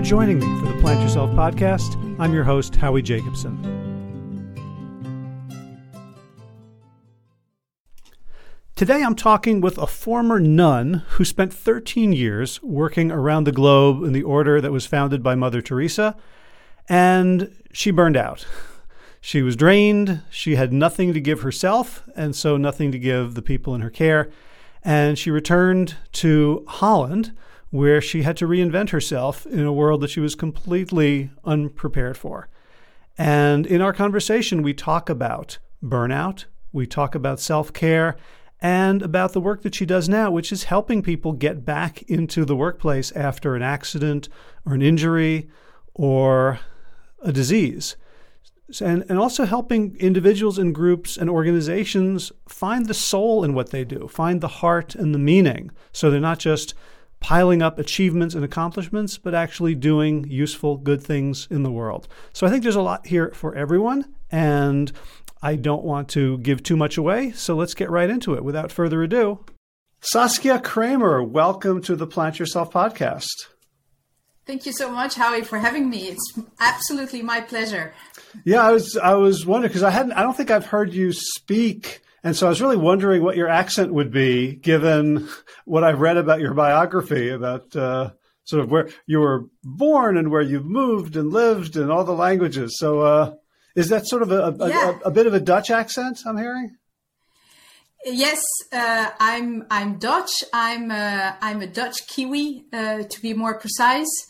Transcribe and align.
for 0.00 0.06
joining 0.06 0.38
me 0.38 0.46
for 0.60 0.72
the 0.72 0.80
Plant 0.80 1.02
Yourself 1.02 1.30
podcast. 1.32 1.94
I'm 2.18 2.32
your 2.32 2.44
host, 2.44 2.74
Howie 2.74 3.02
Jacobson. 3.02 3.54
Today 8.76 9.02
I'm 9.02 9.14
talking 9.14 9.60
with 9.60 9.76
a 9.76 9.86
former 9.86 10.40
nun 10.40 11.02
who 11.10 11.24
spent 11.26 11.52
13 11.52 12.14
years 12.14 12.62
working 12.62 13.10
around 13.10 13.44
the 13.44 13.52
globe 13.52 14.02
in 14.02 14.14
the 14.14 14.22
order 14.22 14.58
that 14.62 14.72
was 14.72 14.86
founded 14.86 15.22
by 15.22 15.34
Mother 15.34 15.60
Teresa, 15.60 16.16
and 16.88 17.54
she 17.70 17.90
burned 17.90 18.16
out. 18.16 18.46
She 19.20 19.42
was 19.42 19.54
drained, 19.54 20.22
she 20.30 20.56
had 20.56 20.72
nothing 20.72 21.12
to 21.12 21.20
give 21.20 21.42
herself, 21.42 22.04
and 22.16 22.34
so 22.34 22.56
nothing 22.56 22.90
to 22.92 22.98
give 22.98 23.34
the 23.34 23.42
people 23.42 23.74
in 23.74 23.82
her 23.82 23.90
care, 23.90 24.30
and 24.82 25.18
she 25.18 25.30
returned 25.30 25.96
to 26.12 26.64
Holland 26.68 27.32
where 27.70 28.00
she 28.00 28.22
had 28.22 28.36
to 28.36 28.46
reinvent 28.46 28.90
herself 28.90 29.46
in 29.46 29.64
a 29.64 29.72
world 29.72 30.00
that 30.00 30.10
she 30.10 30.20
was 30.20 30.34
completely 30.34 31.30
unprepared 31.44 32.16
for. 32.16 32.48
And 33.16 33.66
in 33.66 33.80
our 33.80 33.92
conversation, 33.92 34.62
we 34.62 34.74
talk 34.74 35.08
about 35.08 35.58
burnout, 35.82 36.46
we 36.72 36.86
talk 36.86 37.14
about 37.14 37.40
self 37.40 37.72
care, 37.72 38.16
and 38.60 39.02
about 39.02 39.32
the 39.32 39.40
work 39.40 39.62
that 39.62 39.74
she 39.74 39.86
does 39.86 40.08
now, 40.08 40.30
which 40.30 40.52
is 40.52 40.64
helping 40.64 41.02
people 41.02 41.32
get 41.32 41.64
back 41.64 42.02
into 42.02 42.44
the 42.44 42.56
workplace 42.56 43.10
after 43.12 43.54
an 43.54 43.62
accident 43.62 44.28
or 44.66 44.74
an 44.74 44.82
injury 44.82 45.48
or 45.94 46.60
a 47.22 47.32
disease. 47.32 47.96
And, 48.80 49.04
and 49.08 49.18
also 49.18 49.46
helping 49.46 49.96
individuals 49.96 50.56
and 50.56 50.74
groups 50.74 51.16
and 51.16 51.28
organizations 51.28 52.30
find 52.48 52.86
the 52.86 52.94
soul 52.94 53.42
in 53.42 53.54
what 53.54 53.70
they 53.70 53.84
do, 53.84 54.06
find 54.06 54.40
the 54.40 54.48
heart 54.48 54.94
and 54.94 55.12
the 55.12 55.18
meaning. 55.18 55.72
So 55.92 56.10
they're 56.10 56.20
not 56.20 56.38
just 56.38 56.74
piling 57.20 57.62
up 57.62 57.78
achievements 57.78 58.34
and 58.34 58.44
accomplishments, 58.44 59.18
but 59.18 59.34
actually 59.34 59.74
doing 59.74 60.26
useful, 60.28 60.76
good 60.76 61.02
things 61.02 61.46
in 61.50 61.62
the 61.62 61.70
world. 61.70 62.08
So 62.32 62.46
I 62.46 62.50
think 62.50 62.62
there's 62.62 62.76
a 62.76 62.82
lot 62.82 63.06
here 63.06 63.30
for 63.34 63.54
everyone, 63.54 64.14
and 64.30 64.90
I 65.42 65.56
don't 65.56 65.84
want 65.84 66.08
to 66.10 66.38
give 66.38 66.62
too 66.62 66.76
much 66.76 66.96
away. 66.96 67.30
So 67.32 67.54
let's 67.54 67.74
get 67.74 67.90
right 67.90 68.10
into 68.10 68.34
it. 68.34 68.44
Without 68.44 68.72
further 68.72 69.02
ado, 69.02 69.44
Saskia 70.00 70.58
Kramer, 70.58 71.22
welcome 71.22 71.82
to 71.82 71.94
the 71.94 72.06
Plant 72.06 72.38
Yourself 72.38 72.72
podcast. 72.72 73.28
Thank 74.46 74.66
you 74.66 74.72
so 74.72 74.90
much, 74.90 75.14
Howie, 75.14 75.42
for 75.42 75.58
having 75.58 75.88
me. 75.88 76.08
It's 76.08 76.38
absolutely 76.58 77.22
my 77.22 77.40
pleasure. 77.40 77.94
Yeah, 78.44 78.66
I 78.66 78.72
was 78.72 78.96
I 78.96 79.14
was 79.14 79.46
wondering 79.46 79.68
because 79.68 79.82
I 79.82 79.90
hadn't 79.90 80.12
I 80.12 80.22
don't 80.22 80.36
think 80.36 80.50
I've 80.50 80.66
heard 80.66 80.92
you 80.92 81.12
speak 81.12 82.00
and 82.22 82.36
so 82.36 82.46
I 82.46 82.50
was 82.50 82.60
really 82.60 82.76
wondering 82.76 83.22
what 83.22 83.36
your 83.36 83.48
accent 83.48 83.92
would 83.92 84.10
be, 84.10 84.54
given 84.54 85.28
what 85.64 85.84
I've 85.84 86.00
read 86.00 86.16
about 86.16 86.40
your 86.40 86.54
biography, 86.54 87.30
about 87.30 87.74
uh, 87.74 88.10
sort 88.44 88.62
of 88.62 88.70
where 88.70 88.88
you 89.06 89.20
were 89.20 89.46
born 89.62 90.16
and 90.16 90.30
where 90.30 90.42
you've 90.42 90.66
moved 90.66 91.16
and 91.16 91.32
lived 91.32 91.76
and 91.76 91.90
all 91.90 92.04
the 92.04 92.12
languages. 92.12 92.78
So 92.78 93.00
uh, 93.00 93.34
is 93.74 93.88
that 93.88 94.06
sort 94.06 94.22
of 94.22 94.30
a, 94.32 94.54
a, 94.60 94.68
yeah. 94.68 94.98
a, 95.04 95.08
a, 95.08 95.10
bit 95.10 95.26
of 95.26 95.34
a 95.34 95.40
Dutch 95.40 95.70
accent 95.70 96.20
I'm 96.26 96.36
hearing? 96.36 96.76
Yes, 98.04 98.42
uh, 98.72 99.10
I'm 99.20 99.66
I'm 99.70 99.98
Dutch. 99.98 100.32
I'm 100.54 100.90
uh, 100.90 101.32
I'm 101.42 101.60
a 101.60 101.66
Dutch 101.66 102.06
Kiwi, 102.08 102.64
uh, 102.72 103.02
to 103.02 103.22
be 103.22 103.34
more 103.34 103.58
precise. 103.58 104.26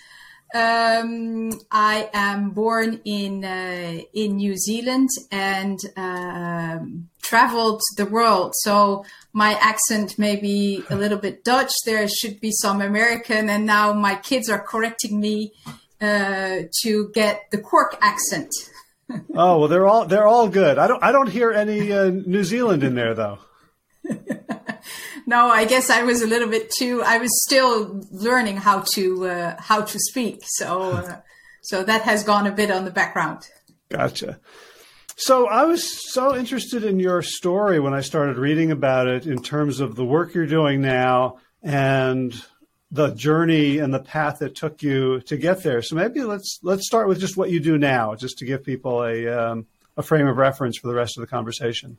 Um, 0.53 1.53
I 1.71 2.11
am 2.13 2.51
born 2.51 3.01
in 3.05 3.45
uh, 3.45 4.01
in 4.13 4.37
New 4.37 4.57
Zealand 4.57 5.11
and 5.31 5.79
um, 5.97 7.10
traveled 7.23 7.81
the 7.97 8.07
world. 8.07 8.53
So 8.57 9.05
my 9.33 9.55
accent 9.61 10.19
may 10.19 10.37
be 10.37 10.83
a 10.91 10.97
little 10.97 11.19
bit 11.19 11.45
Dutch. 11.45 11.73
There 11.85 12.07
should 12.09 12.41
be 12.41 12.51
some 12.53 12.81
American, 12.81 13.49
and 13.49 13.67
now 13.67 13.93
my 13.93 14.17
kids 14.17 14.49
are 14.49 14.61
correcting 14.61 15.21
me 15.21 15.53
uh, 16.01 16.63
to 16.83 17.11
get 17.15 17.43
the 17.51 17.59
Cork 17.59 17.97
accent. 18.01 18.51
oh 19.35 19.59
well, 19.59 19.69
they're 19.69 19.87
all 19.87 20.07
they're 20.07 20.27
all 20.27 20.49
good. 20.49 20.79
I 20.79 20.87
don't 20.87 21.03
I 21.03 21.13
don't 21.13 21.29
hear 21.29 21.53
any 21.53 21.93
uh, 21.93 22.11
New 22.11 22.45
Zealand 22.45 22.83
in 22.83 22.95
there 22.95 23.15
though. 23.15 23.39
no, 25.27 25.49
I 25.49 25.65
guess 25.65 25.91
I 25.91 26.03
was 26.03 26.23
a 26.23 26.27
little 26.27 26.49
bit 26.49 26.71
too. 26.71 27.03
I 27.05 27.19
was 27.19 27.31
still 27.45 28.03
learning 28.11 28.57
how 28.57 28.85
to 28.95 29.27
uh, 29.27 29.57
how 29.61 29.83
to 29.83 29.99
speak, 29.99 30.43
so 30.45 30.93
uh, 30.93 31.21
so 31.63 31.83
that 31.85 32.03
has 32.03 32.25
gone 32.25 32.47
a 32.47 32.53
bit 32.53 32.71
on 32.71 32.85
the 32.85 32.91
background. 32.91 33.49
Gotcha. 33.91 34.41
So 35.23 35.47
I 35.49 35.65
was 35.65 36.11
so 36.15 36.35
interested 36.35 36.83
in 36.83 36.99
your 36.99 37.21
story 37.21 37.79
when 37.79 37.93
I 37.93 38.01
started 38.01 38.39
reading 38.39 38.71
about 38.71 39.07
it 39.07 39.27
in 39.27 39.43
terms 39.43 39.79
of 39.79 39.95
the 39.95 40.05
work 40.05 40.33
you're 40.33 40.47
doing 40.47 40.81
now 40.81 41.41
and 41.63 42.33
the 42.91 43.11
journey 43.11 43.81
and 43.81 43.93
the 43.93 44.01
path 44.01 44.41
it 44.41 44.55
took 44.55 44.83
you 44.83 45.21
to 45.27 45.37
get 45.37 45.63
there. 45.63 45.83
So 45.83 45.95
maybe 45.95 46.23
let's 46.23 46.59
let's 46.63 46.87
start 46.87 47.07
with 47.07 47.21
just 47.21 47.37
what 47.37 47.51
you 47.51 47.61
do 47.61 47.77
now, 47.77 48.15
just 48.15 48.39
to 48.39 48.47
give 48.47 48.65
people 48.65 49.05
a 49.05 49.29
um, 49.29 49.67
a 49.99 50.03
frame 50.03 50.27
of 50.27 50.39
reference 50.39 50.79
for 50.79 50.89
the 50.89 50.95
rest 50.95 51.19
of 51.19 51.21
the 51.21 51.27
conversation. 51.27 51.99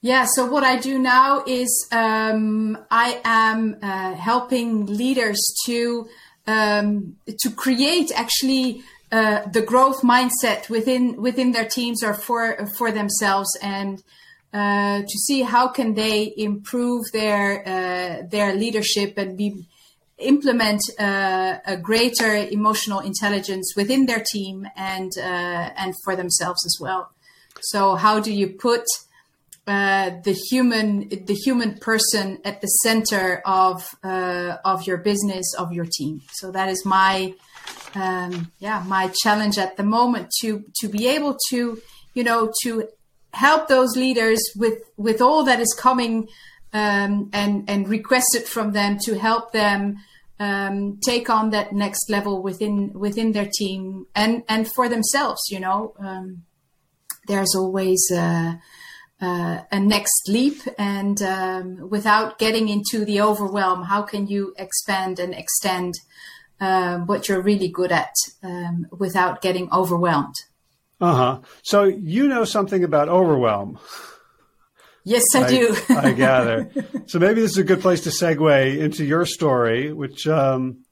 Yeah, 0.00 0.24
so 0.36 0.46
what 0.46 0.62
I 0.62 0.78
do 0.78 1.00
now 1.00 1.42
is 1.48 1.88
um, 1.90 2.78
I 2.92 3.20
am 3.24 3.76
uh, 3.82 4.14
helping 4.14 4.86
leaders 4.86 5.40
to 5.66 6.08
um, 6.46 7.16
to 7.40 7.50
create 7.50 8.12
actually 8.14 8.84
uh, 9.10 9.48
the 9.50 9.62
growth 9.62 10.02
mindset 10.02 10.68
within 10.68 11.20
within 11.20 11.52
their 11.52 11.66
teams 11.66 12.02
or 12.02 12.12
for 12.12 12.66
for 12.76 12.92
themselves, 12.92 13.48
and 13.62 14.02
uh, 14.52 15.00
to 15.00 15.18
see 15.26 15.42
how 15.42 15.68
can 15.68 15.94
they 15.94 16.32
improve 16.36 17.04
their 17.12 17.66
uh, 17.66 18.26
their 18.30 18.54
leadership 18.54 19.16
and 19.16 19.38
be 19.38 19.64
implement 20.18 20.80
uh, 20.98 21.56
a 21.64 21.76
greater 21.76 22.34
emotional 22.34 23.00
intelligence 23.00 23.72
within 23.76 24.04
their 24.04 24.22
team 24.32 24.66
and 24.76 25.12
uh, 25.16 25.70
and 25.76 25.94
for 26.04 26.14
themselves 26.14 26.64
as 26.66 26.76
well. 26.78 27.10
So 27.60 27.94
how 27.94 28.20
do 28.20 28.32
you 28.32 28.48
put 28.48 28.84
the 29.64 30.38
human 30.50 31.08
the 31.08 31.34
human 31.34 31.78
person 31.78 32.38
at 32.44 32.60
the 32.60 32.66
center 32.84 33.42
of 33.46 33.88
of 34.02 34.86
your 34.86 34.98
business 34.98 35.54
of 35.54 35.72
your 35.72 35.86
team. 35.90 36.20
So 36.32 36.50
that 36.52 36.68
is 36.68 36.84
my 36.84 37.34
um, 37.94 38.50
yeah 38.58 38.82
my 38.86 39.10
challenge 39.22 39.58
at 39.58 39.76
the 39.76 39.82
moment 39.82 40.30
to 40.40 40.64
to 40.80 40.88
be 40.88 41.08
able 41.08 41.36
to 41.50 41.80
you 42.14 42.24
know 42.24 42.52
to 42.62 42.88
help 43.32 43.68
those 43.68 43.96
leaders 43.96 44.40
with 44.56 44.82
with 44.96 45.20
all 45.20 45.44
that 45.44 45.60
is 45.60 45.74
coming 45.78 46.28
um, 46.72 47.30
and 47.32 47.68
and 47.68 47.88
requested 47.88 48.44
from 48.44 48.72
them 48.72 48.98
to 49.04 49.18
help 49.18 49.52
them 49.52 49.98
um, 50.40 50.98
take 51.04 51.28
on 51.28 51.50
that 51.50 51.72
next 51.72 52.08
level 52.10 52.42
within 52.42 52.92
within 52.94 53.32
their 53.32 53.48
team 53.52 54.06
and 54.14 54.42
and 54.48 54.68
for 54.74 54.88
themselves. 54.88 55.40
You 55.50 55.60
know, 55.60 55.94
um, 55.98 56.44
there's 57.26 57.54
always. 57.54 58.10
Uh, 58.14 58.54
uh, 59.20 59.64
a 59.72 59.80
next 59.80 60.28
leap 60.28 60.62
and 60.78 61.20
um, 61.22 61.90
without 61.90 62.38
getting 62.38 62.68
into 62.68 63.04
the 63.04 63.20
overwhelm 63.20 63.82
how 63.82 64.00
can 64.00 64.28
you 64.28 64.54
expand 64.56 65.18
and 65.18 65.34
extend 65.34 65.92
uh, 66.60 66.98
what 66.98 67.28
you're 67.28 67.42
really 67.42 67.68
good 67.68 67.92
at 67.92 68.14
um, 68.42 68.86
without 68.98 69.42
getting 69.42 69.70
overwhelmed 69.72 70.34
uh-huh 71.00 71.40
so 71.62 71.84
you 71.84 72.26
know 72.28 72.44
something 72.44 72.84
about 72.84 73.08
overwhelm 73.08 73.78
yes 75.04 75.24
i, 75.34 75.44
I 75.44 75.48
do 75.48 75.76
i 75.90 76.12
gather 76.12 76.70
so 77.06 77.18
maybe 77.18 77.40
this 77.40 77.52
is 77.52 77.58
a 77.58 77.64
good 77.64 77.80
place 77.80 78.02
to 78.02 78.10
segue 78.10 78.78
into 78.78 79.04
your 79.04 79.24
story 79.26 79.92
which 79.92 80.26
um, 80.26 80.84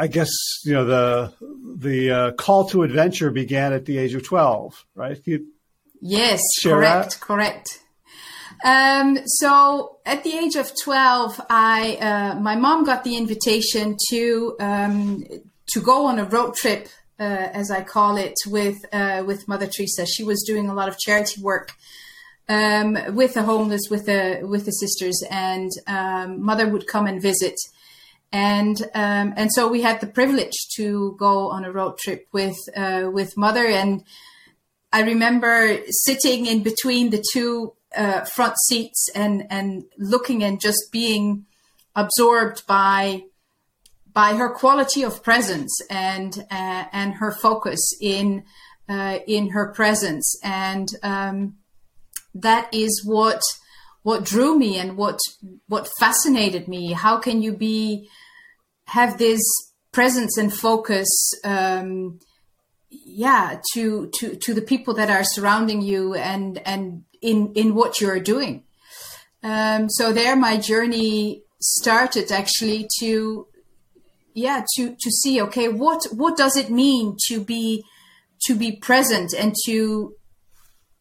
I 0.00 0.06
guess 0.06 0.30
you 0.64 0.74
know 0.74 0.84
the 0.84 1.32
the 1.76 2.10
uh, 2.10 2.32
call 2.32 2.68
to 2.68 2.84
adventure 2.84 3.32
began 3.32 3.72
at 3.72 3.84
the 3.84 3.98
age 3.98 4.14
of 4.14 4.22
twelve, 4.22 4.86
right? 4.94 5.20
You 5.24 5.48
Yes, 6.00 6.40
correct, 6.62 7.10
that? 7.10 7.20
correct. 7.20 7.80
Um, 8.64 9.18
so 9.24 9.98
at 10.04 10.24
the 10.24 10.36
age 10.36 10.56
of 10.56 10.72
12, 10.82 11.40
I, 11.48 11.96
uh, 12.00 12.40
my 12.40 12.56
mom 12.56 12.84
got 12.84 13.04
the 13.04 13.16
invitation 13.16 13.96
to, 14.10 14.56
um, 14.60 15.24
to 15.68 15.80
go 15.80 16.06
on 16.06 16.18
a 16.18 16.24
road 16.24 16.54
trip, 16.54 16.88
uh, 17.20 17.22
as 17.22 17.70
I 17.70 17.82
call 17.82 18.16
it, 18.16 18.34
with, 18.46 18.84
uh, 18.92 19.22
with 19.26 19.46
Mother 19.46 19.66
Teresa. 19.66 20.06
She 20.06 20.24
was 20.24 20.42
doing 20.46 20.68
a 20.68 20.74
lot 20.74 20.88
of 20.88 20.98
charity 20.98 21.40
work, 21.40 21.72
um, 22.48 22.98
with 23.14 23.34
the 23.34 23.42
homeless, 23.42 23.82
with 23.90 24.06
the, 24.06 24.40
with 24.42 24.64
the 24.64 24.72
sisters 24.72 25.22
and, 25.30 25.70
um, 25.86 26.42
mother 26.42 26.68
would 26.68 26.86
come 26.86 27.06
and 27.06 27.22
visit. 27.22 27.54
And, 28.32 28.80
um, 28.94 29.34
and 29.36 29.50
so 29.52 29.68
we 29.68 29.82
had 29.82 30.00
the 30.00 30.06
privilege 30.06 30.68
to 30.76 31.16
go 31.18 31.50
on 31.50 31.64
a 31.64 31.72
road 31.72 31.98
trip 31.98 32.26
with, 32.32 32.58
uh, 32.76 33.08
with 33.12 33.36
mother 33.36 33.66
and, 33.66 34.04
I 34.90 35.02
remember 35.02 35.80
sitting 35.90 36.46
in 36.46 36.62
between 36.62 37.10
the 37.10 37.22
two 37.32 37.74
uh, 37.96 38.24
front 38.24 38.56
seats 38.66 39.08
and 39.14 39.46
and 39.50 39.84
looking 39.98 40.42
and 40.42 40.60
just 40.60 40.90
being 40.92 41.46
absorbed 41.94 42.66
by 42.66 43.22
by 44.12 44.34
her 44.34 44.52
quality 44.52 45.02
of 45.02 45.22
presence 45.22 45.80
and 45.90 46.44
uh, 46.50 46.84
and 46.92 47.14
her 47.14 47.32
focus 47.32 47.80
in 48.00 48.44
uh, 48.88 49.18
in 49.26 49.50
her 49.50 49.72
presence. 49.72 50.38
And 50.42 50.88
um, 51.02 51.56
that 52.34 52.72
is 52.72 53.02
what 53.04 53.42
what 54.02 54.24
drew 54.24 54.58
me 54.58 54.78
and 54.78 54.96
what 54.96 55.18
what 55.66 55.88
fascinated 55.98 56.68
me. 56.68 56.92
How 56.92 57.18
can 57.18 57.42
you 57.42 57.52
be 57.52 58.08
have 58.86 59.18
this 59.18 59.40
presence 59.92 60.36
and 60.38 60.52
focus 60.52 61.08
um, 61.44 62.18
yeah 62.90 63.60
to 63.74 64.08
to 64.14 64.36
to 64.36 64.54
the 64.54 64.62
people 64.62 64.94
that 64.94 65.10
are 65.10 65.24
surrounding 65.24 65.82
you 65.82 66.14
and 66.14 66.58
and 66.66 67.04
in 67.22 67.52
in 67.54 67.74
what 67.74 68.00
you're 68.00 68.20
doing. 68.20 68.64
Um, 69.42 69.88
so 69.88 70.12
there 70.12 70.36
my 70.36 70.56
journey 70.56 71.42
started 71.60 72.30
actually 72.30 72.88
to 73.00 73.46
yeah 74.34 74.64
to 74.76 74.94
to 75.00 75.10
see 75.10 75.40
okay 75.42 75.68
what 75.68 76.04
what 76.12 76.36
does 76.36 76.56
it 76.56 76.70
mean 76.70 77.16
to 77.26 77.40
be 77.40 77.84
to 78.46 78.54
be 78.54 78.76
present 78.76 79.32
and 79.34 79.54
to 79.66 80.14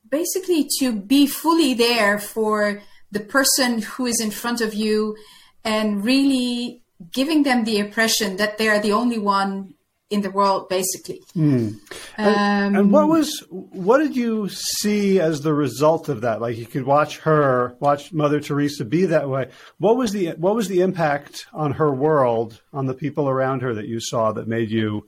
basically 0.09 0.67
to 0.79 0.91
be 0.91 1.27
fully 1.27 1.73
there 1.73 2.17
for 2.17 2.81
the 3.11 3.19
person 3.19 3.81
who 3.81 4.05
is 4.05 4.19
in 4.19 4.31
front 4.31 4.61
of 4.61 4.73
you 4.73 5.15
and 5.63 6.03
really 6.03 6.81
giving 7.11 7.43
them 7.43 7.63
the 7.63 7.77
impression 7.77 8.37
that 8.37 8.57
they 8.57 8.67
are 8.67 8.79
the 8.79 8.91
only 8.91 9.19
one 9.19 9.73
in 10.09 10.21
the 10.21 10.31
world 10.31 10.69
basically. 10.69 11.21
Mm. 11.35 11.79
and, 12.17 12.75
um, 12.75 12.81
and, 12.81 12.91
what 12.91 13.07
was 13.07 13.43
what 13.49 13.97
did 13.97 14.15
you 14.15 14.47
see 14.49 15.19
as 15.19 15.41
the 15.41 15.53
result 15.53 16.09
of 16.09 16.21
that? 16.21 16.41
Like 16.41 16.57
you 16.57 16.65
could 16.65 16.85
watch 16.85 17.19
her 17.19 17.75
watch 17.79 18.13
mother 18.13 18.39
teresa 18.39 18.85
be 18.85 19.05
that 19.05 19.29
way. 19.29 19.49
What 19.79 19.97
was 19.97 20.11
the 20.11 20.29
what 20.31 20.55
was 20.55 20.67
the 20.67 20.81
impact 20.81 21.47
on 21.53 21.73
her 21.73 21.93
world 21.93 22.61
on 22.73 22.85
the 22.85 22.93
people 22.93 23.27
around 23.27 23.61
her 23.61 23.73
that 23.73 23.87
you 23.87 23.99
saw 23.99 24.31
that 24.33 24.47
made 24.47 24.71
you 24.71 25.07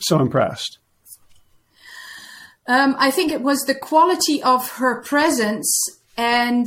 so 0.00 0.20
impressed? 0.20 0.78
Um, 2.68 2.94
i 2.98 3.10
think 3.10 3.32
it 3.32 3.42
was 3.42 3.60
the 3.62 3.74
quality 3.74 4.40
of 4.40 4.70
her 4.72 5.02
presence 5.02 5.68
and 6.16 6.64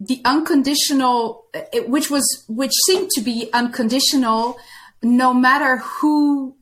the 0.00 0.20
unconditional 0.24 1.44
which 1.86 2.10
was 2.10 2.44
which 2.48 2.72
seemed 2.86 3.08
to 3.10 3.20
be 3.20 3.48
unconditional 3.52 4.58
no 5.00 5.32
matter 5.32 5.76
who 5.76 6.56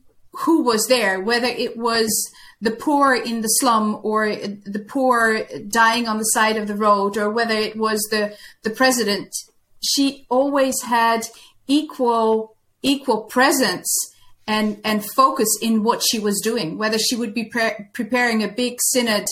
who 0.45 0.61
was 0.61 0.85
there, 0.87 1.19
whether 1.19 1.47
it 1.47 1.77
was 1.77 2.09
the 2.61 2.71
poor 2.71 3.15
in 3.15 3.41
the 3.41 3.47
slum 3.47 3.99
or 4.03 4.35
the 4.35 4.83
poor 4.87 5.43
dying 5.67 6.07
on 6.07 6.17
the 6.17 6.23
side 6.23 6.57
of 6.57 6.67
the 6.67 6.75
road 6.75 7.17
or 7.17 7.29
whether 7.29 7.55
it 7.55 7.75
was 7.77 8.01
the, 8.11 8.35
the 8.63 8.69
president. 8.69 9.35
She 9.81 10.25
always 10.29 10.81
had 10.83 11.27
equal, 11.67 12.55
equal 12.81 13.23
presence 13.23 13.95
and, 14.47 14.79
and 14.83 15.05
focus 15.15 15.49
in 15.61 15.83
what 15.83 16.01
she 16.07 16.19
was 16.19 16.39
doing, 16.43 16.77
whether 16.77 16.97
she 16.97 17.15
would 17.15 17.33
be 17.33 17.45
pre- 17.45 17.87
preparing 17.93 18.43
a 18.43 18.47
big 18.47 18.77
synod 18.81 19.25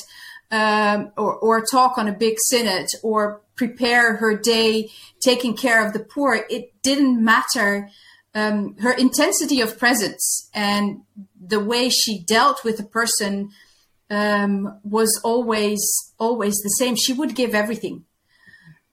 um, 0.52 1.12
or, 1.18 1.36
or 1.36 1.66
talk 1.66 1.98
on 1.98 2.08
a 2.08 2.14
big 2.14 2.38
synod 2.48 2.88
or 3.02 3.42
prepare 3.56 4.18
her 4.18 4.38
day 4.38 4.90
taking 5.24 5.56
care 5.56 5.86
of 5.86 5.94
the 5.94 6.00
poor. 6.00 6.46
It 6.50 6.74
didn't 6.84 7.24
matter 7.24 7.90
um, 8.36 8.76
her 8.80 8.92
intensity 8.92 9.62
of 9.62 9.80
presence 9.80 10.50
and 10.54 11.02
the 11.40 11.60
way 11.60 11.90
she 11.90 12.24
dealt 12.24 12.64
with 12.64 12.80
a 12.80 12.84
person 12.84 13.50
um, 14.10 14.80
was 14.84 15.20
always 15.24 15.82
always 16.20 16.54
the 16.56 16.70
same. 16.78 16.96
She 16.96 17.14
would 17.14 17.34
give 17.34 17.56
everything. 17.56 18.06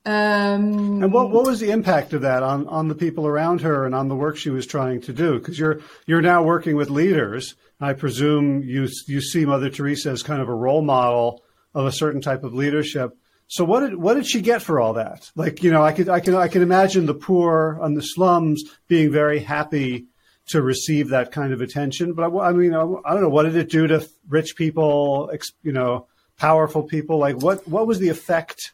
Um, 0.05 1.03
and 1.03 1.12
what 1.12 1.31
what 1.31 1.47
was 1.47 1.61
the 1.61 1.71
impact 1.71 2.12
of 2.12 2.23
that 2.23 2.43
on 2.43 2.67
on 2.69 2.89
the 2.89 2.94
people 2.94 3.27
around 3.27 3.61
her 3.61 3.85
and 3.85 3.94
on 3.94 4.09
the 4.09 4.17
work 4.17 4.37
she 4.37 4.50
was 4.50 4.67
trying 4.67 5.00
to 5.03 5.12
do? 5.12 5.39
Because 5.39 5.59
you're 5.59 5.81
you're 6.06 6.23
now 6.23 6.43
working 6.43 6.77
with 6.77 6.88
leaders. 6.88 7.55
I 7.81 7.93
presume 7.93 8.62
you 8.62 8.88
you 9.06 9.21
see 9.21 9.45
Mother 9.45 9.71
Teresa 9.71 10.11
as 10.11 10.23
kind 10.23 10.41
of 10.41 10.49
a 10.49 10.55
role 10.55 10.83
model 10.83 11.43
of 11.75 11.87
a 11.87 11.93
certain 11.93 12.21
type 12.21 12.45
of 12.45 12.55
leadership. 12.55 13.17
So 13.49 13.65
what 13.65 13.81
did 13.81 13.97
what 13.97 14.15
did 14.15 14.27
she 14.27 14.41
get 14.41 14.62
for 14.62 14.81
all 14.81 14.94
that? 14.94 15.31
Like 15.35 15.62
you 15.62 15.71
know, 15.71 15.83
I 15.83 15.93
could 15.93 16.09
I 16.09 16.21
can 16.21 16.35
I 16.35 16.49
can 16.49 16.62
imagine 16.62 17.06
the 17.06 17.15
poor 17.15 17.79
on 17.81 17.94
the 17.94 18.03
slums 18.03 18.65
being 18.89 19.12
very 19.12 19.41
happy 19.41 20.06
to 20.49 20.62
receive 20.62 21.11
that 21.11 21.33
kind 21.33 21.53
of 21.53 21.61
attention. 21.61 22.15
But 22.15 22.33
I, 22.33 22.49
I 22.49 22.53
mean, 22.53 22.75
I, 22.75 22.83
I, 22.83 23.12
don't 23.12 23.23
know 23.23 23.29
what 23.29 23.44
did 23.44 23.56
it 23.56 23.71
do 23.71 23.87
to 23.87 24.09
rich 24.29 24.56
people, 24.56 25.31
you 25.62 25.73
know, 25.73 26.09
powerful 26.37 26.83
people. 26.83 27.19
Like 27.19 27.41
what 27.43 27.67
what 27.69 27.87
was 27.87 27.99
the 27.99 28.09
effect 28.09 28.73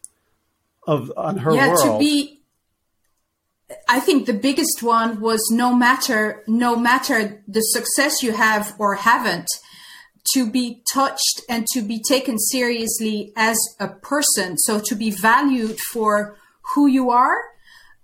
of 0.87 1.13
on 1.17 1.39
her 1.39 1.55
yeah, 1.55 1.69
world? 1.69 1.85
to 1.85 1.99
be. 1.99 2.41
I 3.87 4.01
think 4.01 4.25
the 4.25 4.33
biggest 4.33 4.83
one 4.83 5.21
was 5.21 5.51
no 5.53 5.75
matter 5.75 6.43
no 6.47 6.77
matter 6.77 7.43
the 7.47 7.61
success 7.61 8.23
you 8.23 8.33
have 8.33 8.75
or 8.79 8.95
haven't, 8.95 9.49
to 10.35 10.51
be 10.51 10.83
touched 10.93 11.43
and 11.49 11.67
to 11.75 11.83
be 11.83 12.01
taken 12.01 12.39
seriously 12.39 13.33
as 13.37 13.57
a 13.81 13.89
person. 13.89 14.57
So 14.59 14.81
to 14.81 14.95
be 14.95 15.11
valued 15.11 15.79
for 15.93 16.37
who 16.75 16.87
you 16.87 17.11
are, 17.11 17.39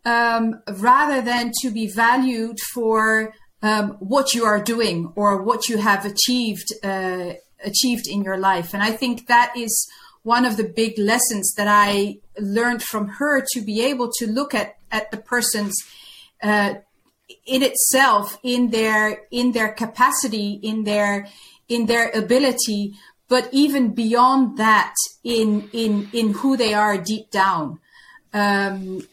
um, 0.05 0.63
rather 0.69 1.23
than 1.23 1.53
to 1.63 1.71
be 1.71 1.87
valued 1.87 2.59
for 2.73 3.35
um, 3.63 3.93
what 3.99 4.35
you 4.35 4.45
are 4.45 4.63
doing 4.63 5.13
or 5.17 5.43
what 5.43 5.69
you 5.69 5.79
have 5.79 6.05
achieved 6.05 6.69
uh, 6.83 7.33
achieved 7.65 8.07
in 8.07 8.23
your 8.23 8.37
life. 8.37 8.75
And 8.75 8.83
I 8.83 8.91
think 8.91 9.27
that 9.27 9.57
is 9.57 9.89
one 10.23 10.45
of 10.45 10.57
the 10.57 10.65
big 10.65 10.99
lessons 10.99 11.55
that 11.57 11.69
I 11.69 12.19
learned 12.39 12.83
from 12.83 13.09
her 13.19 13.43
to 13.53 13.61
be 13.61 13.83
able 13.83 14.11
to 14.19 14.27
look 14.27 14.55
at 14.55 14.77
at 14.93 15.11
the 15.11 15.17
person's 15.17 15.77
uh, 16.43 16.75
in 17.47 17.63
itself, 17.63 18.39
in 18.43 18.71
their 18.71 19.23
in 19.31 19.53
their 19.53 19.73
capacity, 19.73 20.61
in 20.63 20.85
their 20.85 21.27
in 21.69 21.87
their 21.87 22.11
ability, 22.11 22.95
but 23.29 23.49
even 23.53 23.95
beyond 23.95 24.59
that, 24.59 24.95
in 25.23 25.69
in 25.73 26.09
in 26.13 26.33
who 26.35 26.57
they 26.57 26.75
are 26.75 26.99
deep 26.99 27.31
down, 27.31 27.81
um, 28.33 29.07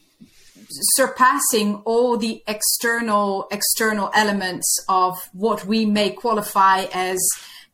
surpassing 0.69 1.75
all 1.86 2.18
the 2.18 2.44
external 2.48 3.48
external 3.51 4.12
elements 4.13 4.83
of 4.89 5.18
what 5.33 5.65
we 5.65 5.86
may 5.86 6.12
qualify 6.12 6.86
as 6.94 7.19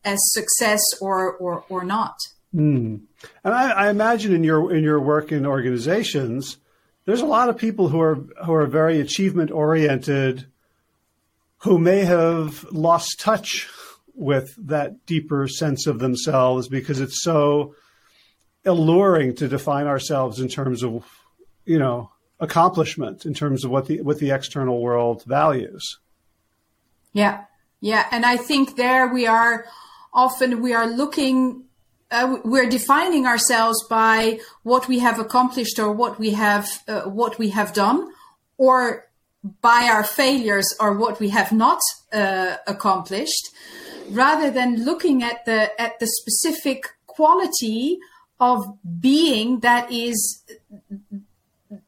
as 0.04 0.18
success 0.32 0.80
or 1.00 1.32
or 1.34 1.64
or 1.68 1.84
not. 1.84 2.16
Mm. 2.54 3.00
And 3.44 3.54
I, 3.54 3.70
I 3.70 3.90
imagine 3.90 4.32
in 4.32 4.44
your 4.44 4.72
in 4.74 4.82
your 4.82 5.00
work 5.00 5.32
in 5.32 5.44
organizations, 5.44 6.56
there's 7.04 7.20
a 7.20 7.26
lot 7.26 7.48
of 7.48 7.56
people 7.56 7.88
who 7.88 8.00
are 8.00 8.16
who 8.44 8.54
are 8.54 8.66
very 8.66 9.00
achievement 9.00 9.50
oriented, 9.50 10.46
who 11.58 11.78
may 11.78 12.04
have 12.04 12.64
lost 12.70 13.20
touch 13.20 13.68
with 14.18 14.54
that 14.66 15.06
deeper 15.06 15.46
sense 15.46 15.86
of 15.86 16.00
themselves 16.00 16.68
because 16.68 17.00
it's 17.00 17.22
so 17.22 17.74
alluring 18.64 19.34
to 19.36 19.46
define 19.46 19.86
ourselves 19.86 20.40
in 20.40 20.48
terms 20.48 20.82
of 20.82 21.04
you 21.64 21.78
know 21.78 22.10
accomplishment 22.40 23.24
in 23.24 23.32
terms 23.32 23.64
of 23.64 23.70
what 23.70 23.86
the 23.86 24.00
what 24.02 24.18
the 24.18 24.30
external 24.30 24.82
world 24.82 25.22
values. 25.24 25.98
Yeah. 27.12 27.44
Yeah. 27.80 28.06
And 28.10 28.26
i 28.26 28.36
think 28.36 28.76
there 28.76 29.06
we 29.06 29.26
are 29.26 29.66
often 30.12 30.60
we 30.60 30.74
are 30.74 30.88
looking 30.88 31.64
uh, 32.10 32.38
we're 32.44 32.68
defining 32.68 33.26
ourselves 33.26 33.84
by 33.88 34.40
what 34.62 34.88
we 34.88 34.98
have 34.98 35.18
accomplished 35.18 35.78
or 35.78 35.92
what 35.92 36.18
we 36.18 36.30
have 36.30 36.66
uh, 36.88 37.02
what 37.02 37.38
we 37.38 37.50
have 37.50 37.72
done 37.72 38.10
or 38.56 39.06
by 39.60 39.88
our 39.92 40.02
failures 40.02 40.66
or 40.80 40.92
what 40.94 41.20
we 41.20 41.28
have 41.28 41.52
not 41.52 41.78
uh, 42.12 42.56
accomplished 42.66 43.50
rather 44.10 44.50
than 44.50 44.84
looking 44.84 45.22
at 45.22 45.44
the 45.44 45.80
at 45.80 45.98
the 45.98 46.06
specific 46.06 46.96
quality 47.06 47.98
of 48.40 48.78
being 49.00 49.60
that 49.60 49.90
is 49.90 50.44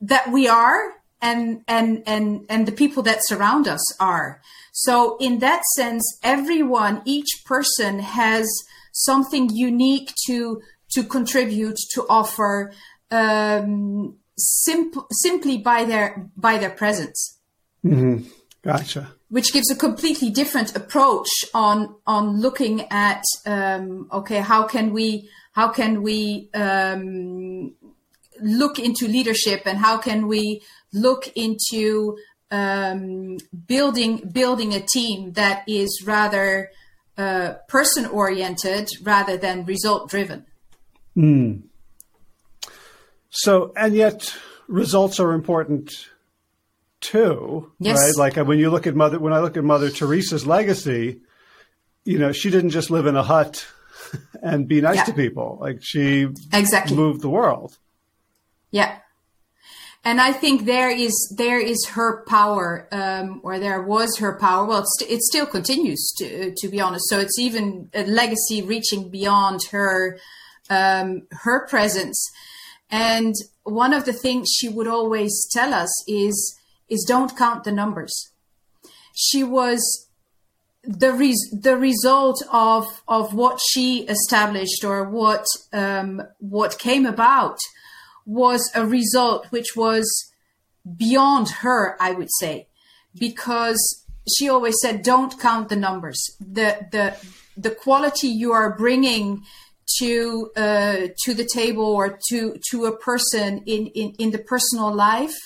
that 0.01 0.31
we 0.31 0.49
are 0.49 0.95
and 1.23 1.63
and 1.69 2.03
and 2.07 2.45
and 2.49 2.67
the 2.67 2.73
people 2.73 3.03
that 3.03 3.21
surround 3.23 3.69
us 3.69 4.01
are. 4.01 4.41
So 4.73 5.17
in 5.19 5.39
that 5.41 5.63
sense 5.77 6.05
everyone 6.23 7.03
each 7.05 7.43
person 7.45 8.01
has 8.01 8.47
something 8.93 9.51
unique 9.51 10.13
to 10.27 10.63
to 10.93 11.05
contribute 11.05 11.77
to 11.95 12.05
offer 12.09 12.73
um, 13.11 14.17
simp- 14.37 15.07
simply 15.13 15.59
by 15.59 15.85
their 15.85 16.29
by 16.37 16.59
their 16.59 16.71
presence. 16.71 17.39
Mm-hmm. 17.85 18.29
gotcha 18.63 19.15
which 19.31 19.53
gives 19.53 19.71
a 19.71 19.77
completely 19.77 20.29
different 20.29 20.77
approach 20.77 21.31
on 21.55 21.95
on 22.07 22.41
looking 22.41 22.87
at 22.91 23.23
um, 23.47 24.09
okay 24.13 24.41
how 24.41 24.67
can 24.67 24.93
we 24.93 25.29
how 25.53 25.69
can 25.69 26.03
we 26.03 26.51
um, 26.55 27.73
look 28.41 28.79
into 28.79 29.07
leadership 29.07 29.63
and 29.67 29.79
how 29.79 29.97
can 29.97 30.27
we 30.27 30.63
look 30.93 31.29
into 31.35 32.17
um, 32.51 33.37
building 33.67 34.29
building 34.33 34.75
a 34.75 34.81
team 34.81 35.33
that 35.33 35.65
is 35.69 36.03
rather 36.05 36.71
uh, 37.17 37.55
person 37.69 38.07
oriented 38.07 38.91
rather 39.03 39.37
than 39.37 39.65
result 39.65 40.09
driven. 40.09 40.47
Mm. 41.17 41.63
So 43.31 43.73
and 43.77 43.95
yet 43.95 44.35
results 44.69 45.21
are 45.21 45.33
important 45.33 45.93
too, 47.01 47.73
yes. 47.79 47.99
right? 47.99 48.17
Like 48.17 48.39
uh, 48.39 48.45
when 48.45 48.59
you 48.59 48.71
look 48.71 48.87
at 48.87 48.95
mother, 48.95 49.19
when 49.19 49.33
I 49.33 49.41
look 49.41 49.57
at 49.57 49.65
Mother 49.65 49.91
Teresa's 49.91 50.47
legacy, 50.47 51.21
you 52.05 52.19
know, 52.19 52.33
she 52.33 52.51
didn't 52.51 52.71
just 52.71 52.91
live 52.91 53.07
in 53.07 53.17
a 53.17 53.23
hut 53.23 53.67
and 54.43 54.69
be 54.69 54.81
nice 54.81 54.97
yeah. 54.97 55.05
to 55.05 55.13
people. 55.13 55.59
Like 55.61 55.79
she 55.83 56.29
exactly 56.53 56.97
moved 56.97 57.23
the 57.23 57.31
world. 57.31 57.79
Yeah. 58.71 58.99
and 60.05 60.21
I 60.21 60.33
think 60.33 60.65
there 60.65 60.91
is 60.91 61.35
there 61.37 61.61
is 61.61 61.89
her 61.91 62.25
power, 62.27 62.89
um, 62.93 63.41
or 63.43 63.59
there 63.59 63.83
was 63.83 64.19
her 64.19 64.39
power. 64.39 64.65
Well, 64.65 64.85
it 65.09 65.21
still 65.23 65.47
continues 65.47 66.13
to 66.19 66.55
to 66.57 66.69
be 66.69 66.81
honest. 66.81 67.09
So 67.09 67.19
it's 67.19 67.39
even 67.39 67.91
a 67.95 68.05
legacy 68.05 68.63
reaching 68.63 69.11
beyond 69.11 69.61
her 69.73 70.19
um, 70.71 71.27
her 71.33 71.67
presence. 71.67 72.31
And 72.91 73.35
one 73.65 73.93
of 73.93 74.05
the 74.05 74.13
things 74.13 74.49
she 74.51 74.69
would 74.69 74.89
always 74.89 75.49
tell 75.53 75.75
us 75.75 75.91
is 76.09 76.60
is 76.91 77.05
don't 77.07 77.37
count 77.37 77.65
the 77.65 77.73
numbers. 77.73 78.31
She 79.15 79.43
was 79.45 80.09
the 80.83 81.13
res- 81.13 81.51
the 81.53 81.77
result 81.77 82.43
of 82.53 83.03
of 83.07 83.35
what 83.35 83.61
she 83.71 84.07
established 84.09 84.85
or 84.85 85.05
what 85.05 85.45
um, 85.73 86.23
what 86.39 86.79
came 86.79 87.07
about 87.07 87.59
was 88.27 88.71
a 88.75 88.87
result 88.87 89.47
which 89.51 89.77
was 89.77 90.07
beyond 90.97 91.49
her, 91.63 91.97
I 92.01 92.13
would 92.13 92.31
say, 92.39 92.69
because 93.15 93.81
she 94.35 94.49
always 94.49 94.77
said, 94.83 95.03
"Don't 95.03 95.39
count 95.39 95.69
the 95.69 95.77
numbers. 95.77 96.21
the 96.41 96.87
the 96.91 97.17
The 97.57 97.75
quality 97.85 98.29
you 98.29 98.53
are 98.53 98.77
bringing 98.85 99.43
to 99.99 100.51
uh, 100.57 101.09
to 101.25 101.35
the 101.35 101.49
table 101.61 101.85
or 101.85 102.19
to 102.29 102.57
to 102.71 102.87
a 102.87 102.97
person 102.97 103.63
in 103.67 103.87
in, 103.89 104.15
in 104.19 104.31
the 104.31 104.39
personal 104.39 104.95
life 104.95 105.37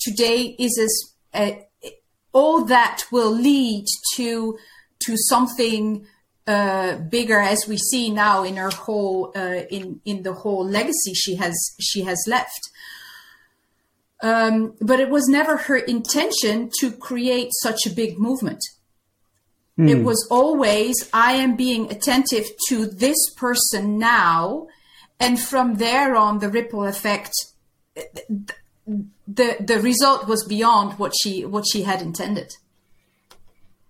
today 0.00 0.56
is 0.58 0.78
as 0.80 1.14
uh, 1.34 1.90
all 2.32 2.64
that 2.64 3.04
will 3.10 3.30
lead 3.30 3.86
to 4.16 4.58
to 5.00 5.16
something 5.16 6.06
uh, 6.46 6.96
bigger 6.96 7.38
as 7.38 7.66
we 7.68 7.76
see 7.76 8.10
now 8.10 8.42
in 8.42 8.56
her 8.56 8.70
whole 8.70 9.32
uh, 9.36 9.62
in 9.70 10.00
in 10.04 10.22
the 10.22 10.32
whole 10.32 10.66
legacy 10.66 11.14
she 11.14 11.36
has 11.36 11.56
she 11.80 12.02
has 12.02 12.24
left. 12.26 12.60
Um, 14.20 14.74
but 14.80 14.98
it 14.98 15.10
was 15.10 15.28
never 15.28 15.56
her 15.56 15.76
intention 15.76 16.70
to 16.80 16.90
create 16.90 17.50
such 17.62 17.86
a 17.86 17.90
big 17.90 18.18
movement. 18.18 18.60
Mm. 19.78 19.90
It 19.90 20.02
was 20.02 20.26
always 20.30 21.08
I 21.12 21.32
am 21.34 21.54
being 21.54 21.90
attentive 21.92 22.46
to 22.68 22.86
this 22.86 23.30
person 23.36 23.98
now, 23.98 24.66
and 25.20 25.38
from 25.38 25.76
there 25.76 26.16
on 26.16 26.40
the 26.40 26.48
ripple 26.48 26.84
effect. 26.84 27.32
The 29.30 29.56
the 29.60 29.78
result 29.80 30.26
was 30.26 30.44
beyond 30.44 30.98
what 30.98 31.12
she 31.20 31.44
what 31.44 31.66
she 31.70 31.82
had 31.82 32.00
intended. 32.00 32.54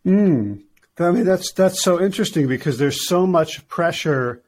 Mm. 0.05 0.63
I 0.99 1.11
mean, 1.13 1.25
that's 1.25 1.53
that's 1.53 1.81
so 1.81 2.03
interesting 2.03 2.49
because 2.49 2.79
there's 2.79 3.07
so 3.07 3.25
much 3.25 3.67
pressure 3.69 4.43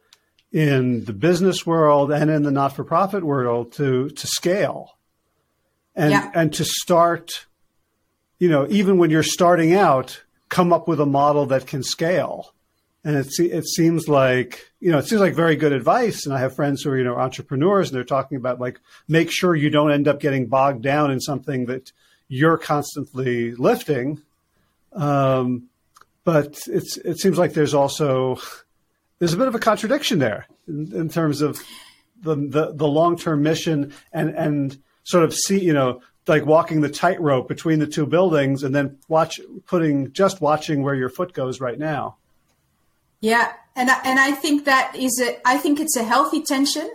in 0.52 1.04
the 1.04 1.12
business 1.12 1.64
world 1.64 2.10
and 2.10 2.28
in 2.28 2.42
the 2.42 2.50
not-for-profit 2.50 3.22
world 3.22 3.72
to 3.74 4.10
to 4.10 4.26
scale, 4.26 4.98
and 5.94 6.10
yeah. 6.10 6.30
and 6.34 6.52
to 6.54 6.64
start, 6.64 7.46
you 8.40 8.48
know, 8.48 8.66
even 8.68 8.98
when 8.98 9.10
you're 9.10 9.22
starting 9.22 9.74
out, 9.74 10.24
come 10.48 10.72
up 10.72 10.88
with 10.88 10.98
a 10.98 11.06
model 11.06 11.46
that 11.46 11.68
can 11.68 11.84
scale. 11.84 12.52
And 13.02 13.16
it 13.16 13.28
it 13.38 13.66
seems 13.66 14.08
like 14.08 14.70
you 14.78 14.90
know 14.90 14.98
it 14.98 15.06
seems 15.06 15.20
like 15.20 15.34
very 15.34 15.56
good 15.56 15.72
advice. 15.72 16.26
And 16.26 16.34
I 16.34 16.40
have 16.40 16.54
friends 16.54 16.82
who 16.82 16.90
are 16.90 16.98
you 16.98 17.04
know 17.04 17.16
entrepreneurs, 17.16 17.88
and 17.88 17.96
they're 17.96 18.04
talking 18.04 18.36
about 18.36 18.60
like 18.60 18.80
make 19.08 19.30
sure 19.30 19.54
you 19.54 19.70
don't 19.70 19.90
end 19.90 20.06
up 20.06 20.20
getting 20.20 20.46
bogged 20.46 20.82
down 20.82 21.10
in 21.10 21.20
something 21.20 21.66
that 21.66 21.92
you're 22.28 22.58
constantly 22.58 23.52
lifting. 23.54 24.22
Um, 24.92 25.68
but 26.24 26.60
it's 26.66 26.96
it 26.98 27.18
seems 27.18 27.38
like 27.38 27.54
there's 27.54 27.74
also 27.74 28.38
there's 29.18 29.32
a 29.32 29.38
bit 29.38 29.48
of 29.48 29.54
a 29.54 29.60
contradiction 29.60 30.18
there 30.18 30.46
in, 30.68 30.94
in 30.94 31.08
terms 31.08 31.40
of 31.40 31.60
the 32.22 32.34
the, 32.34 32.72
the 32.74 32.86
long 32.86 33.16
term 33.16 33.42
mission 33.42 33.92
and 34.12 34.30
and 34.30 34.78
sort 35.04 35.24
of 35.24 35.34
see 35.34 35.58
you 35.58 35.72
know 35.72 36.02
like 36.26 36.46
walking 36.46 36.80
the 36.80 36.88
tightrope 36.88 37.48
between 37.48 37.78
the 37.78 37.86
two 37.86 38.06
buildings 38.06 38.62
and 38.62 38.74
then 38.74 38.98
watch 39.08 39.40
putting 39.66 40.12
just 40.12 40.40
watching 40.40 40.82
where 40.82 40.94
your 40.94 41.08
foot 41.08 41.32
goes 41.32 41.60
right 41.60 41.78
now. 41.78 42.16
Yeah, 43.20 43.52
and 43.76 43.90
I, 43.90 44.00
and 44.04 44.18
I 44.18 44.32
think 44.32 44.64
that 44.64 44.94
is 44.96 45.20
a 45.22 45.46
I 45.46 45.58
think 45.58 45.80
it's 45.80 45.96
a 45.96 46.04
healthy 46.04 46.42
tension 46.42 46.90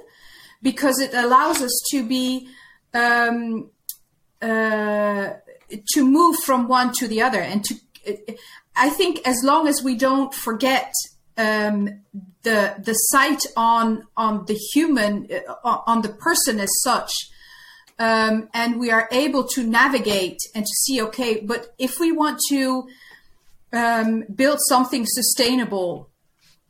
because 0.62 1.00
it 1.00 1.14
allows 1.14 1.62
us 1.62 1.82
to 1.92 2.04
be 2.04 2.48
um, 2.94 3.70
uh, 4.42 5.34
to 5.94 6.06
move 6.06 6.38
from 6.40 6.68
one 6.68 6.94
to 6.94 7.08
the 7.08 7.22
other 7.22 7.40
and 7.40 7.64
to 7.66 7.76
I 8.76 8.90
think 8.90 9.26
as 9.28 9.42
long 9.44 9.68
as 9.68 9.82
we 9.84 9.96
don't 9.96 10.34
forget 10.34 10.92
um, 11.38 12.02
the 12.44 12.76
the 12.80 12.94
sight 12.94 13.42
on 13.56 14.08
on 14.16 14.46
the 14.46 14.56
human 14.74 15.28
uh, 15.32 15.80
on 15.86 16.02
the 16.02 16.10
person 16.10 16.60
as 16.60 16.70
such, 16.82 17.12
um, 18.00 18.50
and 18.54 18.80
we 18.80 18.92
are 18.92 19.08
able 19.12 19.44
to 19.50 19.64
navigate 19.64 20.40
and 20.54 20.66
to 20.66 20.72
see 20.84 21.02
okay, 21.04 21.42
but 21.42 21.74
if 21.78 22.00
we 22.00 22.12
want 22.12 22.40
to 22.50 22.88
um, 23.74 24.24
build 24.34 24.60
something 24.70 25.06
sustainable, 25.06 26.10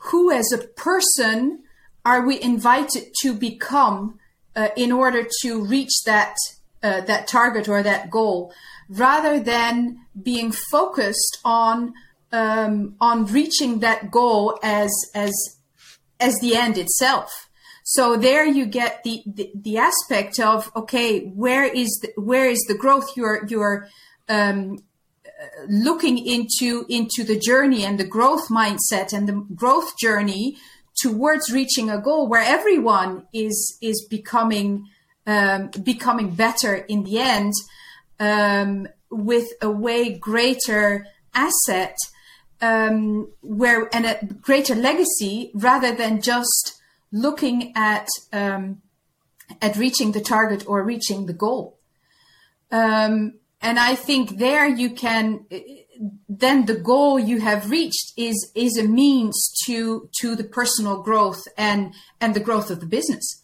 who 0.06 0.32
as 0.32 0.52
a 0.52 0.58
person 0.58 1.64
are 2.04 2.26
we 2.26 2.42
invited 2.42 3.14
to 3.22 3.34
become 3.34 4.20
uh, 4.56 4.70
in 4.76 4.92
order 4.92 5.28
to 5.42 5.66
reach 5.66 6.04
that 6.06 6.36
uh, 6.84 7.02
that 7.02 7.28
target 7.28 7.68
or 7.68 7.82
that 7.84 8.10
goal? 8.10 8.54
rather 8.90 9.40
than 9.40 10.00
being 10.22 10.52
focused 10.52 11.40
on 11.44 11.94
um, 12.32 12.96
on 13.00 13.26
reaching 13.26 13.80
that 13.80 14.12
goal 14.12 14.60
as 14.64 14.92
as 15.14 15.34
as 16.20 16.36
the 16.42 16.56
end 16.56 16.78
itself. 16.78 17.50
So 17.88 18.18
there 18.18 18.46
you 18.46 18.66
get 18.66 19.04
the, 19.04 19.22
the, 19.28 19.52
the 19.54 19.78
aspect 19.78 20.40
of 20.40 20.72
okay, 20.76 21.28
where 21.28 21.64
is 21.64 22.00
the, 22.02 22.20
where 22.20 22.50
is 22.50 22.60
the 22.68 22.76
growth? 22.76 23.16
You're 23.16 23.46
you're 23.48 23.88
um, 24.28 24.80
looking 25.68 26.18
into 26.18 26.86
into 26.90 27.24
the 27.24 27.40
journey 27.40 27.84
and 27.84 28.00
the 28.00 28.08
growth 28.08 28.50
mindset 28.50 29.14
and 29.14 29.28
the 29.28 29.46
growth 29.56 29.98
journey 29.98 30.58
towards 31.02 31.52
reaching 31.52 31.90
a 31.90 32.00
goal 32.00 32.28
where 32.28 32.44
everyone 32.44 33.26
is 33.34 33.78
is 33.82 34.06
becoming 34.10 34.88
um, 35.28 35.70
becoming 35.84 36.32
better 36.32 36.76
in 36.76 37.04
the 37.04 37.20
end 37.20 37.54
um, 38.20 38.88
with 39.10 39.48
a 39.62 39.70
way 39.70 40.14
greater 40.14 41.08
asset 41.34 41.96
um, 42.62 43.28
where 43.42 43.90
and 43.94 44.06
a 44.06 44.26
greater 44.42 44.76
legacy 44.76 45.52
rather 45.54 45.94
than 45.94 46.22
just 46.22 46.82
looking 47.12 47.74
at 47.76 48.08
um, 48.34 48.82
at 49.62 49.76
reaching 49.76 50.12
the 50.12 50.22
target 50.22 50.64
or 50.68 50.84
reaching 50.84 51.26
the 51.26 51.34
goal. 51.34 51.78
Um, 52.72 53.36
and 53.62 53.80
I 53.80 53.96
think 53.96 54.38
there 54.38 54.68
you 54.68 54.90
can 54.92 55.46
then 56.28 56.66
the 56.66 56.76
goal 56.76 57.20
you 57.20 57.40
have 57.42 57.70
reached 57.70 58.14
is 58.18 58.52
is 58.56 58.78
a 58.78 58.84
means 58.84 59.54
to 59.66 60.10
to 60.20 60.36
the 60.36 60.44
personal 60.44 61.02
growth 61.02 61.42
and 61.58 61.94
and 62.20 62.34
the 62.34 62.40
growth 62.40 62.70
of 62.70 62.80
the 62.80 62.86
business. 62.86 63.42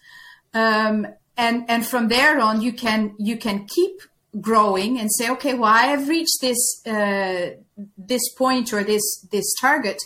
Um, 0.54 1.08
and 1.38 1.66
and 1.70 1.86
from 1.86 2.10
there 2.10 2.40
on 2.40 2.62
you 2.62 2.74
can 2.74 3.16
you 3.18 3.38
can 3.38 3.66
keep 3.68 4.02
growing 4.40 5.00
and 5.00 5.10
say, 5.12 5.30
okay, 5.30 5.54
well, 5.54 5.74
I 5.74 5.84
have 5.88 6.08
reached 6.08 6.40
this 6.42 6.86
uh, 6.86 7.52
this 7.98 8.34
point 8.34 8.74
or 8.74 8.84
this 8.84 9.04
this 9.32 9.54
target. 9.60 10.02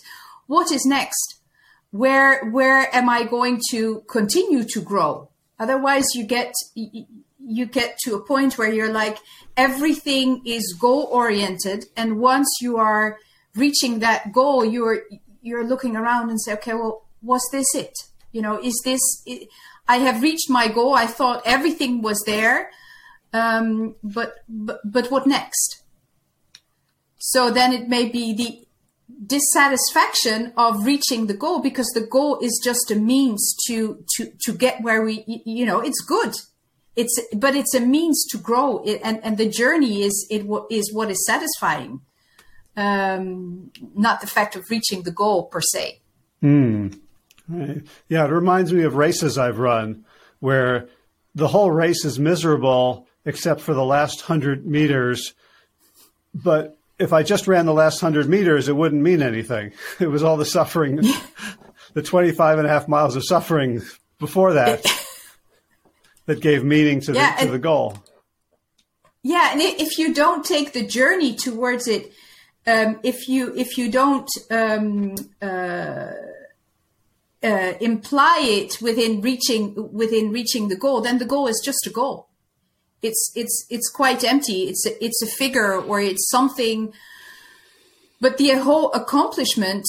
What 0.48 0.72
is 0.72 0.86
next? 0.86 1.40
Where 1.92 2.46
where 2.50 2.94
am 2.96 3.10
I 3.10 3.24
going 3.24 3.62
to 3.72 4.04
continue 4.08 4.64
to 4.66 4.82
grow? 4.82 5.30
Otherwise, 5.58 6.06
you 6.14 6.26
get 6.26 6.54
you 7.46 7.66
get 7.66 7.98
to 8.06 8.16
a 8.16 8.22
point 8.22 8.58
where 8.58 8.72
you're 8.72 8.92
like 8.92 9.20
everything 9.56 10.42
is 10.46 10.76
goal 10.80 11.08
oriented, 11.12 11.86
and 11.96 12.20
once 12.20 12.48
you 12.62 12.78
are 12.78 13.20
reaching 13.56 14.00
that 14.00 14.34
goal, 14.34 14.66
you're 14.66 15.04
you're 15.42 15.66
looking 15.66 15.96
around 15.96 16.30
and 16.30 16.42
say, 16.42 16.54
okay, 16.54 16.74
well, 16.74 17.06
was 17.22 17.48
this 17.52 17.74
it? 17.76 17.94
You 18.32 18.42
know, 18.42 18.60
is 18.60 18.82
this? 18.84 19.02
I 19.88 19.98
have 19.98 20.24
reached 20.24 20.50
my 20.50 20.68
goal. 20.68 20.96
I 20.96 21.06
thought 21.06 21.44
everything 21.46 22.02
was 22.02 22.22
there 22.26 22.72
um, 23.36 23.96
but, 24.02 24.36
but 24.48 24.80
but 24.90 25.12
what 25.12 25.28
next? 25.28 25.84
So 27.18 27.52
then 27.52 27.74
it 27.74 27.90
may 27.90 28.08
be 28.08 28.34
the 28.34 28.62
dissatisfaction 29.28 30.54
of 30.56 30.86
reaching 30.86 31.28
the 31.28 31.34
goal 31.34 31.60
because 31.60 31.88
the 31.94 32.06
goal 32.06 32.40
is 32.40 32.62
just 32.64 32.92
a 32.92 32.96
means 32.96 33.56
to 33.68 34.04
to 34.16 34.32
to 34.46 34.54
get 34.54 34.82
where 34.82 35.02
we 35.04 35.24
you 35.46 35.66
know 35.66 35.80
it's 35.80 36.02
good 36.02 36.34
it's 36.96 37.20
but 37.34 37.56
it's 37.56 37.74
a 37.74 37.80
means 37.80 38.26
to 38.32 38.38
grow 38.38 38.82
it, 38.84 39.02
and 39.04 39.24
and 39.24 39.38
the 39.38 39.50
journey 39.50 40.02
is 40.02 40.28
it 40.30 40.46
is 40.70 40.94
what 40.94 41.10
is 41.10 41.26
satisfying 41.26 42.02
um 42.78 43.72
not 43.96 44.22
the 44.22 44.28
fact 44.28 44.56
of 44.56 44.64
reaching 44.70 45.04
the 45.04 45.12
goal 45.12 45.44
per 45.44 45.62
se 45.62 46.02
Hmm. 46.42 46.90
yeah 48.10 48.26
it 48.26 48.32
reminds 48.32 48.74
me 48.74 48.84
of 48.84 48.96
races 48.96 49.38
i've 49.38 49.60
run 49.60 50.06
where 50.40 50.90
the 51.34 51.48
whole 51.48 51.72
race 51.72 52.06
is 52.06 52.18
miserable 52.20 53.08
except 53.26 53.60
for 53.62 53.74
the 53.74 53.84
last 53.84 54.30
100 54.30 54.66
meters. 54.66 55.34
But 56.34 56.78
if 57.00 57.12
I 57.12 57.24
just 57.24 57.48
ran 57.48 57.66
the 57.66 57.74
last 57.74 58.02
100 58.02 58.30
meters, 58.30 58.70
it 58.70 58.76
wouldn't 58.76 59.02
mean 59.02 59.22
anything. 59.22 59.74
It 60.00 60.08
was 60.08 60.24
all 60.24 60.38
the 60.38 60.46
suffering, 60.46 61.02
the 61.94 62.02
25 62.02 62.60
and 62.60 62.68
a 62.68 62.70
half 62.70 62.88
miles 62.88 63.16
of 63.16 63.26
suffering 63.26 63.82
before 64.20 64.54
that 64.54 64.86
that 66.26 66.42
gave 66.42 66.64
meaning 66.64 67.00
to, 67.02 67.14
yeah, 67.14 67.40
the, 67.40 67.46
to 67.46 67.52
the 67.52 67.60
goal. 67.60 67.98
yeah, 69.24 69.52
and 69.52 69.62
if 69.62 69.98
you 69.98 70.14
don't 70.14 70.44
take 70.44 70.74
the 70.74 70.86
journey 70.86 71.36
towards 71.36 71.88
it, 71.88 72.12
um, 72.68 73.00
if 73.04 73.28
you 73.28 73.54
if 73.56 73.78
you 73.78 73.92
don't 73.92 74.28
um, 74.50 75.16
uh, 75.42 76.12
uh, 77.44 77.74
imply 77.80 78.40
it 78.42 78.82
within 78.82 79.22
reaching 79.22 79.92
within 79.94 80.32
reaching 80.32 80.68
the 80.68 80.76
goal, 80.76 81.02
then 81.02 81.20
the 81.20 81.26
goal 81.26 81.48
is 81.48 81.62
just 81.64 81.86
a 81.86 81.92
goal. 81.92 82.28
It's 83.04 83.32
it's 83.36 83.68
it's 83.70 83.90
quite 83.90 84.24
empty. 84.24 84.64
It's 84.64 84.86
a, 84.88 85.04
it's 85.04 85.22
a 85.22 85.28
figure 85.28 85.80
or 85.80 86.02
it's 86.02 86.28
something. 86.30 86.92
But 88.20 88.38
the 88.38 88.50
whole 88.52 88.92
accomplishment 88.94 89.86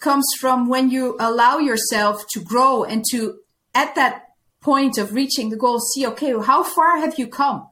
comes 0.00 0.26
from 0.38 0.68
when 0.68 0.90
you 0.90 1.16
allow 1.18 1.58
yourself 1.58 2.24
to 2.32 2.40
grow 2.40 2.84
and 2.84 3.04
to 3.10 3.38
at 3.74 3.94
that 3.94 4.29
point 4.60 4.98
of 4.98 5.12
reaching 5.12 5.50
the 5.50 5.56
goal 5.56 5.78
see 5.80 6.06
okay 6.06 6.32
how 6.42 6.62
far 6.62 6.98
have 6.98 7.18
you 7.18 7.26
come 7.26 7.66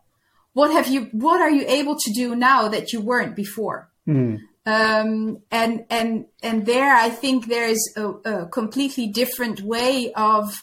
what 0.52 0.70
have 0.70 0.88
you 0.88 1.08
what 1.12 1.40
are 1.40 1.50
you 1.50 1.64
able 1.66 1.96
to 1.96 2.12
do 2.12 2.34
now 2.34 2.68
that 2.68 2.92
you 2.92 3.00
weren't 3.00 3.36
before 3.36 3.90
mm. 4.06 4.38
um, 4.66 5.38
and 5.50 5.84
and 5.90 6.26
and 6.42 6.66
there 6.66 6.94
i 6.94 7.08
think 7.08 7.46
there 7.46 7.68
is 7.68 7.92
a, 7.96 8.06
a 8.06 8.46
completely 8.46 9.06
different 9.06 9.60
way 9.60 10.12
of 10.14 10.62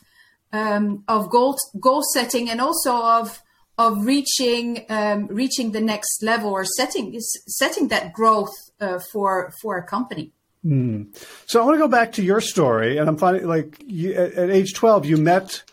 um, 0.51 1.03
of 1.07 1.29
goal 1.29 1.57
goal 1.79 2.01
setting 2.13 2.49
and 2.49 2.61
also 2.61 2.95
of 2.95 3.41
of 3.77 4.05
reaching 4.05 4.85
um, 4.89 5.27
reaching 5.27 5.71
the 5.71 5.81
next 5.81 6.23
level 6.23 6.51
or 6.51 6.65
setting 6.65 7.19
setting 7.19 7.89
that 7.89 8.13
growth 8.13 8.53
uh, 8.79 8.99
for 9.11 9.53
for 9.61 9.77
a 9.77 9.83
company. 9.85 10.31
Mm. 10.65 11.15
So 11.45 11.61
I 11.61 11.65
want 11.65 11.75
to 11.75 11.79
go 11.79 11.87
back 11.87 12.13
to 12.13 12.23
your 12.23 12.41
story, 12.41 12.97
and 12.97 13.07
I'm 13.07 13.17
finding 13.17 13.47
like 13.47 13.83
you, 13.85 14.13
at, 14.13 14.33
at, 14.33 14.49
age 14.49 14.73
12 14.73 15.05
you 15.05 15.17
met 15.17 15.63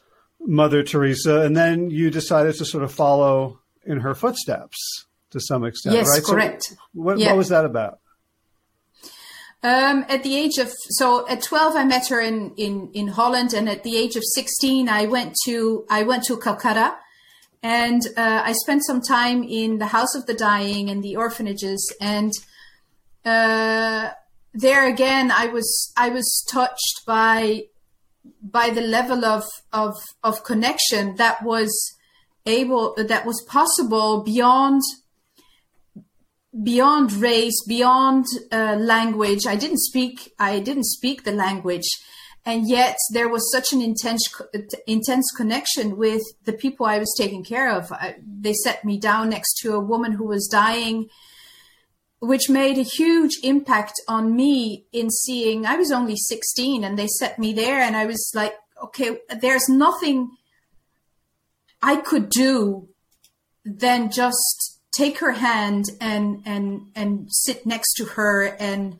Mother 0.44 0.82
Teresa, 0.82 1.40
and 1.40 1.56
then 1.56 1.90
you 1.90 2.10
decided 2.10 2.54
to 2.56 2.64
sort 2.64 2.84
of 2.84 2.92
follow 2.92 3.60
in 3.84 4.00
her 4.00 4.14
footsteps 4.14 5.06
to 5.30 5.40
some 5.40 5.64
extent. 5.64 5.96
Yes, 5.96 6.08
right? 6.08 6.24
correct. 6.24 6.64
So 6.64 6.76
what, 6.92 7.18
yeah. 7.18 7.28
what 7.28 7.38
was 7.38 7.48
that 7.48 7.64
about? 7.64 7.98
Um, 9.64 10.04
at 10.08 10.24
the 10.24 10.36
age 10.36 10.58
of 10.58 10.72
so 10.72 11.28
at 11.28 11.40
12 11.40 11.76
I 11.76 11.84
met 11.84 12.08
her 12.08 12.20
in, 12.20 12.52
in 12.56 12.90
in 12.94 13.06
Holland 13.06 13.54
and 13.54 13.68
at 13.68 13.84
the 13.84 13.96
age 13.96 14.16
of 14.16 14.24
16 14.34 14.88
I 14.88 15.06
went 15.06 15.36
to 15.44 15.86
I 15.88 16.02
went 16.02 16.24
to 16.24 16.36
Calcutta 16.36 16.96
and 17.62 18.02
uh, 18.16 18.42
I 18.44 18.52
spent 18.52 18.84
some 18.84 19.00
time 19.00 19.44
in 19.44 19.78
the 19.78 19.86
House 19.86 20.14
of 20.16 20.26
the 20.26 20.34
Dying 20.34 20.90
and 20.90 21.02
the 21.02 21.16
orphanages. 21.16 21.94
And 22.00 22.32
uh, 23.24 24.10
there 24.52 24.88
again, 24.88 25.30
I 25.30 25.46
was 25.46 25.92
I 25.96 26.08
was 26.08 26.44
touched 26.50 27.02
by 27.06 27.66
by 28.42 28.70
the 28.70 28.80
level 28.80 29.24
of 29.24 29.44
of 29.72 29.94
of 30.22 30.44
connection 30.44 31.16
that 31.16 31.42
was 31.42 31.72
able 32.46 32.94
that 32.96 33.24
was 33.24 33.44
possible 33.48 34.22
beyond 34.22 34.82
beyond 36.62 37.12
race 37.14 37.64
beyond 37.66 38.26
uh, 38.50 38.76
language 38.78 39.46
i 39.46 39.56
didn't 39.56 39.78
speak 39.78 40.32
i 40.38 40.58
didn't 40.58 40.84
speak 40.84 41.24
the 41.24 41.32
language 41.32 41.88
and 42.44 42.68
yet 42.68 42.96
there 43.12 43.28
was 43.28 43.50
such 43.52 43.72
an 43.72 43.80
intense 43.80 44.22
intense 44.86 45.30
connection 45.36 45.96
with 45.96 46.22
the 46.44 46.52
people 46.52 46.86
I 46.86 46.98
was 46.98 47.14
taking 47.16 47.44
care 47.44 47.70
of. 47.70 47.92
I, 47.92 48.16
they 48.26 48.52
set 48.52 48.84
me 48.84 48.98
down 48.98 49.30
next 49.30 49.58
to 49.62 49.74
a 49.74 49.80
woman 49.80 50.12
who 50.12 50.24
was 50.24 50.48
dying, 50.48 51.08
which 52.22 52.48
made 52.48 52.78
a 52.78 52.82
huge 52.82 53.38
impact 53.42 54.00
on 54.08 54.34
me 54.34 54.86
in 54.92 55.10
seeing. 55.10 55.66
I 55.66 55.76
was 55.76 55.90
only 55.90 56.16
16, 56.16 56.84
and 56.84 56.98
they 56.98 57.08
set 57.08 57.38
me 57.38 57.52
there, 57.52 57.80
and 57.80 57.96
I 57.96 58.06
was 58.06 58.32
like, 58.34 58.54
okay, 58.82 59.18
there's 59.40 59.68
nothing 59.68 60.30
I 61.82 61.96
could 61.96 62.30
do 62.30 62.88
than 63.64 64.10
just 64.10 64.80
take 64.96 65.18
her 65.18 65.32
hand 65.32 65.86
and 66.00 66.42
and 66.44 66.82
and 66.94 67.26
sit 67.30 67.64
next 67.66 67.94
to 67.94 68.04
her 68.04 68.44
and 68.44 68.98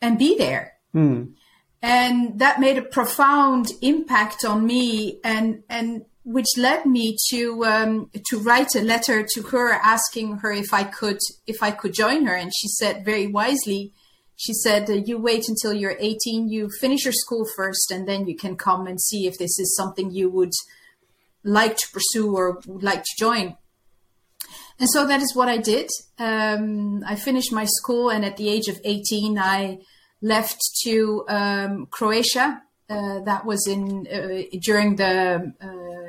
and 0.00 0.18
be 0.18 0.36
there. 0.36 0.74
Mm 0.94 1.34
and 1.82 2.40
that 2.40 2.58
made 2.58 2.78
a 2.78 2.82
profound 2.82 3.70
impact 3.80 4.44
on 4.44 4.66
me 4.66 5.20
and 5.22 5.62
and 5.68 6.04
which 6.26 6.58
led 6.58 6.84
me 6.84 7.16
to 7.30 7.64
um, 7.64 8.10
to 8.26 8.38
write 8.38 8.74
a 8.74 8.82
letter 8.82 9.24
to 9.34 9.42
her 9.42 9.72
asking 9.72 10.38
her 10.38 10.52
if 10.52 10.74
I 10.74 10.84
could 10.84 11.18
if 11.46 11.62
I 11.62 11.70
could 11.70 11.94
join 11.94 12.26
her. 12.26 12.34
And 12.34 12.52
she 12.54 12.68
said 12.68 13.04
very 13.04 13.26
wisely 13.26 13.92
she 14.36 14.52
said 14.52 14.88
you 15.08 15.16
wait 15.18 15.48
until 15.48 15.72
you're 15.72 15.96
18 15.98 16.50
you 16.50 16.68
finish 16.80 17.04
your 17.04 17.12
school 17.12 17.46
first 17.56 17.90
and 17.90 18.06
then 18.06 18.26
you 18.26 18.36
can 18.36 18.54
come 18.54 18.86
and 18.86 19.00
see 19.00 19.26
if 19.26 19.38
this 19.38 19.58
is 19.58 19.74
something 19.74 20.10
you 20.10 20.28
would 20.28 20.52
like 21.42 21.76
to 21.78 21.88
pursue 21.90 22.34
or 22.34 22.60
would 22.66 22.82
like 22.82 23.02
to 23.02 23.14
join. 23.18 23.56
And 24.78 24.90
so 24.90 25.06
that 25.06 25.22
is 25.22 25.34
what 25.34 25.48
I 25.48 25.56
did. 25.56 25.88
Um, 26.18 27.02
I 27.06 27.16
finished 27.16 27.50
my 27.50 27.64
school 27.64 28.10
and 28.10 28.24
at 28.24 28.36
the 28.36 28.50
age 28.50 28.68
of 28.68 28.78
18 28.84 29.38
I 29.38 29.78
left 30.20 30.60
to 30.84 31.24
um, 31.28 31.86
Croatia. 31.86 32.62
Uh, 32.88 33.20
that 33.20 33.44
was 33.46 33.66
in 33.66 34.06
uh, 34.06 34.42
during 34.62 34.96
the 34.96 35.52
uh, 35.60 36.05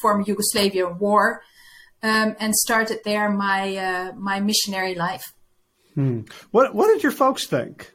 former 0.00 0.24
Yugoslavia 0.26 0.88
war, 0.88 1.42
um, 2.02 2.36
and 2.38 2.54
started 2.54 3.00
there 3.04 3.30
my 3.30 3.76
uh, 3.76 4.12
my 4.16 4.40
missionary 4.40 4.94
life. 4.94 5.24
Hmm. 5.94 6.20
What 6.50 6.74
What 6.74 6.88
did 6.92 7.02
your 7.02 7.12
folks 7.12 7.46
think? 7.46 7.92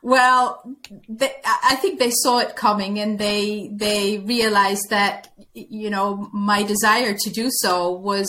well, 0.02 0.76
they, 1.08 1.32
I 1.45 1.76
think 1.76 2.00
they 2.00 2.12
saw 2.12 2.39
it 2.39 2.56
coming, 2.56 3.00
and 3.00 3.17
they 3.17 3.69
they 3.74 4.19
realized 4.19 4.89
that 4.89 5.30
you 5.54 5.89
know 5.89 6.30
my 6.34 6.63
desire 6.63 7.15
to 7.17 7.30
do 7.30 7.48
so 7.50 7.91
was 7.91 8.28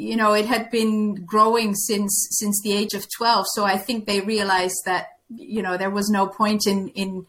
you 0.00 0.16
know, 0.16 0.32
it 0.32 0.46
had 0.46 0.70
been 0.70 1.14
growing 1.26 1.74
since 1.74 2.28
since 2.30 2.60
the 2.62 2.72
age 2.72 2.94
of 2.94 3.06
12. 3.16 3.44
So 3.54 3.64
I 3.64 3.76
think 3.76 4.06
they 4.06 4.20
realized 4.20 4.82
that, 4.86 5.08
you 5.28 5.62
know, 5.62 5.76
there 5.76 5.90
was 5.90 6.08
no 6.08 6.26
point 6.26 6.66
in 6.66 6.88
in 6.88 7.26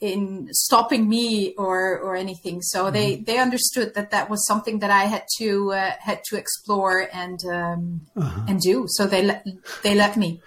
in 0.00 0.48
stopping 0.52 1.08
me 1.08 1.54
or 1.54 1.98
or 1.98 2.16
anything. 2.16 2.62
So 2.62 2.84
mm-hmm. 2.84 2.94
they 2.94 3.16
they 3.16 3.38
understood 3.38 3.94
that 3.94 4.10
that 4.10 4.28
was 4.28 4.46
something 4.46 4.80
that 4.80 4.90
I 4.90 5.04
had 5.04 5.24
to 5.38 5.72
uh, 5.72 5.92
had 6.00 6.22
to 6.24 6.36
explore 6.36 7.08
and 7.12 7.40
um, 7.50 8.00
uh-huh. 8.16 8.46
and 8.48 8.60
do. 8.60 8.86
So 8.88 9.06
they 9.06 9.22
let 9.22 9.46
they 9.82 9.94
let 9.94 10.16
me. 10.16 10.42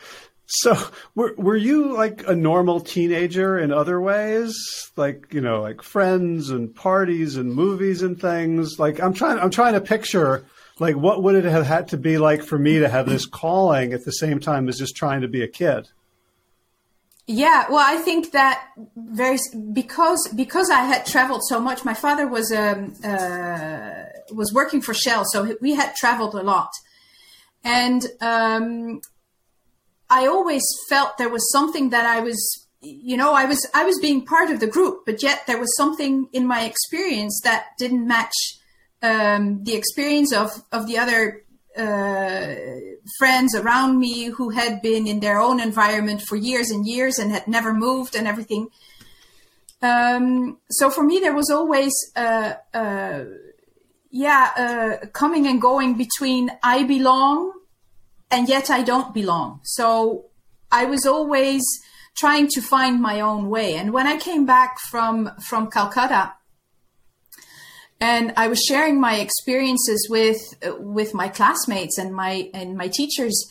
So 0.49 0.77
were 1.15 1.33
were 1.37 1.57
you 1.57 1.93
like 1.93 2.25
a 2.27 2.35
normal 2.35 2.79
teenager 2.79 3.59
in 3.59 3.71
other 3.71 3.99
ways? 3.99 4.55
Like, 4.95 5.33
you 5.33 5.41
know, 5.41 5.61
like 5.61 5.81
friends 5.81 6.49
and 6.51 6.73
parties 6.73 7.35
and 7.35 7.53
movies 7.53 8.01
and 8.01 8.19
things? 8.19 8.79
Like 8.79 9.01
I'm 9.01 9.13
trying 9.13 9.39
I'm 9.39 9.51
trying 9.51 9.73
to 9.73 9.81
picture 9.81 10.45
like 10.79 10.95
what 10.95 11.23
would 11.23 11.35
it 11.35 11.45
have 11.45 11.65
had 11.65 11.89
to 11.89 11.97
be 11.97 12.17
like 12.17 12.43
for 12.43 12.57
me 12.57 12.79
to 12.79 12.87
have 12.87 13.07
this 13.09 13.25
calling 13.25 13.93
at 13.93 14.05
the 14.05 14.11
same 14.11 14.39
time 14.39 14.69
as 14.69 14.77
just 14.77 14.95
trying 14.95 15.21
to 15.21 15.27
be 15.27 15.41
a 15.41 15.47
kid 15.47 15.89
yeah 17.27 17.65
well 17.69 17.83
i 17.85 17.97
think 17.97 18.31
that 18.31 18.69
very 18.95 19.37
because 19.73 20.29
because 20.33 20.69
i 20.69 20.81
had 20.81 21.05
traveled 21.05 21.43
so 21.43 21.59
much 21.59 21.83
my 21.83 21.93
father 21.93 22.25
was 22.25 22.51
um 22.53 22.93
uh, 23.03 24.03
was 24.31 24.53
working 24.53 24.81
for 24.81 24.93
shell 24.93 25.23
so 25.25 25.55
we 25.61 25.73
had 25.75 25.95
traveled 25.95 26.33
a 26.35 26.41
lot. 26.41 26.71
And 27.63 28.01
um 28.21 29.01
i 30.09 30.25
always 30.25 30.63
felt 30.89 31.17
there 31.17 31.29
was 31.37 31.51
something 31.51 31.89
that 31.89 32.05
i 32.05 32.21
was 32.21 32.39
you 32.81 33.17
know 33.17 33.33
i 33.33 33.45
was 33.45 33.59
i 33.73 33.83
was 33.83 33.99
being 33.99 34.25
part 34.25 34.49
of 34.49 34.61
the 34.61 34.67
group 34.67 35.05
but 35.05 35.21
yet 35.21 35.45
there 35.47 35.59
was 35.59 35.75
something 35.75 36.29
in 36.31 36.47
my 36.47 36.63
experience 36.63 37.41
that 37.43 37.65
didn't 37.77 38.07
match 38.07 38.37
um, 39.01 39.63
the 39.63 39.75
experience 39.75 40.31
of 40.33 40.63
of 40.71 40.87
the 40.87 40.97
other 40.97 41.43
uh, 41.77 42.55
friends 43.17 43.55
around 43.55 43.99
me 43.99 44.25
who 44.25 44.49
had 44.49 44.81
been 44.81 45.07
in 45.07 45.19
their 45.19 45.39
own 45.39 45.59
environment 45.59 46.21
for 46.21 46.35
years 46.35 46.71
and 46.71 46.87
years 46.87 47.19
and 47.19 47.31
had 47.31 47.47
never 47.47 47.73
moved 47.73 48.15
and 48.15 48.27
everything. 48.27 48.69
Um, 49.81 50.57
so 50.69 50.89
for 50.89 51.03
me, 51.03 51.19
there 51.19 51.35
was 51.35 51.49
always, 51.49 51.93
uh, 52.15 52.53
uh, 52.73 53.25
yeah, 54.09 54.51
uh, 54.57 55.07
coming 55.07 55.45
and 55.45 55.61
going 55.61 55.95
between 55.97 56.51
I 56.63 56.83
belong 56.83 57.53
and 58.31 58.49
yet 58.49 58.69
I 58.69 58.83
don't 58.83 59.13
belong. 59.13 59.61
So 59.63 60.25
I 60.71 60.85
was 60.85 61.05
always 61.05 61.63
trying 62.17 62.47
to 62.49 62.61
find 62.61 63.01
my 63.01 63.21
own 63.21 63.49
way. 63.49 63.75
And 63.75 63.93
when 63.93 64.07
I 64.07 64.17
came 64.17 64.45
back 64.45 64.79
from 64.89 65.31
from 65.39 65.69
Calcutta, 65.69 66.33
and 67.99 68.33
I 68.37 68.47
was 68.47 68.61
sharing 68.61 68.99
my 68.99 69.15
experiences 69.15 70.07
with 70.09 70.37
with 70.79 71.13
my 71.13 71.27
classmates 71.27 71.97
and 71.97 72.13
my 72.13 72.49
and 72.53 72.77
my 72.77 72.87
teachers. 72.87 73.45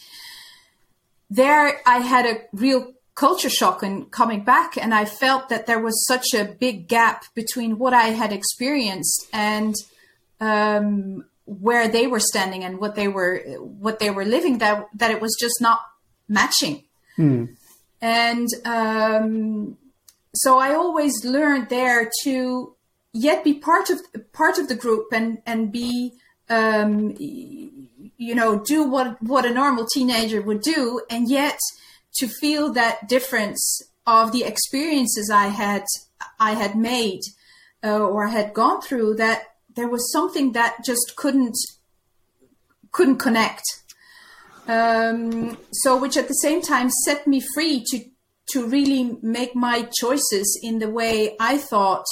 There, 1.29 1.81
I 1.85 1.99
had 1.99 2.25
a 2.27 2.43
real 2.53 2.93
culture 3.17 3.49
shock 3.49 3.83
in 3.83 4.07
coming 4.07 4.45
back, 4.45 4.77
and 4.77 4.95
I 4.95 5.05
felt 5.05 5.49
that 5.49 5.67
there 5.67 5.81
was 5.81 6.07
such 6.07 6.35
a 6.35 6.45
big 6.45 6.87
gap 6.87 7.25
between 7.35 7.79
what 7.79 7.93
I 7.93 8.09
had 8.09 8.33
experienced 8.33 9.27
and 9.33 9.75
um, 10.41 11.25
where 11.47 11.89
they 11.89 12.07
were 12.07 12.21
standing 12.21 12.63
and 12.63 12.79
what 12.79 12.95
they 12.95 13.09
were 13.09 13.39
what 13.59 13.99
they 13.99 14.11
were 14.11 14.25
living. 14.25 14.59
That 14.59 14.87
that 14.95 15.11
it 15.11 15.21
was 15.21 15.37
just 15.41 15.61
not 15.61 15.81
matching. 16.29 16.85
Hmm. 17.17 17.47
And 18.01 18.47
um, 18.65 19.77
so 20.35 20.59
I 20.59 20.75
always 20.75 21.25
learned 21.25 21.71
there 21.71 22.11
to 22.23 22.76
yet 23.16 23.44
be 23.44 23.55
part 23.55 23.90
of 23.90 24.00
part 24.33 24.59
of 24.59 24.68
the 24.68 24.74
group 24.74 25.07
and 25.12 25.38
and 25.46 25.72
be 25.72 26.12
um, 26.48 27.14
you 27.18 28.35
know 28.35 28.61
do 28.61 28.85
what 28.85 29.20
what 29.22 29.44
a 29.44 29.50
normal 29.50 29.87
teenager 29.87 30.40
would 30.40 30.61
do 30.61 31.00
and 31.11 31.29
yet 31.29 31.59
to 32.16 32.26
feel 32.26 32.72
that 32.72 33.09
difference 33.09 33.83
of 34.07 34.33
the 34.33 34.44
experiences 34.44 35.31
i 35.31 35.46
had 35.46 35.85
i 36.38 36.52
had 36.52 36.76
made 36.76 37.20
uh, 37.85 37.98
or 37.98 38.29
had 38.29 38.55
gone 38.55 38.81
through 38.81 39.14
that 39.14 39.42
there 39.76 39.88
was 39.88 40.11
something 40.11 40.52
that 40.52 40.76
just 40.85 41.14
couldn't 41.16 41.57
couldn't 42.90 43.18
connect. 43.18 43.64
Um, 44.66 45.59
so 45.70 45.96
which 45.96 46.16
at 46.16 46.29
the 46.29 46.40
same 46.46 46.61
time 46.62 46.88
set 47.05 47.26
me 47.26 47.40
free 47.55 47.85
to 47.90 48.05
to 48.50 48.66
really 48.66 49.18
make 49.22 49.55
my 49.55 49.88
choices 50.00 50.59
in 50.62 50.79
the 50.79 50.88
way 50.88 51.37
i 51.40 51.59
thought 51.59 52.05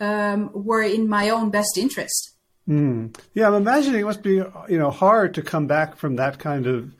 um, 0.00 0.50
were 0.52 0.82
in 0.82 1.08
my 1.08 1.30
own 1.30 1.50
best 1.50 1.76
interest 1.76 2.38
Mm. 2.68 3.16
Yeah, 3.32 3.46
I'm 3.46 3.54
imagining 3.54 4.02
it 4.02 4.04
must 4.04 4.22
be 4.22 4.34
you 4.34 4.78
know 4.78 4.90
hard 4.90 5.34
to 5.34 5.42
come 5.42 5.66
back 5.66 5.96
from 5.96 6.16
that 6.16 6.38
kind 6.38 6.66
of 6.66 6.94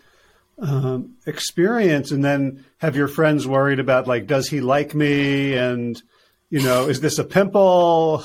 um, 0.61 1.17
experience 1.27 2.11
and 2.11 2.25
then 2.25 2.65
have 2.79 2.97
your 2.97 3.07
friends 3.07 3.47
worried 3.47 3.79
about 3.79 4.07
like, 4.07 4.27
does 4.27 4.49
he 4.49 4.61
like 4.61 4.95
me? 4.95 5.55
And 5.55 6.01
you 6.49 6.63
know, 6.63 6.89
is 6.89 7.01
this 7.01 7.19
a 7.19 7.25
pimple? 7.25 8.25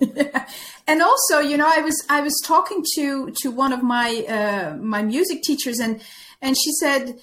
yeah. 0.00 0.46
And 0.88 1.02
also, 1.02 1.40
you 1.40 1.58
know, 1.58 1.70
I 1.70 1.82
was 1.82 2.02
I 2.08 2.22
was 2.22 2.32
talking 2.46 2.82
to 2.94 3.30
to 3.42 3.50
one 3.50 3.74
of 3.74 3.82
my 3.82 4.24
uh, 4.26 4.76
my 4.78 5.02
music 5.02 5.42
teachers, 5.42 5.80
and 5.80 6.00
and 6.40 6.56
she 6.56 6.72
said, 6.80 7.18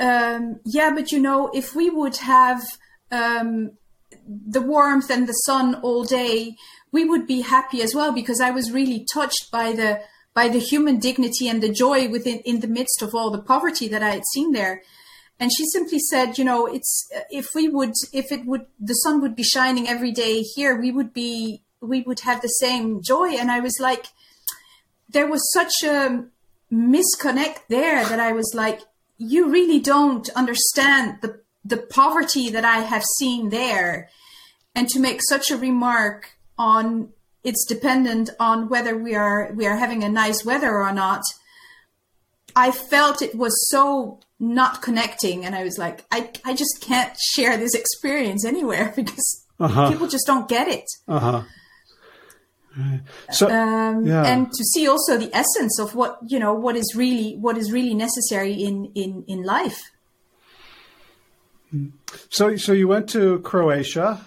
um, 0.00 0.58
yeah, 0.64 0.90
but 0.92 1.12
you 1.12 1.20
know, 1.20 1.48
if 1.54 1.76
we 1.76 1.90
would 1.90 2.16
have 2.16 2.64
um, 3.12 3.70
the 4.26 4.62
warmth 4.62 5.10
and 5.10 5.28
the 5.28 5.32
sun 5.32 5.76
all 5.76 6.04
day, 6.04 6.56
we 6.92 7.04
would 7.04 7.26
be 7.26 7.42
happy 7.42 7.82
as 7.82 7.94
well 7.94 8.12
because 8.12 8.40
I 8.40 8.50
was 8.50 8.72
really 8.72 9.06
touched 9.12 9.50
by 9.50 9.72
the 9.72 10.00
by 10.34 10.48
the 10.48 10.58
human 10.58 10.98
dignity 10.98 11.48
and 11.48 11.62
the 11.62 11.72
joy 11.72 12.08
within 12.08 12.38
in 12.40 12.60
the 12.60 12.66
midst 12.66 13.02
of 13.02 13.14
all 13.14 13.30
the 13.30 13.42
poverty 13.42 13.88
that 13.88 14.02
I 14.02 14.10
had 14.10 14.24
seen 14.32 14.52
there. 14.52 14.82
And 15.38 15.50
she 15.56 15.64
simply 15.66 15.98
said, 15.98 16.38
you 16.38 16.44
know, 16.44 16.66
it's 16.66 17.08
if 17.30 17.54
we 17.54 17.68
would 17.68 17.92
if 18.12 18.30
it 18.30 18.44
would 18.46 18.66
the 18.78 18.94
sun 18.94 19.20
would 19.20 19.36
be 19.36 19.42
shining 19.42 19.88
every 19.88 20.12
day 20.12 20.42
here, 20.42 20.78
we 20.80 20.90
would 20.90 21.12
be 21.12 21.62
we 21.80 22.02
would 22.02 22.20
have 22.20 22.40
the 22.40 22.48
same 22.48 23.02
joy. 23.02 23.30
And 23.30 23.50
I 23.50 23.60
was 23.60 23.76
like, 23.80 24.06
there 25.08 25.26
was 25.26 25.52
such 25.52 25.82
a 25.84 26.24
misconnect 26.72 27.66
there 27.68 28.04
that 28.04 28.20
I 28.20 28.32
was 28.32 28.52
like, 28.54 28.80
you 29.18 29.50
really 29.50 29.80
don't 29.80 30.28
understand 30.30 31.18
the 31.22 31.43
the 31.64 31.78
poverty 31.78 32.50
that 32.50 32.64
I 32.64 32.78
have 32.78 33.04
seen 33.18 33.50
there. 33.50 34.10
And 34.74 34.88
to 34.88 35.00
make 35.00 35.20
such 35.28 35.50
a 35.50 35.56
remark 35.56 36.36
on 36.58 37.12
it's 37.44 37.64
dependent 37.66 38.30
on 38.40 38.68
whether 38.68 38.96
we 38.96 39.14
are 39.14 39.52
we 39.54 39.66
are 39.66 39.76
having 39.76 40.02
a 40.02 40.08
nice 40.08 40.44
weather 40.44 40.72
or 40.72 40.92
not 40.92 41.22
i 42.56 42.70
felt 42.70 43.22
it 43.22 43.34
was 43.34 43.52
so 43.70 44.18
not 44.40 44.82
connecting 44.82 45.44
and 45.44 45.54
i 45.54 45.62
was 45.62 45.78
like 45.78 46.04
i, 46.10 46.30
I 46.44 46.54
just 46.54 46.80
can't 46.80 47.14
share 47.34 47.56
this 47.56 47.74
experience 47.74 48.44
anywhere 48.44 48.92
because 48.96 49.44
uh-huh. 49.60 49.90
people 49.90 50.08
just 50.08 50.26
don't 50.26 50.48
get 50.48 50.68
it 50.68 50.86
uh-huh 51.06 51.42
so 53.30 53.48
um, 53.48 54.04
yeah. 54.04 54.24
and 54.24 54.50
to 54.50 54.64
see 54.64 54.88
also 54.88 55.16
the 55.16 55.30
essence 55.32 55.78
of 55.78 55.94
what 55.94 56.18
you 56.26 56.40
know 56.40 56.52
what 56.52 56.74
is 56.74 56.94
really 56.96 57.36
what 57.36 57.56
is 57.56 57.70
really 57.70 57.94
necessary 57.94 58.52
in 58.52 58.90
in 58.96 59.24
in 59.28 59.44
life 59.44 59.92
so 62.30 62.56
so 62.56 62.72
you 62.72 62.88
went 62.88 63.08
to 63.10 63.38
croatia 63.40 64.20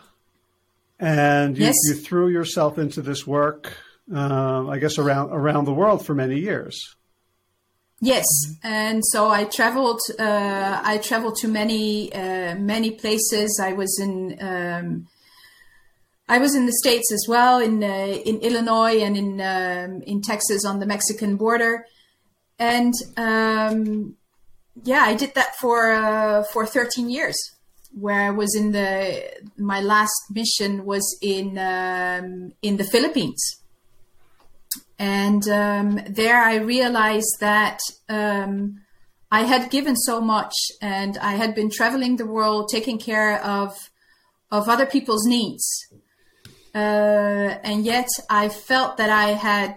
and 1.00 1.58
you, 1.58 1.66
yes. 1.66 1.76
you 1.88 1.96
threw 1.96 2.28
yourself 2.28 2.78
into 2.78 3.02
this 3.02 3.28
work, 3.28 3.74
uh, 4.14 4.68
I 4.68 4.80
guess 4.80 4.98
around 4.98 5.32
around 5.32 5.66
the 5.66 5.74
world 5.74 6.06
for 6.06 6.16
many 6.16 6.40
years. 6.40 6.96
Yes, 8.00 8.26
and 8.64 9.04
so 9.06 9.30
I 9.30 9.46
traveled. 9.46 10.00
Uh, 10.20 10.82
I 10.84 11.00
traveled 11.00 11.38
to 11.38 11.48
many 11.48 12.14
uh, 12.14 12.56
many 12.56 12.92
places. 12.92 13.60
I 13.64 13.74
was 13.74 14.00
in. 14.00 14.38
Um, 14.40 15.08
I 16.30 16.40
was 16.40 16.56
in 16.56 16.66
the 16.66 16.74
states 16.74 17.12
as 17.12 17.26
well, 17.28 17.60
in 17.60 17.84
uh, 17.84 17.88
in 17.88 18.40
Illinois 18.40 19.00
and 19.02 19.18
in 19.18 19.42
um, 19.42 20.02
in 20.04 20.22
Texas 20.22 20.66
on 20.66 20.80
the 20.80 20.86
Mexican 20.86 21.38
border, 21.38 21.86
and 22.60 22.94
um, 23.18 24.16
yeah, 24.84 25.02
I 25.02 25.16
did 25.16 25.34
that 25.36 25.56
for 25.56 25.92
uh, 25.92 26.44
for 26.44 26.66
thirteen 26.66 27.10
years 27.10 27.36
where 27.94 28.22
I 28.22 28.30
was 28.30 28.56
in 28.56 28.72
the 28.72 29.24
my 29.58 29.82
last 29.82 30.32
mission 30.32 30.86
was 30.86 31.18
in 31.22 31.58
um, 31.58 32.54
in 32.62 32.78
the 32.78 32.84
Philippines, 32.84 33.42
and 35.00 35.48
um, 35.48 36.02
there 36.10 36.42
I 36.42 36.56
realized 36.56 37.38
that 37.40 37.80
um, 38.10 38.82
I 39.32 39.42
had 39.44 39.70
given 39.70 39.96
so 39.96 40.22
much, 40.22 40.54
and 40.82 41.18
I 41.18 41.34
had 41.34 41.54
been 41.56 41.70
traveling 41.70 42.16
the 42.16 42.26
world, 42.26 42.70
taking 42.70 42.98
care 42.98 43.42
of 43.44 43.90
of 44.52 44.70
other 44.70 44.86
people's 44.86 45.26
needs, 45.26 45.66
uh, 46.74 47.60
and 47.64 47.86
yet 47.86 48.08
I 48.30 48.50
felt 48.50 48.98
that 48.98 49.10
I 49.10 49.30
had 49.30 49.76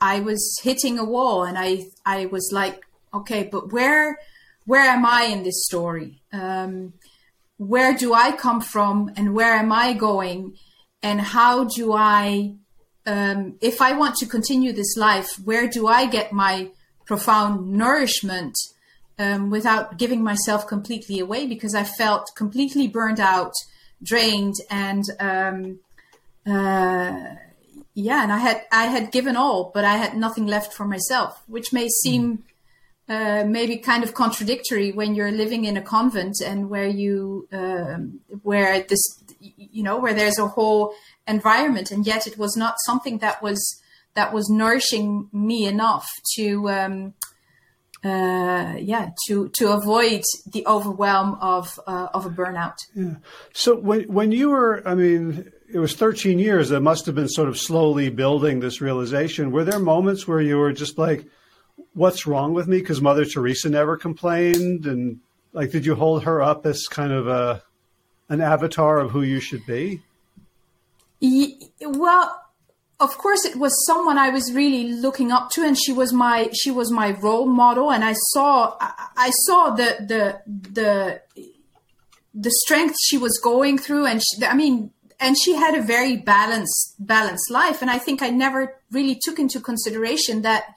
I 0.00 0.20
was 0.20 0.58
hitting 0.62 0.98
a 0.98 1.04
wall, 1.04 1.44
and 1.44 1.56
I 1.58 1.86
I 2.04 2.26
was 2.26 2.50
like, 2.52 2.84
okay, 3.12 3.48
but 3.50 3.72
where 3.72 4.18
where 4.66 4.82
am 4.82 5.04
I 5.04 5.24
in 5.24 5.42
this 5.42 5.64
story? 5.64 6.22
Um, 6.32 6.92
where 7.60 7.94
do 7.94 8.14
I 8.14 8.32
come 8.32 8.62
from 8.62 9.12
and 9.16 9.34
where 9.34 9.52
am 9.52 9.70
I 9.70 9.92
going? 9.92 10.56
And 11.02 11.20
how 11.20 11.64
do 11.64 11.92
I, 11.92 12.54
um, 13.04 13.58
if 13.60 13.82
I 13.82 13.92
want 13.92 14.14
to 14.16 14.26
continue 14.26 14.72
this 14.72 14.96
life, 14.96 15.28
where 15.44 15.68
do 15.68 15.86
I 15.86 16.06
get 16.06 16.32
my 16.32 16.70
profound 17.04 17.70
nourishment 17.70 18.56
um, 19.18 19.50
without 19.50 19.98
giving 19.98 20.24
myself 20.24 20.66
completely 20.66 21.18
away? 21.18 21.46
Because 21.46 21.74
I 21.74 21.84
felt 21.84 22.30
completely 22.34 22.88
burned 22.88 23.20
out, 23.20 23.52
drained, 24.02 24.54
and 24.70 25.04
um, 25.20 25.80
uh, 26.46 27.34
yeah, 27.92 28.22
and 28.22 28.32
I 28.32 28.38
had 28.38 28.62
I 28.72 28.86
had 28.86 29.12
given 29.12 29.36
all, 29.36 29.70
but 29.74 29.84
I 29.84 29.98
had 29.98 30.16
nothing 30.16 30.46
left 30.46 30.72
for 30.72 30.86
myself, 30.86 31.42
which 31.46 31.74
may 31.74 31.88
seem 31.88 32.38
mm. 32.38 32.42
Uh, 33.10 33.44
maybe 33.44 33.76
kind 33.76 34.04
of 34.04 34.14
contradictory 34.14 34.92
when 34.92 35.16
you're 35.16 35.32
living 35.32 35.64
in 35.64 35.76
a 35.76 35.82
convent 35.82 36.36
and 36.46 36.70
where 36.70 36.86
you 36.86 37.48
um, 37.50 38.20
where 38.44 38.84
this 38.84 39.02
you 39.40 39.82
know 39.82 39.98
where 39.98 40.14
there's 40.14 40.38
a 40.38 40.46
whole 40.46 40.94
environment 41.26 41.90
and 41.90 42.06
yet 42.06 42.28
it 42.28 42.38
was 42.38 42.56
not 42.56 42.76
something 42.86 43.18
that 43.18 43.42
was 43.42 43.82
that 44.14 44.32
was 44.32 44.48
nourishing 44.48 45.28
me 45.32 45.66
enough 45.66 46.06
to 46.36 46.70
um, 46.70 47.14
uh, 48.04 48.76
yeah 48.78 49.10
to 49.26 49.48
to 49.54 49.72
avoid 49.72 50.22
the 50.46 50.64
overwhelm 50.68 51.36
of 51.40 51.80
uh, 51.88 52.06
of 52.14 52.26
a 52.26 52.30
burnout. 52.30 52.76
Yeah. 52.94 53.16
So 53.52 53.74
when 53.74 54.02
when 54.04 54.30
you 54.30 54.50
were 54.50 54.86
i 54.86 54.94
mean 54.94 55.50
it 55.74 55.80
was 55.80 55.96
13 55.96 56.38
years 56.38 56.68
that 56.68 56.80
must 56.80 57.06
have 57.06 57.16
been 57.16 57.28
sort 57.28 57.48
of 57.48 57.58
slowly 57.58 58.08
building 58.08 58.60
this 58.60 58.80
realization. 58.80 59.50
Were 59.50 59.64
there 59.64 59.80
moments 59.80 60.28
where 60.28 60.40
you 60.40 60.58
were 60.58 60.72
just 60.72 60.96
like 60.96 61.26
what's 61.94 62.26
wrong 62.26 62.54
with 62.54 62.68
me 62.68 62.78
because 62.78 63.00
Mother 63.00 63.24
Teresa 63.24 63.68
never 63.68 63.96
complained, 63.96 64.86
and 64.86 65.20
like, 65.52 65.70
did 65.70 65.86
you 65.86 65.94
hold 65.94 66.24
her 66.24 66.42
up 66.42 66.66
as 66.66 66.86
kind 66.86 67.12
of 67.12 67.26
a 67.26 67.62
an 68.28 68.40
avatar 68.40 69.00
of 69.00 69.10
who 69.10 69.22
you 69.22 69.40
should 69.40 69.64
be? 69.66 70.02
well, 71.82 72.40
of 72.98 73.16
course, 73.16 73.44
it 73.44 73.56
was 73.56 73.72
someone 73.86 74.18
I 74.18 74.30
was 74.30 74.52
really 74.52 74.92
looking 74.92 75.32
up 75.32 75.50
to, 75.50 75.62
and 75.62 75.76
she 75.76 75.92
was 75.92 76.12
my 76.12 76.50
she 76.52 76.70
was 76.70 76.90
my 76.90 77.12
role 77.12 77.46
model, 77.46 77.90
and 77.90 78.04
I 78.04 78.14
saw 78.32 78.76
I 78.80 79.30
saw 79.46 79.70
the 79.70 79.96
the 80.06 80.42
the 80.46 81.22
the 82.34 82.50
strength 82.64 82.96
she 83.02 83.18
was 83.18 83.38
going 83.42 83.78
through, 83.78 84.06
and 84.06 84.22
she, 84.22 84.44
I 84.44 84.54
mean, 84.54 84.90
and 85.18 85.36
she 85.42 85.54
had 85.54 85.74
a 85.74 85.82
very 85.82 86.16
balanced 86.16 86.94
balanced 86.98 87.50
life, 87.50 87.80
and 87.80 87.90
I 87.90 87.98
think 87.98 88.22
I 88.22 88.28
never 88.28 88.76
really 88.90 89.18
took 89.22 89.38
into 89.38 89.60
consideration 89.60 90.42
that 90.42 90.74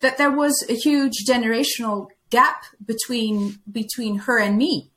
that 0.00 0.18
there 0.18 0.30
was 0.30 0.64
a 0.68 0.74
huge 0.74 1.24
generational 1.28 2.08
gap 2.30 2.64
between 2.84 3.58
between 3.70 4.18
her 4.20 4.38
and 4.38 4.56
me, 4.56 4.90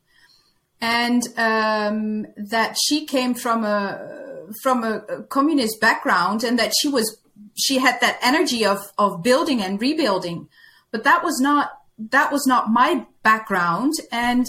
and 0.82 1.24
um, 1.38 2.26
that 2.38 2.78
she 2.84 3.06
came 3.06 3.34
from 3.34 3.64
a 3.64 4.48
from 4.64 4.84
a, 4.84 5.24
communist 5.30 5.80
background, 5.80 6.44
and 6.44 6.58
that 6.60 6.74
she 6.82 6.90
was 6.90 7.20
she 7.56 7.80
had 7.80 8.00
that 8.02 8.20
energy 8.22 8.66
of 8.66 8.92
of 8.98 9.24
building 9.24 9.62
and 9.62 9.82
rebuilding, 9.82 10.48
but 10.92 11.04
that 11.04 11.24
was 11.24 11.40
not 11.40 11.72
that 11.98 12.32
was 12.32 12.46
not 12.48 12.70
my 12.70 13.06
background, 13.24 13.94
and 14.12 14.48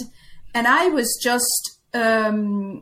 and 0.53 0.67
I 0.67 0.87
was 0.87 1.19
just 1.21 1.79
um, 1.93 2.81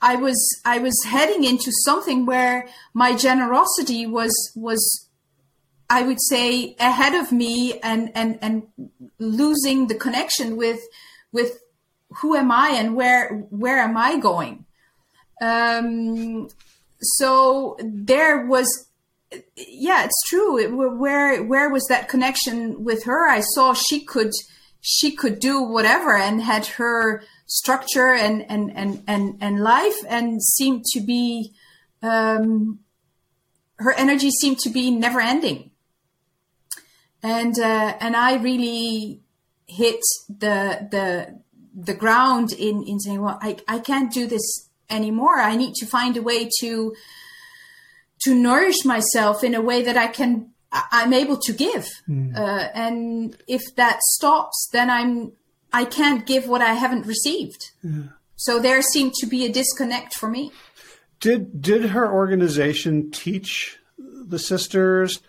I 0.00 0.16
was 0.16 0.36
I 0.64 0.78
was 0.78 1.02
heading 1.06 1.44
into 1.44 1.70
something 1.84 2.26
where 2.26 2.68
my 2.92 3.14
generosity 3.14 4.06
was 4.06 4.34
was 4.54 5.08
I 5.94 6.02
would 6.02 6.20
say 6.20 6.74
ahead 6.80 7.14
of 7.14 7.30
me 7.30 7.78
and 7.78 8.10
and 8.16 8.36
and 8.42 8.64
losing 9.20 9.86
the 9.86 9.94
connection 9.94 10.56
with 10.56 10.80
with 11.30 11.60
who 12.18 12.34
am 12.34 12.50
I 12.50 12.70
and 12.70 12.96
where 12.96 13.28
where 13.62 13.78
am 13.78 13.96
I 13.96 14.18
going? 14.18 14.66
Um, 15.40 16.48
so 17.00 17.76
there 17.80 18.44
was 18.44 18.66
yeah 19.56 20.04
it's 20.04 20.22
true. 20.26 20.58
It, 20.58 20.72
where 20.72 21.44
where 21.44 21.70
was 21.70 21.84
that 21.88 22.08
connection 22.08 22.82
with 22.82 23.04
her? 23.04 23.28
I 23.28 23.40
saw 23.54 23.72
she 23.72 24.04
could 24.04 24.32
she 24.80 25.12
could 25.12 25.38
do 25.38 25.62
whatever 25.62 26.16
and 26.16 26.42
had 26.42 26.66
her 26.78 27.22
structure 27.46 28.12
and 28.12 28.44
and 28.50 28.76
and 28.76 29.04
and, 29.06 29.38
and 29.40 29.60
life 29.60 30.00
and 30.08 30.42
seemed 30.42 30.84
to 30.94 31.00
be 31.00 31.52
um, 32.02 32.80
her 33.76 33.92
energy 33.92 34.30
seemed 34.30 34.58
to 34.58 34.70
be 34.70 34.90
never 34.90 35.20
ending 35.20 35.70
and 37.24 37.58
uh, 37.58 37.96
and 38.00 38.14
i 38.14 38.36
really 38.36 39.20
hit 39.66 40.00
the 40.28 40.86
the 40.90 41.40
the 41.74 41.94
ground 41.94 42.52
in 42.52 42.84
in 42.84 43.00
saying 43.00 43.20
well 43.20 43.38
i 43.42 43.56
i 43.66 43.78
can't 43.80 44.12
do 44.12 44.26
this 44.26 44.68
anymore 44.88 45.40
i 45.40 45.56
need 45.56 45.74
to 45.74 45.86
find 45.86 46.16
a 46.16 46.22
way 46.22 46.48
to 46.60 46.94
to 48.24 48.34
nourish 48.34 48.84
myself 48.84 49.44
in 49.44 49.54
a 49.54 49.60
way 49.60 49.82
that 49.82 49.96
I 49.96 50.08
can 50.08 50.50
I'm 50.72 51.12
able 51.12 51.36
to 51.38 51.52
give. 51.52 51.86
Mm. 52.08 52.36
Uh, 52.36 52.68
and 52.74 53.36
if 53.46 53.62
that 53.76 54.00
stops, 54.02 54.68
then 54.72 54.90
I'm 54.90 55.32
I 55.72 55.84
can't 55.84 56.26
give 56.26 56.48
what 56.48 56.60
I 56.60 56.74
haven't 56.74 57.06
received. 57.06 57.70
Yeah. 57.82 58.08
So 58.36 58.58
there 58.58 58.82
seemed 58.82 59.14
to 59.20 59.26
be 59.26 59.44
a 59.44 59.52
disconnect 59.52 60.14
for 60.14 60.28
me. 60.28 60.50
Did 61.20 61.60
did 61.60 61.86
her 61.86 62.10
organization 62.12 63.10
teach 63.10 63.78
the 63.98 64.38
sisters 64.38 65.20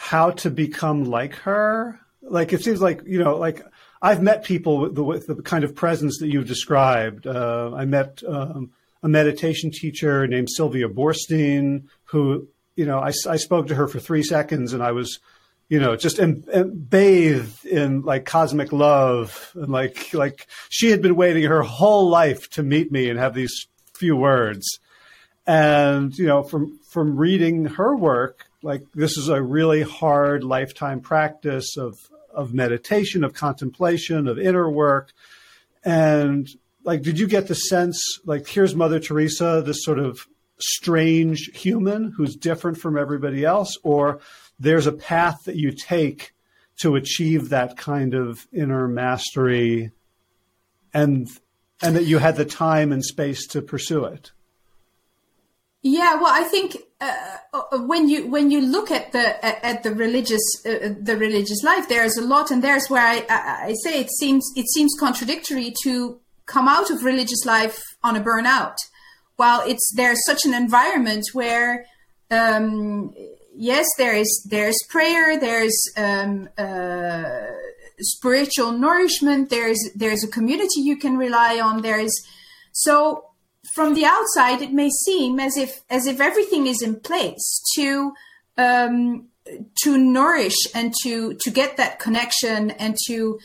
how 0.00 0.30
to 0.30 0.50
become 0.50 1.04
like 1.04 1.34
her? 1.34 2.00
Like 2.22 2.54
it 2.54 2.64
seems 2.64 2.80
like 2.80 3.02
you 3.04 3.22
know, 3.22 3.36
like 3.36 3.62
I've 4.00 4.22
met 4.22 4.44
people 4.44 4.78
with 4.78 4.94
the, 4.94 5.04
with 5.04 5.26
the 5.26 5.42
kind 5.42 5.62
of 5.62 5.74
presence 5.74 6.18
that 6.20 6.28
you've 6.28 6.48
described. 6.48 7.26
Uh, 7.26 7.72
I 7.74 7.84
met 7.84 8.22
um, 8.26 8.70
a 9.02 9.08
meditation 9.08 9.70
teacher 9.70 10.26
named 10.26 10.48
Sylvia 10.50 10.88
Boorstein, 10.88 11.84
who, 12.04 12.48
you 12.76 12.86
know, 12.86 12.98
I, 12.98 13.12
I 13.28 13.36
spoke 13.36 13.66
to 13.66 13.74
her 13.74 13.88
for 13.88 14.00
three 14.00 14.22
seconds 14.22 14.72
and 14.72 14.82
I 14.82 14.92
was, 14.92 15.18
you 15.68 15.78
know, 15.78 15.96
just 15.96 16.18
em, 16.18 16.44
bathed 16.88 17.66
in 17.66 18.00
like 18.00 18.24
cosmic 18.24 18.72
love. 18.72 19.52
And 19.54 19.68
like, 19.68 20.14
like 20.14 20.46
she 20.70 20.90
had 20.90 21.02
been 21.02 21.14
waiting 21.14 21.44
her 21.44 21.62
whole 21.62 22.08
life 22.08 22.48
to 22.50 22.62
meet 22.62 22.90
me 22.90 23.10
and 23.10 23.18
have 23.18 23.34
these 23.34 23.66
few 23.92 24.16
words. 24.16 24.80
And, 25.46 26.16
you 26.16 26.26
know, 26.26 26.42
from, 26.42 26.78
from 26.88 27.18
reading 27.18 27.66
her 27.66 27.94
work, 27.94 28.46
like 28.62 28.82
this 28.94 29.16
is 29.16 29.28
a 29.28 29.42
really 29.42 29.82
hard 29.82 30.44
lifetime 30.44 31.00
practice 31.00 31.76
of, 31.76 31.96
of 32.32 32.52
meditation, 32.52 33.24
of 33.24 33.34
contemplation, 33.34 34.28
of 34.28 34.38
inner 34.38 34.70
work. 34.70 35.12
And 35.84 36.48
like 36.84 37.02
did 37.02 37.18
you 37.18 37.26
get 37.26 37.48
the 37.48 37.54
sense 37.54 38.18
like 38.24 38.46
here's 38.46 38.74
mother 38.74 39.00
teresa 39.00 39.62
this 39.64 39.84
sort 39.84 39.98
of 39.98 40.26
strange 40.58 41.50
human 41.54 42.12
who's 42.16 42.36
different 42.36 42.78
from 42.78 42.98
everybody 42.98 43.44
else 43.44 43.76
or 43.82 44.20
there's 44.58 44.86
a 44.86 44.92
path 44.92 45.38
that 45.44 45.56
you 45.56 45.72
take 45.72 46.34
to 46.78 46.96
achieve 46.96 47.48
that 47.48 47.76
kind 47.76 48.14
of 48.14 48.46
inner 48.52 48.86
mastery 48.88 49.90
and 50.92 51.28
and 51.82 51.96
that 51.96 52.04
you 52.04 52.18
had 52.18 52.36
the 52.36 52.44
time 52.44 52.92
and 52.92 53.04
space 53.04 53.46
to 53.46 53.62
pursue 53.62 54.04
it 54.04 54.32
yeah 55.82 56.14
well 56.14 56.32
i 56.32 56.44
think 56.44 56.76
uh, 57.00 57.36
uh 57.54 57.78
when 57.78 58.08
you 58.08 58.26
when 58.28 58.50
you 58.50 58.60
look 58.60 58.90
at 58.90 59.12
the 59.12 59.44
at 59.66 59.82
the 59.82 59.94
religious 59.94 60.42
uh, 60.66 60.94
the 61.00 61.16
religious 61.16 61.62
life 61.62 61.88
there's 61.88 62.16
a 62.16 62.22
lot 62.22 62.50
and 62.50 62.62
there's 62.62 62.88
where 62.90 63.06
I, 63.06 63.24
I, 63.30 63.64
I 63.68 63.74
say 63.82 64.00
it 64.00 64.10
seems 64.18 64.44
it 64.56 64.66
seems 64.68 64.92
contradictory 64.98 65.72
to 65.84 66.20
come 66.50 66.68
out 66.68 66.90
of 66.90 67.04
religious 67.04 67.44
life 67.46 67.82
on 68.02 68.16
a 68.16 68.20
burnout. 68.20 68.76
While 69.36 69.62
it's 69.66 69.92
there's 69.96 70.20
such 70.26 70.44
an 70.44 70.52
environment 70.52 71.24
where 71.32 71.86
um, 72.30 73.14
yes, 73.56 73.86
there 73.96 74.14
is 74.14 74.30
there's 74.50 74.76
prayer, 74.90 75.38
there's 75.38 75.78
um, 75.96 76.48
uh, 76.58 77.46
spiritual 78.00 78.72
nourishment, 78.72 79.48
there's 79.48 79.80
there's 79.94 80.22
a 80.24 80.28
community 80.28 80.80
you 80.80 80.96
can 80.98 81.16
rely 81.16 81.58
on. 81.60 81.80
There 81.80 81.98
is 81.98 82.14
so 82.72 83.29
from 83.74 83.94
the 83.94 84.04
outside 84.04 84.62
it 84.62 84.72
may 84.72 84.90
seem 85.04 85.38
as 85.40 85.56
if 85.56 85.80
as 85.90 86.06
if 86.06 86.20
everything 86.20 86.66
is 86.66 86.82
in 86.82 86.98
place 87.00 87.62
to 87.74 88.12
um, 88.58 89.28
to 89.82 89.98
nourish 89.98 90.56
and 90.74 90.94
to 91.02 91.34
to 91.40 91.50
get 91.50 91.76
that 91.76 91.98
connection 91.98 92.70
and 92.72 92.96
to 93.06 93.38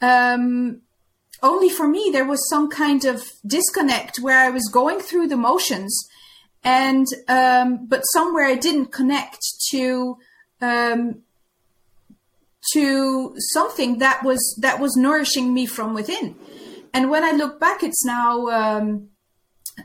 um, 0.00 0.80
only 1.42 1.68
for 1.68 1.88
me 1.88 2.10
there 2.12 2.24
was 2.24 2.48
some 2.48 2.68
kind 2.70 3.04
of 3.04 3.22
disconnect 3.46 4.18
where 4.18 4.38
I 4.38 4.50
was 4.50 4.68
going 4.72 5.00
through 5.00 5.28
the 5.28 5.36
motions 5.36 6.08
and 6.64 7.06
um, 7.28 7.86
but 7.86 8.02
somewhere 8.02 8.44
I 8.44 8.56
didn't 8.56 8.92
connect 8.92 9.38
to 9.70 10.18
um, 10.60 11.22
to 12.72 13.34
something 13.52 13.98
that 13.98 14.24
was 14.24 14.58
that 14.60 14.80
was 14.80 14.96
nourishing 14.96 15.54
me 15.54 15.66
from 15.66 15.94
within. 15.94 16.36
And 16.92 17.10
when 17.10 17.24
I 17.24 17.32
look 17.32 17.60
back, 17.60 17.82
it's 17.82 18.04
now 18.04 18.48
um, 18.48 19.08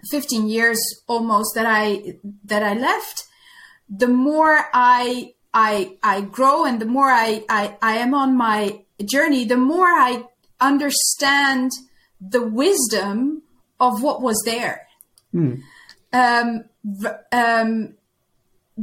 15 0.10 0.47
years 0.47 0.80
almost 1.08 1.56
that 1.56 1.65
I 1.67 2.15
that 2.45 2.63
I 2.63 2.73
left. 2.73 3.25
The 3.89 4.08
more 4.08 4.69
I 4.73 5.34
I 5.54 5.97
I 6.01 6.21
grow 6.21 6.65
and 6.65 6.80
the 6.80 6.86
more 6.86 7.10
I 7.10 7.43
I, 7.49 7.77
I 7.82 7.97
am 7.97 8.13
on 8.13 8.38
my 8.38 8.82
journey, 9.04 9.45
the 9.45 9.58
more 9.58 9.88
I 9.88 10.25
understand 10.60 11.71
the 12.19 12.41
wisdom 12.41 13.41
of 13.80 14.04
what 14.04 14.21
was 14.21 14.41
there. 14.45 14.88
Mm. 15.34 15.62
Um, 16.13 16.65
um, 17.32 17.93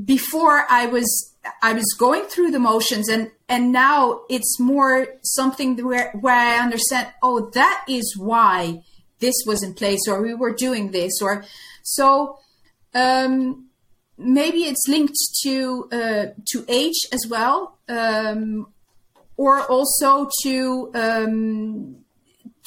before 0.05 0.67
I 0.69 0.87
was 0.87 1.35
I 1.63 1.73
was 1.73 1.87
going 1.99 2.25
through 2.25 2.51
the 2.51 2.59
motions 2.59 3.09
and 3.09 3.31
and 3.49 3.73
now 3.73 4.23
it's 4.29 4.61
more 4.61 5.09
something 5.23 5.77
where 5.85 6.13
where 6.13 6.35
I 6.35 6.59
understand 6.59 7.09
oh 7.23 7.51
that 7.55 7.85
is 7.89 8.17
why 8.17 8.83
this 9.21 9.35
was 9.47 9.63
in 9.63 9.75
place 9.75 10.01
or 10.09 10.23
we 10.23 10.35
were 10.35 10.53
doing 10.53 10.91
this 10.91 11.13
or 11.21 11.45
so 11.83 12.39
um, 12.95 13.69
maybe 14.17 14.65
it's 14.65 14.89
linked 14.89 15.17
to 15.43 15.89
uh, 15.93 16.27
to 16.47 16.65
age 16.69 17.01
as 17.13 17.27
well 17.29 17.79
um, 17.89 18.67
or 19.37 19.63
also 19.63 20.29
to 20.43 20.91
um, 20.95 21.97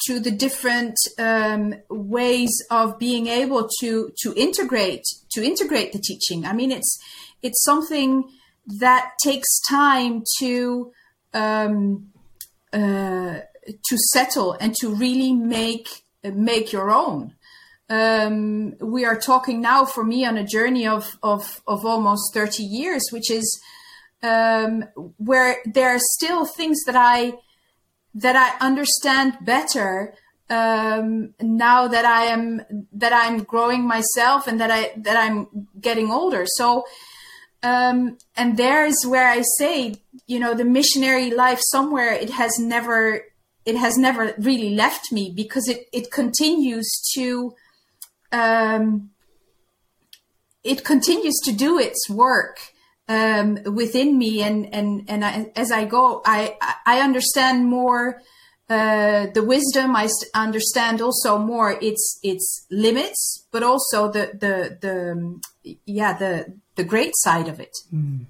to 0.06 0.18
the 0.18 0.30
different 0.30 0.96
um, 1.18 1.74
ways 1.88 2.50
of 2.70 2.98
being 2.98 3.26
able 3.28 3.68
to 3.80 4.12
to 4.22 4.34
integrate 4.34 5.04
to 5.32 5.44
integrate 5.44 5.92
the 5.92 5.98
teaching. 5.98 6.44
I 6.44 6.52
mean, 6.52 6.72
it's 6.72 6.98
it's 7.42 7.62
something 7.64 8.28
that 8.80 9.12
takes 9.22 9.48
time 9.68 10.22
to 10.40 10.92
um, 11.34 12.08
uh, 12.72 13.40
to 13.66 13.98
settle 14.12 14.56
and 14.60 14.74
to 14.80 14.88
really 14.88 15.32
make 15.32 16.04
make 16.24 16.72
your 16.72 16.90
own. 16.90 17.34
Um, 17.88 18.74
we 18.80 19.04
are 19.04 19.18
talking 19.18 19.60
now 19.60 19.84
for 19.84 20.04
me 20.04 20.24
on 20.24 20.38
a 20.38 20.46
journey 20.46 20.86
of, 20.86 21.18
of, 21.22 21.60
of 21.66 21.84
almost 21.84 22.32
30 22.32 22.62
years, 22.62 23.02
which 23.10 23.30
is 23.30 23.60
um, 24.22 24.84
where 25.18 25.58
there 25.66 25.94
are 25.94 26.00
still 26.00 26.46
things 26.46 26.82
that 26.86 26.96
I 26.96 27.34
that 28.14 28.36
I 28.36 28.64
understand 28.64 29.38
better 29.40 30.14
um, 30.50 31.34
now 31.40 31.88
that 31.88 32.04
I 32.04 32.24
am 32.24 32.62
that 32.92 33.12
I'm 33.12 33.42
growing 33.42 33.86
myself 33.86 34.46
and 34.46 34.60
that 34.60 34.70
I 34.70 34.92
that 34.98 35.16
I'm 35.16 35.66
getting 35.80 36.10
older. 36.10 36.44
So, 36.46 36.84
um, 37.62 38.18
and 38.36 38.56
there's 38.56 38.96
where 39.06 39.28
I 39.28 39.42
say, 39.58 39.94
you 40.26 40.38
know, 40.38 40.54
the 40.54 40.64
missionary 40.64 41.30
life 41.30 41.60
somewhere 41.70 42.12
it 42.12 42.30
has 42.30 42.58
never 42.58 43.22
it 43.64 43.76
has 43.76 43.96
never 43.96 44.34
really 44.38 44.74
left 44.74 45.12
me 45.12 45.32
because 45.34 45.68
it 45.68 45.86
it 45.92 46.10
continues 46.10 46.88
to 47.14 47.54
um, 48.32 49.10
it 50.64 50.84
continues 50.84 51.38
to 51.44 51.52
do 51.52 51.78
its 51.78 52.08
work 52.08 52.72
um, 53.08 53.58
within 53.64 54.18
me, 54.18 54.42
and 54.42 54.72
and 54.74 55.04
and 55.08 55.24
I, 55.24 55.50
as 55.56 55.70
I 55.70 55.84
go, 55.84 56.22
I 56.24 56.56
I 56.86 57.00
understand 57.00 57.66
more 57.66 58.20
uh, 58.68 59.26
the 59.34 59.44
wisdom. 59.44 59.94
I 59.96 60.08
understand 60.34 61.00
also 61.00 61.38
more 61.38 61.78
its 61.80 62.18
its 62.22 62.66
limits, 62.70 63.46
but 63.52 63.62
also 63.62 64.10
the 64.10 64.30
the 64.32 64.78
the 64.80 65.76
yeah 65.84 66.16
the 66.16 66.54
the 66.76 66.84
great 66.84 67.12
side 67.16 67.48
of 67.48 67.60
it. 67.60 67.76
Mm. 67.92 68.26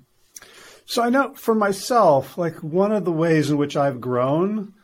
So 0.85 1.03
I 1.03 1.11
know 1.11 1.33
for 1.35 1.55
myself, 1.55 2.37
like 2.37 2.57
one 2.63 2.93
of 2.93 3.05
the 3.05 3.13
ways 3.13 3.51
in 3.51 3.57
which 3.57 3.77
I've 3.77 4.01
grown 4.01 4.75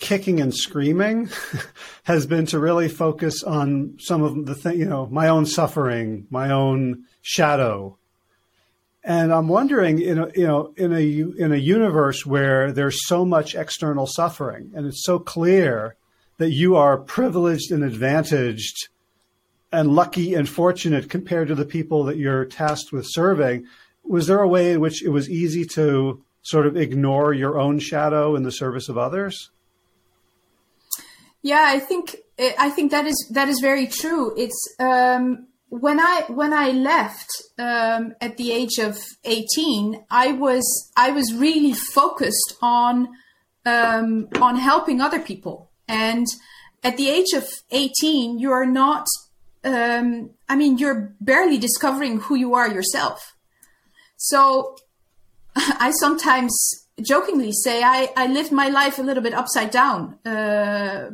kicking 0.00 0.40
and 0.40 0.54
screaming 0.54 1.28
has 2.04 2.26
been 2.26 2.46
to 2.46 2.58
really 2.58 2.88
focus 2.88 3.44
on 3.44 3.96
some 4.00 4.22
of 4.22 4.46
the 4.46 4.54
thing, 4.54 4.78
you 4.78 4.86
know, 4.86 5.06
my 5.06 5.28
own 5.28 5.46
suffering, 5.46 6.26
my 6.30 6.50
own 6.50 7.04
shadow, 7.22 7.96
and 9.02 9.32
I'm 9.32 9.48
wondering, 9.48 10.00
in 10.00 10.18
a, 10.18 10.28
you 10.34 10.46
know, 10.46 10.74
in 10.76 10.92
a 10.92 11.42
in 11.42 11.52
a 11.52 11.56
universe 11.56 12.26
where 12.26 12.70
there's 12.70 13.06
so 13.06 13.24
much 13.24 13.54
external 13.54 14.06
suffering, 14.06 14.72
and 14.74 14.86
it's 14.86 15.04
so 15.04 15.18
clear 15.18 15.96
that 16.36 16.50
you 16.50 16.76
are 16.76 16.98
privileged 16.98 17.70
and 17.70 17.82
advantaged 17.82 18.88
and 19.72 19.94
lucky 19.94 20.34
and 20.34 20.48
fortunate 20.48 21.08
compared 21.08 21.48
to 21.48 21.54
the 21.54 21.64
people 21.64 22.04
that 22.04 22.18
you're 22.18 22.44
tasked 22.44 22.92
with 22.92 23.06
serving. 23.08 23.66
Was 24.04 24.26
there 24.26 24.40
a 24.40 24.48
way 24.48 24.72
in 24.72 24.80
which 24.80 25.02
it 25.02 25.10
was 25.10 25.30
easy 25.30 25.64
to 25.74 26.22
sort 26.42 26.66
of 26.66 26.76
ignore 26.76 27.32
your 27.32 27.58
own 27.58 27.78
shadow 27.78 28.36
in 28.36 28.42
the 28.42 28.52
service 28.52 28.88
of 28.88 28.98
others? 28.98 29.50
Yeah, 31.42 31.64
I 31.66 31.78
think 31.78 32.16
I 32.58 32.70
think 32.70 32.90
that 32.90 33.06
is 33.06 33.30
that 33.32 33.48
is 33.48 33.60
very 33.60 33.86
true. 33.86 34.34
It's 34.36 34.58
um, 34.78 35.46
when 35.68 36.00
I 36.00 36.24
when 36.28 36.52
I 36.52 36.70
left 36.70 37.28
um, 37.58 38.14
at 38.20 38.36
the 38.36 38.52
age 38.52 38.78
of 38.78 38.98
eighteen, 39.24 40.04
I 40.10 40.32
was 40.32 40.64
I 40.96 41.10
was 41.10 41.32
really 41.34 41.72
focused 41.72 42.56
on 42.60 43.08
um, 43.64 44.28
on 44.40 44.56
helping 44.56 45.00
other 45.00 45.20
people. 45.20 45.70
And 45.88 46.26
at 46.82 46.96
the 46.96 47.08
age 47.08 47.32
of 47.34 47.46
eighteen, 47.70 48.38
you 48.38 48.52
are 48.52 48.66
not. 48.66 49.06
Um, 49.62 50.30
I 50.48 50.56
mean, 50.56 50.78
you're 50.78 51.14
barely 51.20 51.58
discovering 51.58 52.20
who 52.20 52.34
you 52.34 52.54
are 52.54 52.68
yourself. 52.68 53.34
So 54.16 54.76
I 55.56 55.90
sometimes 55.90 56.79
jokingly 57.00 57.52
say 57.52 57.82
I, 57.82 58.10
I 58.16 58.26
lived 58.26 58.52
my 58.52 58.68
life 58.68 58.98
a 58.98 59.02
little 59.02 59.22
bit 59.22 59.34
upside 59.34 59.70
down. 59.70 60.18
Uh, 60.24 61.10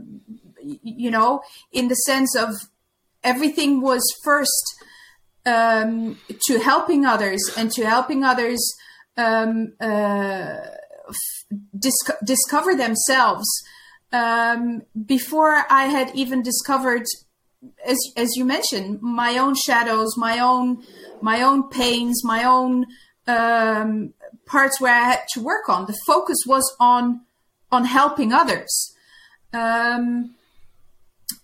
you 0.83 1.11
know, 1.11 1.43
in 1.73 1.89
the 1.89 1.95
sense 1.95 2.35
of 2.35 2.55
everything 3.23 3.81
was 3.81 4.03
first 4.25 4.75
um, 5.45 6.19
to 6.47 6.59
helping 6.59 7.07
others 7.07 7.41
and 7.57 7.71
to 7.73 7.87
helping 7.87 8.25
others 8.25 8.61
um, 9.17 9.73
uh, 9.81 10.57
dis- 11.79 12.11
discover 12.25 12.75
themselves 12.75 13.47
um, 14.13 14.83
before 15.05 15.65
I 15.71 15.85
had 15.85 16.15
even 16.15 16.43
discovered, 16.43 17.05
as 17.85 17.99
as 18.17 18.37
you 18.37 18.45
mentioned, 18.45 19.03
my 19.03 19.39
own 19.39 19.55
shadows, 19.55 20.17
my 20.17 20.39
own 20.39 20.83
my 21.21 21.43
own 21.43 21.69
pains, 21.69 22.23
my 22.25 22.45
own 22.45 22.87
um, 23.27 24.15
parts 24.47 24.81
where 24.81 24.95
I 24.95 25.05
had 25.11 25.23
to 25.35 25.41
work 25.41 25.69
on. 25.69 25.87
The 25.87 25.99
focus 26.07 26.39
was 26.47 26.75
on 26.81 27.23
on 27.73 27.85
helping 27.85 28.33
others. 28.33 28.95
Um, 29.53 30.37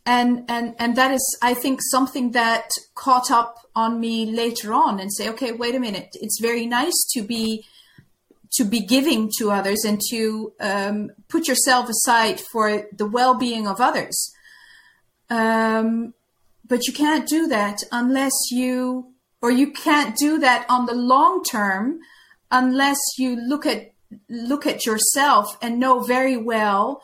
and 0.05 0.45
and 0.49 0.75
and 0.79 0.97
that 0.97 1.13
is 1.13 1.39
i 1.43 1.55
think 1.55 1.81
something 1.83 2.33
that 2.33 2.71
caught 2.95 3.31
up 3.31 3.67
on 3.75 4.01
me 4.01 4.27
later 4.27 4.73
on 4.73 4.99
and 5.01 5.13
say 5.13 5.29
okay 5.29 5.53
wait 5.53 5.75
a 5.75 5.81
minute 5.81 6.17
it's 6.21 6.41
very 6.41 6.67
nice 6.67 7.07
to 7.13 7.23
be 7.23 7.65
to 8.53 8.65
be 8.65 8.81
giving 8.81 9.31
to 9.39 9.51
others 9.51 9.83
and 9.85 9.99
to 10.11 10.53
um, 10.61 11.11
put 11.29 11.49
yourself 11.49 11.89
aside 11.89 12.39
for 12.39 12.87
the 12.93 13.07
well-being 13.07 13.67
of 13.67 13.81
others 13.81 14.33
um, 15.31 16.13
but 16.69 16.87
you 16.87 16.93
can't 16.93 17.27
do 17.29 17.47
that 17.49 17.79
unless 17.91 18.33
you 18.51 19.07
or 19.41 19.51
you 19.51 19.73
can't 19.73 20.17
do 20.17 20.39
that 20.39 20.67
on 20.69 20.87
the 20.87 20.95
long 20.95 21.43
term 21.45 22.01
unless 22.53 23.01
you 23.19 23.35
look 23.37 23.67
at 23.67 23.93
look 24.29 24.67
at 24.67 24.87
yourself 24.87 25.57
and 25.61 25.81
know 25.81 26.01
very 26.01 26.37
well 26.37 27.03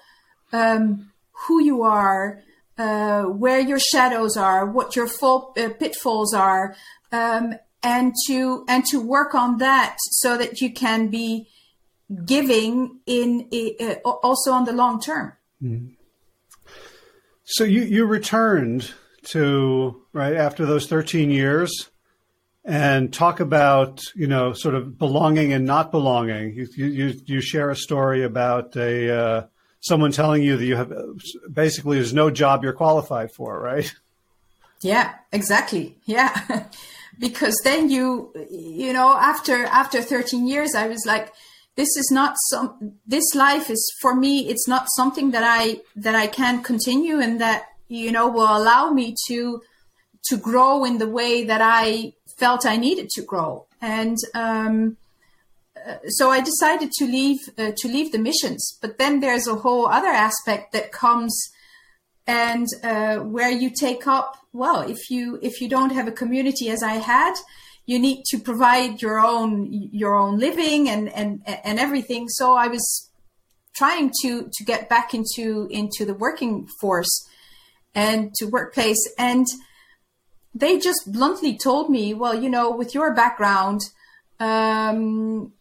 um, 0.53 1.11
who 1.33 1.61
you 1.61 1.83
are 1.83 2.43
uh, 2.79 3.25
where 3.25 3.59
your 3.59 3.81
shadows 3.81 4.37
are, 4.37 4.65
what 4.65 4.95
your 4.95 5.09
full, 5.09 5.53
uh, 5.59 5.69
pitfalls 5.81 6.33
are, 6.33 6.77
um, 7.11 7.55
and 7.83 8.15
to 8.27 8.65
and 8.69 8.85
to 8.87 9.01
work 9.01 9.35
on 9.35 9.59
that 9.59 9.97
so 9.99 10.37
that 10.37 10.61
you 10.61 10.73
can 10.73 11.09
be 11.09 11.49
giving 12.25 13.01
in 13.07 13.49
uh, 13.81 13.95
also 14.05 14.53
on 14.53 14.65
the 14.65 14.73
long 14.73 15.01
term. 15.01 15.33
Mm. 15.63 15.97
So 17.45 17.65
you 17.65 17.83
you 17.83 18.05
returned 18.05 18.93
to 19.25 20.03
right 20.13 20.35
after 20.35 20.65
those 20.65 20.87
thirteen 20.87 21.31
years, 21.31 21.89
and 22.69 23.15
talk 23.15 23.41
about 23.41 24.03
you 24.15 24.27
know 24.27 24.53
sort 24.53 24.75
of 24.75 24.99
belonging 24.99 25.55
and 25.55 25.65
not 25.65 25.91
belonging. 25.91 26.53
You 26.53 26.69
you 26.77 27.21
you 27.25 27.41
share 27.41 27.71
a 27.71 27.77
story 27.77 28.23
about 28.23 28.77
a 28.77 29.11
uh, 29.11 29.47
someone 29.81 30.13
telling 30.13 30.43
you 30.43 30.59
that 30.59 30.65
you 30.65 30.77
have 30.77 30.93
basically 31.51 31.97
there's 31.97 32.13
no 32.13 32.31
job 32.31 32.63
you're 32.63 32.75
qualified 32.75 33.33
for, 33.33 33.59
right? 33.59 33.93
Yeah, 34.83 35.15
exactly. 35.33 35.97
Yeah. 36.05 36.67
because 37.19 37.59
then 37.65 37.91
you 37.91 38.33
you 38.51 38.93
know 38.93 39.15
after 39.17 39.65
after 39.65 40.03
13 40.03 40.47
years 40.47 40.75
I 40.77 40.87
was 40.87 41.05
like 41.05 41.33
this 41.75 41.89
is 41.97 42.11
not 42.13 42.37
some 42.51 42.95
this 43.07 43.35
life 43.35 43.71
is 43.71 43.83
for 44.01 44.15
me 44.15 44.49
it's 44.49 44.69
not 44.69 44.87
something 44.95 45.33
that 45.33 45.43
I 45.43 45.81
that 45.97 46.15
I 46.15 46.29
can 46.29 46.63
continue 46.63 47.19
and 47.19 47.41
that 47.41 47.65
you 47.89 48.13
know 48.13 48.29
will 48.29 48.57
allow 48.57 48.91
me 48.91 49.17
to 49.27 49.63
to 50.29 50.37
grow 50.37 50.85
in 50.85 50.99
the 50.99 51.09
way 51.09 51.45
that 51.45 51.61
I 51.61 52.13
felt 52.39 52.67
I 52.67 52.77
needed 52.77 53.09
to 53.11 53.23
grow. 53.23 53.67
And 53.81 54.17
um 54.35 54.97
so 56.09 56.31
I 56.31 56.41
decided 56.41 56.91
to 56.93 57.05
leave 57.07 57.39
uh, 57.59 57.73
to 57.77 57.89
leave 57.89 58.13
the 58.13 58.19
missions. 58.19 58.79
But 58.81 58.99
then 58.99 59.21
there's 59.21 59.47
a 59.47 59.57
whole 59.57 59.87
other 59.87 60.09
aspect 60.09 60.73
that 60.73 60.93
comes, 60.93 61.35
and 62.27 62.67
uh, 62.83 63.17
where 63.17 63.51
you 63.51 63.71
take 63.71 64.07
up. 64.07 64.37
Well, 64.53 64.81
if 64.81 65.11
you 65.11 65.39
if 65.43 65.61
you 65.61 65.69
don't 65.69 65.93
have 65.93 66.09
a 66.09 66.13
community 66.13 66.69
as 66.71 66.83
I 66.83 66.95
had, 66.95 67.35
you 67.87 67.99
need 67.99 68.25
to 68.31 68.39
provide 68.39 69.03
your 69.03 69.19
own 69.19 69.69
your 69.71 70.15
own 70.17 70.39
living 70.39 70.89
and 70.89 71.09
and 71.11 71.43
and 71.47 71.79
everything. 71.79 72.29
So 72.29 72.55
I 72.55 72.69
was 72.69 73.11
trying 73.77 74.11
to 74.23 74.51
to 74.53 74.65
get 74.65 74.89
back 74.89 75.15
into 75.15 75.69
into 75.71 76.05
the 76.05 76.15
working 76.15 76.67
force 76.81 77.29
and 77.95 78.33
to 78.35 78.47
workplace 78.47 79.03
and 79.19 79.47
they 80.55 80.79
just 80.79 81.13
bluntly 81.13 81.57
told 81.57 81.91
me 81.91 82.15
well 82.15 82.35
you 82.35 82.49
know 82.49 82.71
with 82.71 82.95
your 82.95 83.15
background 83.15 83.81
um, 84.41 85.53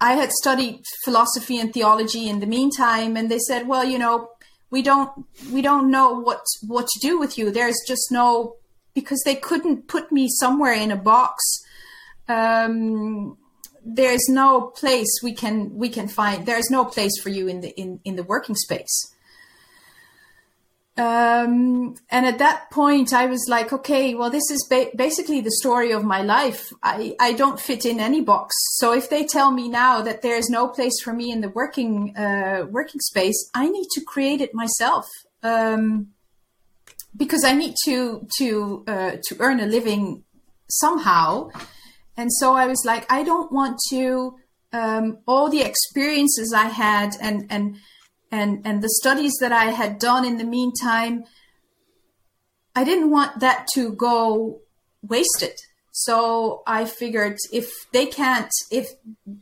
I 0.00 0.12
had 0.12 0.30
studied 0.30 0.82
philosophy 1.04 1.58
and 1.58 1.72
theology 1.72 2.28
in 2.28 2.40
the 2.40 2.46
meantime, 2.46 3.16
and 3.16 3.30
they 3.30 3.38
said, 3.38 3.66
"Well, 3.66 3.84
you 3.84 3.98
know, 3.98 4.30
we 4.70 4.82
don't 4.82 5.10
we 5.50 5.62
don't 5.62 5.90
know 5.90 6.12
what 6.12 6.44
what 6.66 6.86
to 6.86 7.00
do 7.00 7.18
with 7.18 7.38
you. 7.38 7.50
There's 7.50 7.80
just 7.86 8.08
no 8.10 8.56
because 8.94 9.22
they 9.24 9.34
couldn't 9.34 9.88
put 9.88 10.12
me 10.12 10.28
somewhere 10.28 10.74
in 10.74 10.90
a 10.90 10.96
box. 10.96 11.42
Um, 12.28 13.38
there's 13.84 14.28
no 14.28 14.72
place 14.76 15.20
we 15.22 15.32
can 15.32 15.74
we 15.76 15.88
can 15.88 16.08
find. 16.08 16.44
There's 16.44 16.70
no 16.70 16.84
place 16.84 17.18
for 17.22 17.30
you 17.30 17.48
in 17.48 17.62
the 17.62 17.70
in 17.80 18.00
in 18.04 18.16
the 18.16 18.24
working 18.24 18.56
space." 18.56 19.12
Um, 20.98 21.94
and 22.10 22.24
at 22.24 22.38
that 22.38 22.70
point, 22.70 23.12
I 23.12 23.26
was 23.26 23.44
like, 23.48 23.70
okay, 23.70 24.14
well, 24.14 24.30
this 24.30 24.50
is 24.50 24.66
ba- 24.70 24.90
basically 24.96 25.42
the 25.42 25.50
story 25.50 25.92
of 25.92 26.04
my 26.04 26.22
life. 26.22 26.72
I, 26.82 27.14
I 27.20 27.34
don't 27.34 27.60
fit 27.60 27.84
in 27.84 28.00
any 28.00 28.22
box. 28.22 28.54
So 28.78 28.94
if 28.94 29.10
they 29.10 29.26
tell 29.26 29.50
me 29.50 29.68
now 29.68 30.00
that 30.00 30.22
there's 30.22 30.48
no 30.48 30.68
place 30.68 30.98
for 31.04 31.12
me 31.12 31.30
in 31.30 31.42
the 31.42 31.50
working, 31.50 32.16
uh, 32.16 32.64
working 32.70 33.00
space, 33.00 33.50
I 33.54 33.68
need 33.68 33.88
to 33.94 34.00
create 34.00 34.40
it 34.40 34.54
myself. 34.54 35.06
Um, 35.42 36.08
because 37.14 37.44
I 37.44 37.52
need 37.52 37.74
to, 37.84 38.26
to, 38.38 38.84
uh, 38.86 39.10
to 39.22 39.36
earn 39.38 39.60
a 39.60 39.66
living 39.66 40.24
somehow. 40.68 41.50
And 42.16 42.32
so 42.32 42.54
I 42.54 42.66
was 42.66 42.82
like, 42.86 43.10
I 43.12 43.22
don't 43.22 43.52
want 43.52 43.78
to, 43.90 44.36
um, 44.72 45.18
all 45.26 45.50
the 45.50 45.62
experiences 45.62 46.54
I 46.54 46.66
had 46.66 47.16
and, 47.20 47.46
and, 47.50 47.76
and 48.36 48.66
and 48.66 48.82
the 48.82 48.92
studies 49.00 49.34
that 49.40 49.52
I 49.52 49.66
had 49.80 49.98
done 49.98 50.24
in 50.30 50.36
the 50.38 50.44
meantime, 50.58 51.24
I 52.74 52.82
didn't 52.84 53.10
want 53.10 53.40
that 53.40 53.66
to 53.74 53.92
go 53.92 54.60
wasted. 55.02 55.56
So 55.92 56.62
I 56.66 56.84
figured 56.84 57.38
if 57.50 57.66
they 57.92 58.04
can't, 58.04 58.52
if 58.70 58.86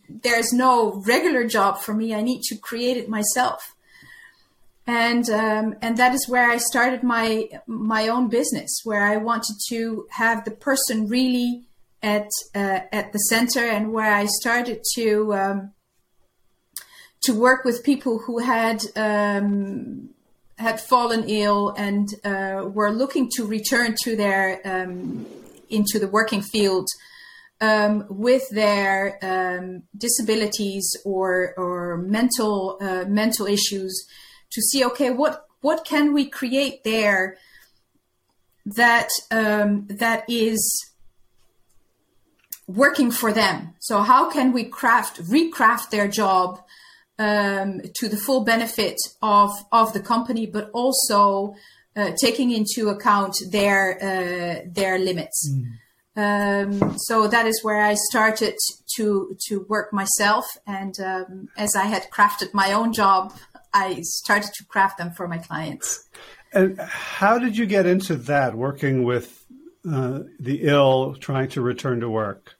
there's 0.09 0.53
no 0.53 1.03
regular 1.05 1.45
job 1.57 1.81
for 1.81 1.95
me, 1.95 2.15
I 2.15 2.23
need 2.23 2.43
to 2.51 2.57
create 2.57 2.97
it 2.97 3.09
myself. 3.09 3.75
And 4.87 5.29
um, 5.31 5.75
and 5.83 5.97
that 5.97 6.15
is 6.15 6.29
where 6.29 6.49
I 6.49 6.59
started 6.59 7.03
my 7.03 7.49
my 7.67 8.09
own 8.09 8.29
business, 8.29 8.71
where 8.85 9.05
I 9.13 9.17
wanted 9.17 9.57
to 9.71 10.07
have 10.11 10.45
the 10.45 10.57
person 10.69 11.09
really 11.09 11.65
at 12.03 12.29
uh, 12.55 12.81
at 12.93 13.13
the 13.13 13.23
center, 13.33 13.65
and 13.65 13.93
where 13.93 14.15
I 14.15 14.27
started 14.27 14.79
to 14.97 15.35
um, 15.35 15.73
to 17.25 17.33
work 17.33 17.65
with 17.65 17.85
people 17.85 18.19
who 18.19 18.39
had 18.39 18.83
um, 18.97 20.11
had 20.59 20.81
fallen 20.81 21.25
ill 21.29 21.75
and 21.77 22.09
uh, 22.25 22.65
were 22.67 22.93
looking 22.93 23.29
to 23.37 23.45
return 23.47 23.95
to 24.03 24.15
their 24.17 24.61
um, 24.65 25.27
into 25.69 25.99
the 25.99 26.09
working 26.09 26.43
field 26.43 26.87
um, 27.61 28.05
with 28.09 28.49
their 28.51 29.19
um, 29.23 29.83
disabilities 29.97 30.85
or 31.05 31.55
or 31.57 31.97
mental 31.97 32.79
uh, 32.81 33.05
mental 33.09 33.47
issues 33.47 34.07
to 34.51 34.61
see 34.61 34.85
okay 34.85 35.11
what 35.11 35.47
what 35.61 35.85
can 35.85 36.13
we 36.13 36.27
create 36.27 36.85
there 36.85 37.39
that 38.67 39.09
um, 39.31 39.87
that 39.89 40.25
is 40.29 40.61
working 42.67 43.11
for 43.11 43.33
them? 43.33 43.75
So 43.81 44.01
how 44.01 44.31
can 44.31 44.53
we 44.53 44.65
craft 44.65 45.23
recraft 45.23 45.91
their 45.91 46.09
job 46.09 46.61
um, 47.19 47.81
to 47.97 48.09
the 48.09 48.17
full 48.17 48.45
benefit 48.45 48.97
of 49.23 49.51
of 49.73 49.93
the 49.93 50.01
company, 50.01 50.47
but 50.47 50.71
also 50.73 51.55
uh, 51.97 52.11
taking 52.21 52.51
into 52.51 52.89
account 52.89 53.35
their 53.51 53.97
uh, 54.03 54.69
their 54.73 54.99
limits. 54.99 55.51
Mm. 55.51 55.79
Um, 56.17 56.95
so 56.97 57.27
that 57.27 57.47
is 57.47 57.61
where 57.65 57.83
I 57.83 57.95
started 58.11 58.57
to 58.97 59.37
to 59.49 59.67
work 59.69 59.93
myself, 59.93 60.47
and 60.67 60.95
um, 61.01 61.49
as 61.57 61.75
I 61.77 61.85
had 61.85 62.05
crafted 62.11 62.55
my 62.55 62.73
own 62.73 62.93
job, 62.93 63.33
I 63.73 63.99
started 64.03 64.53
to 64.55 64.65
craft 64.65 64.99
them 64.99 65.11
for 65.13 65.27
my 65.27 65.39
clients. 65.39 66.09
And 66.53 66.79
how 66.81 67.39
did 67.39 67.57
you 67.57 67.67
get 67.67 67.85
into 67.85 68.15
that, 68.15 68.55
working 68.55 69.03
with 69.03 69.45
uh, 69.91 70.21
the 70.39 70.63
ill, 70.63 71.17
trying 71.17 71.49
to 71.51 71.61
return 71.61 71.99
to 72.01 72.09
work? 72.09 72.55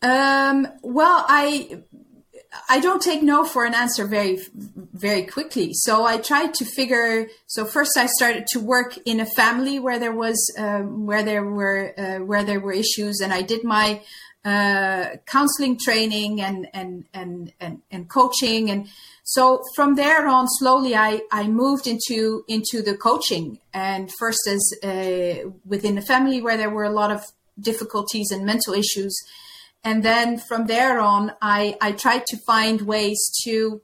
Um, 0.00 0.68
well, 0.82 1.24
I 1.28 1.82
I 2.68 2.80
don't 2.80 3.02
take 3.02 3.22
no 3.22 3.44
for 3.44 3.64
an 3.64 3.74
answer 3.74 4.06
very 4.06 4.38
very 4.54 5.24
quickly. 5.24 5.70
So 5.72 6.04
I 6.04 6.18
tried 6.18 6.54
to 6.54 6.64
figure. 6.64 7.28
So 7.46 7.64
first, 7.64 7.96
I 7.96 8.06
started 8.06 8.46
to 8.48 8.60
work 8.60 8.96
in 9.04 9.20
a 9.20 9.26
family 9.26 9.78
where 9.78 9.98
there 9.98 10.12
was 10.12 10.38
um, 10.58 11.06
where 11.06 11.22
there 11.22 11.44
were 11.44 11.94
uh, 11.98 12.24
where 12.24 12.44
there 12.44 12.60
were 12.60 12.72
issues, 12.72 13.20
and 13.20 13.32
I 13.32 13.42
did 13.42 13.64
my 13.64 14.00
uh, 14.44 15.16
counseling 15.26 15.78
training 15.78 16.40
and 16.40 16.68
and 16.74 17.04
and 17.14 17.52
and, 17.60 17.80
and 17.90 18.08
coaching 18.10 18.70
and 18.70 18.88
so 19.22 19.62
from 19.74 19.94
there 19.94 20.28
on 20.28 20.46
slowly 20.46 20.94
i 20.94 21.22
i 21.32 21.48
moved 21.48 21.86
into 21.86 22.44
into 22.46 22.82
the 22.82 22.94
coaching 22.94 23.58
and 23.72 24.10
first 24.18 24.46
as 24.46 24.62
uh, 24.82 25.48
within 25.64 25.94
the 25.94 26.02
family 26.02 26.42
where 26.42 26.58
there 26.58 26.68
were 26.68 26.84
a 26.84 26.90
lot 26.90 27.10
of 27.10 27.24
difficulties 27.58 28.30
and 28.30 28.44
mental 28.44 28.74
issues 28.74 29.16
and 29.84 30.02
then 30.02 30.38
from 30.38 30.66
there 30.66 30.98
on 30.98 31.32
i 31.40 31.76
i 31.80 31.92
tried 31.92 32.24
to 32.26 32.36
find 32.46 32.82
ways 32.82 33.30
to 33.44 33.80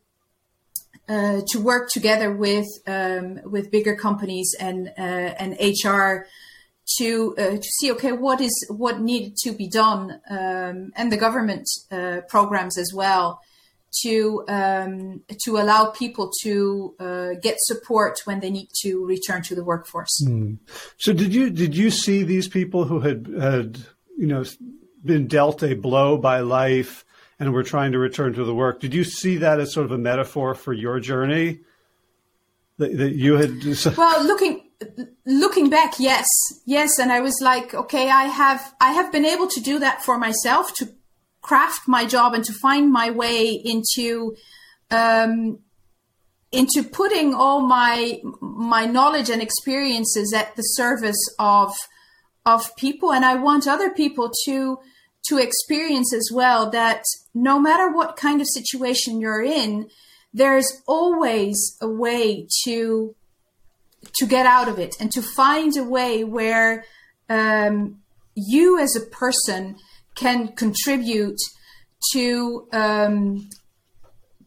uh, 1.10 1.40
to 1.48 1.58
work 1.58 1.90
together 1.90 2.32
with 2.32 2.68
um, 2.86 3.40
with 3.44 3.70
bigger 3.72 3.96
companies 3.96 4.54
and 4.60 4.92
uh, 4.96 5.34
and 5.42 5.56
HR 5.60 6.26
to 6.98 7.34
uh, 7.36 7.56
to 7.56 7.68
see 7.78 7.90
okay 7.90 8.12
what 8.12 8.40
is 8.40 8.54
what 8.68 9.00
needed 9.00 9.34
to 9.36 9.50
be 9.50 9.68
done 9.68 10.20
um, 10.30 10.92
and 10.94 11.10
the 11.10 11.16
government 11.16 11.66
uh, 11.90 12.20
programs 12.28 12.78
as 12.78 12.92
well 12.94 13.40
to 14.02 14.44
um, 14.48 15.22
to 15.44 15.56
allow 15.58 15.86
people 15.86 16.30
to 16.42 16.94
uh, 17.00 17.30
get 17.42 17.56
support 17.58 18.20
when 18.24 18.38
they 18.38 18.50
need 18.50 18.68
to 18.82 19.04
return 19.04 19.42
to 19.42 19.54
the 19.54 19.64
workforce. 19.64 20.22
Mm. 20.24 20.58
So 20.96 21.12
did 21.12 21.34
you 21.34 21.50
did 21.50 21.76
you 21.76 21.90
see 21.90 22.22
these 22.22 22.46
people 22.46 22.84
who 22.84 23.00
had 23.00 23.26
had 23.40 23.78
you 24.16 24.28
know 24.28 24.44
been 25.04 25.26
dealt 25.26 25.62
a 25.62 25.74
blow 25.74 26.16
by 26.16 26.40
life 26.40 27.04
and 27.38 27.52
we're 27.52 27.62
trying 27.62 27.92
to 27.92 27.98
return 27.98 28.34
to 28.34 28.44
the 28.44 28.54
work? 28.54 28.80
Did 28.80 28.94
you 28.94 29.04
see 29.04 29.38
that 29.38 29.60
as 29.60 29.72
sort 29.72 29.86
of 29.86 29.92
a 29.92 29.98
metaphor 29.98 30.54
for 30.54 30.72
your 30.72 31.00
journey 31.00 31.60
that, 32.78 32.96
that 32.96 33.14
you 33.14 33.36
had? 33.36 33.96
Well, 33.96 34.24
looking 34.24 34.68
looking 35.26 35.70
back, 35.70 35.94
yes, 35.98 36.26
yes, 36.64 36.98
and 36.98 37.12
I 37.12 37.20
was 37.20 37.38
like, 37.42 37.74
okay, 37.74 38.10
I 38.10 38.24
have 38.24 38.74
I 38.80 38.92
have 38.92 39.12
been 39.12 39.26
able 39.26 39.48
to 39.48 39.60
do 39.60 39.78
that 39.78 40.02
for 40.04 40.18
myself 40.18 40.74
to 40.74 40.88
craft 41.42 41.88
my 41.88 42.04
job 42.04 42.34
and 42.34 42.44
to 42.44 42.52
find 42.52 42.92
my 42.92 43.10
way 43.10 43.50
into 43.50 44.36
um, 44.90 45.58
into 46.52 46.82
putting 46.82 47.34
all 47.34 47.60
my 47.60 48.20
my 48.40 48.86
knowledge 48.86 49.30
and 49.30 49.42
experiences 49.42 50.32
at 50.34 50.56
the 50.56 50.62
service 50.62 51.34
of 51.38 51.74
of 52.46 52.74
people 52.76 53.12
and 53.12 53.24
I 53.24 53.36
want 53.36 53.66
other 53.66 53.90
people 53.90 54.30
to 54.44 54.78
to 55.28 55.36
experience 55.36 56.14
as 56.14 56.30
well 56.32 56.70
that 56.70 57.04
no 57.34 57.60
matter 57.60 57.90
what 57.90 58.16
kind 58.16 58.40
of 58.40 58.46
situation 58.48 59.20
you're 59.20 59.42
in 59.42 59.88
there's 60.32 60.82
always 60.86 61.76
a 61.80 61.88
way 61.88 62.46
to 62.64 63.14
to 64.14 64.26
get 64.26 64.46
out 64.46 64.68
of 64.68 64.78
it 64.78 64.94
and 65.00 65.12
to 65.12 65.22
find 65.22 65.76
a 65.76 65.84
way 65.84 66.24
where 66.24 66.84
um, 67.28 68.00
you 68.34 68.78
as 68.78 68.96
a 68.96 69.00
person 69.00 69.76
can 70.14 70.48
contribute 70.48 71.38
to 72.12 72.66
um, 72.72 73.48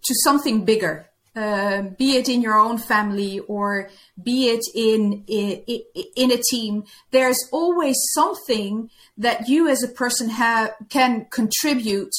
to 0.03 0.13
something 0.23 0.65
bigger, 0.65 1.07
uh, 1.36 1.81
be 1.97 2.15
it 2.15 2.29
in 2.29 2.41
your 2.41 2.55
own 2.55 2.77
family 2.77 3.39
or 3.39 3.89
be 4.21 4.49
it 4.49 4.63
in, 4.75 5.23
in 5.27 5.63
in 6.15 6.31
a 6.31 6.41
team. 6.51 6.84
There's 7.11 7.39
always 7.51 7.95
something 8.13 8.89
that 9.17 9.47
you 9.47 9.67
as 9.67 9.84
a 9.84 9.88
person 9.88 10.29
have 10.29 10.73
can 10.89 11.25
contribute 11.31 12.13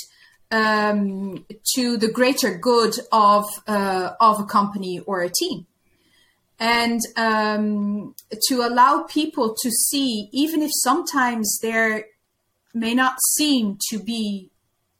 um, 0.51 1.47
to 1.75 1.97
the 1.97 2.11
greater 2.11 2.59
good 2.59 2.95
of 3.13 3.45
uh, 3.67 4.11
of 4.21 4.41
a 4.41 4.45
company 4.45 5.01
or 5.01 5.23
a 5.23 5.31
team 5.31 5.67
and 6.59 7.01
um, 7.17 8.15
to 8.49 8.63
allow 8.63 9.03
people 9.03 9.55
to 9.61 9.71
see, 9.71 10.29
even 10.33 10.63
if 10.63 10.71
sometimes 10.73 11.59
there 11.63 12.07
may 12.73 12.95
not 12.95 13.17
seem 13.37 13.79
to 13.91 13.99
be 13.99 14.51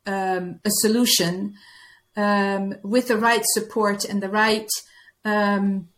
um, 0.07 0.61
a 0.65 0.71
solution, 0.71 1.55
um, 2.17 2.77
with 2.83 3.09
the 3.09 3.17
right 3.17 3.43
support 3.45 4.05
and 4.05 4.23
the 4.23 4.29
right 4.29 4.69
um, 5.25 5.89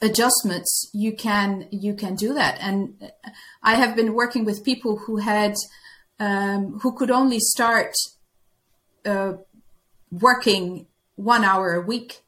adjustments, 0.00 0.90
you 0.92 1.14
can 1.14 1.68
you 1.70 1.94
can 1.94 2.14
do 2.14 2.34
that. 2.34 2.58
And 2.60 3.10
I 3.62 3.74
have 3.74 3.96
been 3.96 4.14
working 4.14 4.44
with 4.44 4.64
people 4.64 4.98
who 4.98 5.18
had 5.18 5.54
um, 6.18 6.78
who 6.80 6.92
could 6.92 7.10
only 7.10 7.38
start 7.40 7.92
uh, 9.04 9.34
working 10.10 10.86
one 11.16 11.44
hour 11.44 11.74
a 11.74 11.80
week 11.80 12.22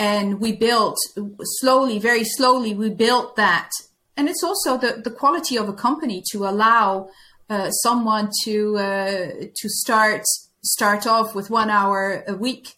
and 0.00 0.40
we 0.40 0.52
built 0.52 0.96
slowly, 1.42 1.98
very 1.98 2.24
slowly, 2.24 2.74
we 2.74 2.88
built 2.88 3.36
that. 3.36 3.70
And 4.16 4.30
it's 4.30 4.42
also 4.42 4.78
the, 4.78 5.02
the 5.04 5.10
quality 5.10 5.56
of 5.56 5.68
a 5.68 5.74
company 5.74 6.22
to 6.32 6.46
allow 6.46 7.10
uh, 7.50 7.70
someone 7.70 8.30
to 8.44 8.78
uh, 8.78 9.26
to 9.54 9.68
start 9.68 10.22
start 10.62 11.06
off 11.06 11.34
with 11.34 11.50
one 11.50 11.70
hour 11.70 12.24
a 12.26 12.34
week, 12.34 12.74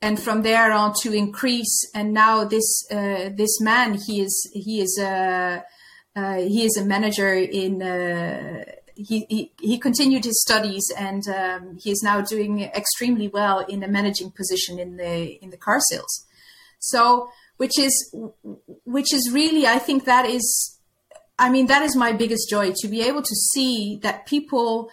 and 0.00 0.20
from 0.20 0.42
there 0.42 0.72
on 0.72 0.94
to 1.02 1.12
increase. 1.12 1.90
And 1.94 2.12
now 2.12 2.44
this 2.44 2.84
uh, 2.90 3.30
this 3.34 3.60
man, 3.60 3.98
he 4.06 4.20
is 4.20 4.50
he 4.52 4.80
is 4.80 4.98
a 5.00 5.64
uh, 6.16 6.34
he 6.36 6.64
is 6.64 6.76
a 6.76 6.84
manager 6.84 7.34
in. 7.34 7.82
Uh, 7.82 8.64
he, 8.96 9.26
he, 9.28 9.52
he 9.60 9.76
continued 9.76 10.24
his 10.24 10.40
studies 10.40 10.84
and 10.96 11.26
um, 11.26 11.76
he 11.82 11.90
is 11.90 12.00
now 12.04 12.20
doing 12.20 12.60
extremely 12.62 13.26
well 13.26 13.58
in 13.58 13.82
a 13.82 13.88
managing 13.88 14.30
position 14.30 14.78
in 14.78 14.98
the 14.98 15.42
in 15.42 15.50
the 15.50 15.56
car 15.56 15.80
sales. 15.90 16.24
So, 16.84 17.30
which 17.56 17.78
is, 17.78 18.14
which 18.84 19.14
is 19.14 19.30
really, 19.32 19.66
I 19.66 19.78
think 19.78 20.04
that 20.04 20.26
is, 20.26 20.78
I 21.38 21.48
mean, 21.48 21.66
that 21.68 21.82
is 21.82 21.96
my 21.96 22.12
biggest 22.12 22.50
joy 22.50 22.72
to 22.76 22.88
be 22.88 23.00
able 23.00 23.22
to 23.22 23.34
see 23.52 23.98
that 24.02 24.26
people, 24.26 24.90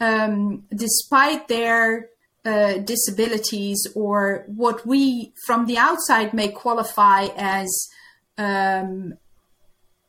um, 0.00 0.64
despite 0.74 1.48
their 1.48 2.08
uh, 2.44 2.78
disabilities 2.78 3.86
or 3.94 4.44
what 4.46 4.86
we 4.86 5.32
from 5.46 5.66
the 5.66 5.76
outside 5.76 6.32
may 6.32 6.48
qualify 6.48 7.28
as 7.36 7.68
um, 8.36 9.14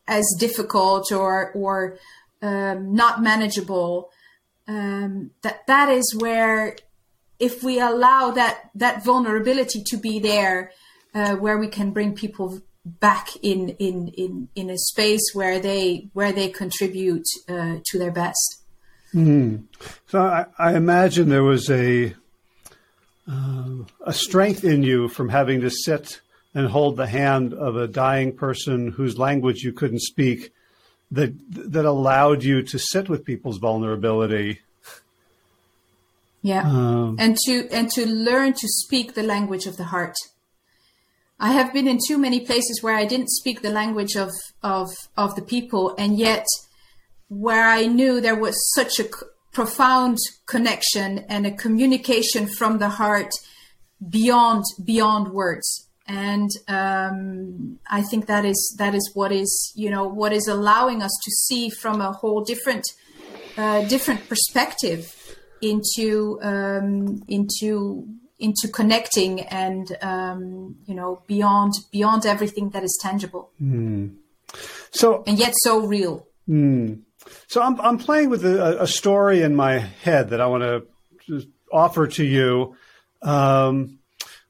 as 0.07 0.25
difficult 0.39 1.11
or 1.11 1.51
or 1.53 1.97
um, 2.41 2.93
not 2.93 3.21
manageable, 3.21 4.09
um, 4.67 5.31
that 5.41 5.65
that 5.67 5.89
is 5.89 6.15
where 6.17 6.77
if 7.39 7.63
we 7.63 7.79
allow 7.79 8.31
that 8.31 8.69
that 8.75 9.03
vulnerability 9.03 9.83
to 9.85 9.97
be 9.97 10.19
there 10.19 10.71
uh, 11.13 11.35
where 11.35 11.57
we 11.57 11.67
can 11.67 11.91
bring 11.91 12.13
people 12.13 12.61
back 12.85 13.35
in 13.41 13.69
in 13.79 14.09
in 14.09 14.49
in 14.55 14.69
a 14.69 14.77
space 14.77 15.31
where 15.33 15.59
they 15.59 16.09
where 16.13 16.31
they 16.31 16.49
contribute 16.49 17.25
uh, 17.47 17.77
to 17.85 17.97
their 17.97 18.11
best. 18.11 18.58
Mm. 19.13 19.63
So 20.07 20.21
I, 20.21 20.45
I, 20.57 20.75
imagine 20.75 21.29
there 21.29 21.43
was 21.43 21.69
a 21.69 22.13
uh, 23.29 23.69
a 24.05 24.13
strength 24.13 24.63
in 24.63 24.83
you 24.83 25.07
from 25.07 25.29
having 25.29 25.61
to 25.61 25.69
sit 25.69 26.21
and 26.53 26.67
hold 26.67 26.97
the 26.97 27.07
hand 27.07 27.53
of 27.53 27.75
a 27.75 27.87
dying 27.87 28.35
person 28.35 28.91
whose 28.91 29.17
language 29.17 29.63
you 29.63 29.71
couldn't 29.71 30.01
speak 30.01 30.51
that 31.11 31.33
that 31.49 31.85
allowed 31.85 32.43
you 32.43 32.61
to 32.63 32.77
sit 32.77 33.09
with 33.09 33.25
people's 33.25 33.57
vulnerability. 33.57 34.59
Yeah. 36.41 36.61
Um, 36.61 37.17
and 37.19 37.35
to 37.45 37.67
and 37.71 37.89
to 37.91 38.05
learn 38.05 38.53
to 38.53 38.67
speak 38.67 39.13
the 39.13 39.23
language 39.23 39.65
of 39.65 39.77
the 39.77 39.85
heart. 39.85 40.15
I 41.39 41.53
have 41.53 41.73
been 41.73 41.87
in 41.87 41.99
too 42.05 42.17
many 42.17 42.41
places 42.41 42.83
where 42.83 42.95
I 42.95 43.05
didn't 43.05 43.29
speak 43.29 43.61
the 43.61 43.69
language 43.69 44.15
of 44.15 44.29
of 44.61 44.89
of 45.17 45.35
the 45.35 45.41
people, 45.41 45.95
and 45.97 46.17
yet 46.17 46.45
where 47.29 47.65
I 47.69 47.85
knew 47.85 48.19
there 48.19 48.35
was 48.35 48.55
such 48.73 48.99
a 48.99 49.03
c- 49.03 49.11
profound 49.51 50.17
connection 50.45 51.19
and 51.29 51.45
a 51.45 51.51
communication 51.51 52.47
from 52.47 52.79
the 52.79 52.89
heart 52.89 53.31
beyond 54.09 54.63
beyond 54.83 55.29
words. 55.29 55.87
And 56.07 56.49
um, 56.67 57.79
I 57.87 58.01
think 58.01 58.25
that 58.25 58.43
is 58.43 58.75
that 58.79 58.95
is 58.95 59.11
what 59.13 59.31
is 59.31 59.71
you 59.75 59.89
know 59.89 60.07
what 60.07 60.33
is 60.33 60.47
allowing 60.47 61.01
us 61.03 61.11
to 61.23 61.31
see 61.31 61.69
from 61.69 62.01
a 62.01 62.11
whole 62.11 62.43
different 62.43 62.85
uh, 63.57 63.83
different 63.87 64.27
perspective 64.27 65.15
into 65.61 66.39
um, 66.41 67.21
into 67.27 68.07
into 68.39 68.67
connecting 68.69 69.41
and 69.41 69.95
um, 70.01 70.77
you 70.85 70.95
know 70.95 71.21
beyond 71.27 71.73
beyond 71.91 72.25
everything 72.25 72.71
that 72.71 72.83
is 72.83 72.97
tangible. 73.01 73.51
Mm. 73.61 74.15
So 74.91 75.23
and 75.27 75.37
yet 75.37 75.53
so 75.57 75.85
real. 75.85 76.25
Mm. 76.47 77.01
So 77.47 77.61
I'm 77.61 77.79
I'm 77.81 77.97
playing 77.97 78.29
with 78.29 78.45
a, 78.45 78.83
a, 78.83 78.87
story 78.87 79.41
in 79.41 79.55
my 79.55 79.79
head 79.79 80.29
that 80.29 80.41
I 80.41 80.47
want 80.47 80.63
to 80.63 81.47
offer 81.71 82.07
to 82.07 82.23
you, 82.23 82.75
um, 83.21 83.99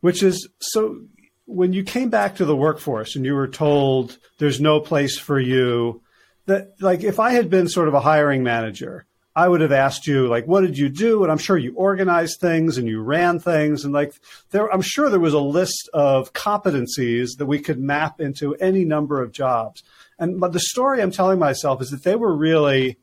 which 0.01 0.23
is 0.23 0.47
so 0.59 1.01
when 1.45 1.73
you 1.73 1.83
came 1.83 2.09
back 2.09 2.35
to 2.35 2.45
the 2.45 2.55
workforce 2.55 3.15
and 3.15 3.25
you 3.25 3.33
were 3.33 3.47
told 3.47 4.17
there's 4.37 4.61
no 4.61 4.79
place 4.79 5.17
for 5.17 5.39
you, 5.39 6.01
that 6.45 6.73
like 6.79 7.03
if 7.03 7.19
I 7.19 7.31
had 7.31 7.49
been 7.49 7.67
sort 7.67 7.87
of 7.87 7.93
a 7.93 7.99
hiring 7.99 8.43
manager 8.43 9.05
I 9.39 9.47
would 9.47 9.61
have 9.61 9.71
asked 9.71 10.05
you, 10.05 10.27
like, 10.27 10.47
what 10.47 10.61
did 10.61 10.77
you 10.77 10.89
do? 10.89 11.23
And 11.23 11.31
I'm 11.31 11.37
sure 11.37 11.57
you 11.57 11.73
organized 11.75 12.41
things 12.41 12.77
and 12.77 12.89
you 12.89 13.01
ran 13.01 13.39
things. 13.39 13.85
And 13.85 13.93
like, 13.93 14.13
there, 14.51 14.69
I'm 14.69 14.81
sure 14.81 15.09
there 15.09 15.17
was 15.17 15.33
a 15.33 15.39
list 15.39 15.89
of 15.93 16.33
competencies 16.33 17.37
that 17.37 17.45
we 17.45 17.59
could 17.59 17.79
map 17.79 18.19
into 18.19 18.55
any 18.55 18.83
number 18.83 19.21
of 19.21 19.31
jobs. 19.31 19.81
And 20.19 20.39
but 20.39 20.53
the 20.53 20.59
story 20.59 21.01
I'm 21.01 21.11
telling 21.11 21.39
myself 21.39 21.81
is 21.81 21.89
that 21.89 22.03
they 22.03 22.15
were 22.15 22.35
really 22.35 22.97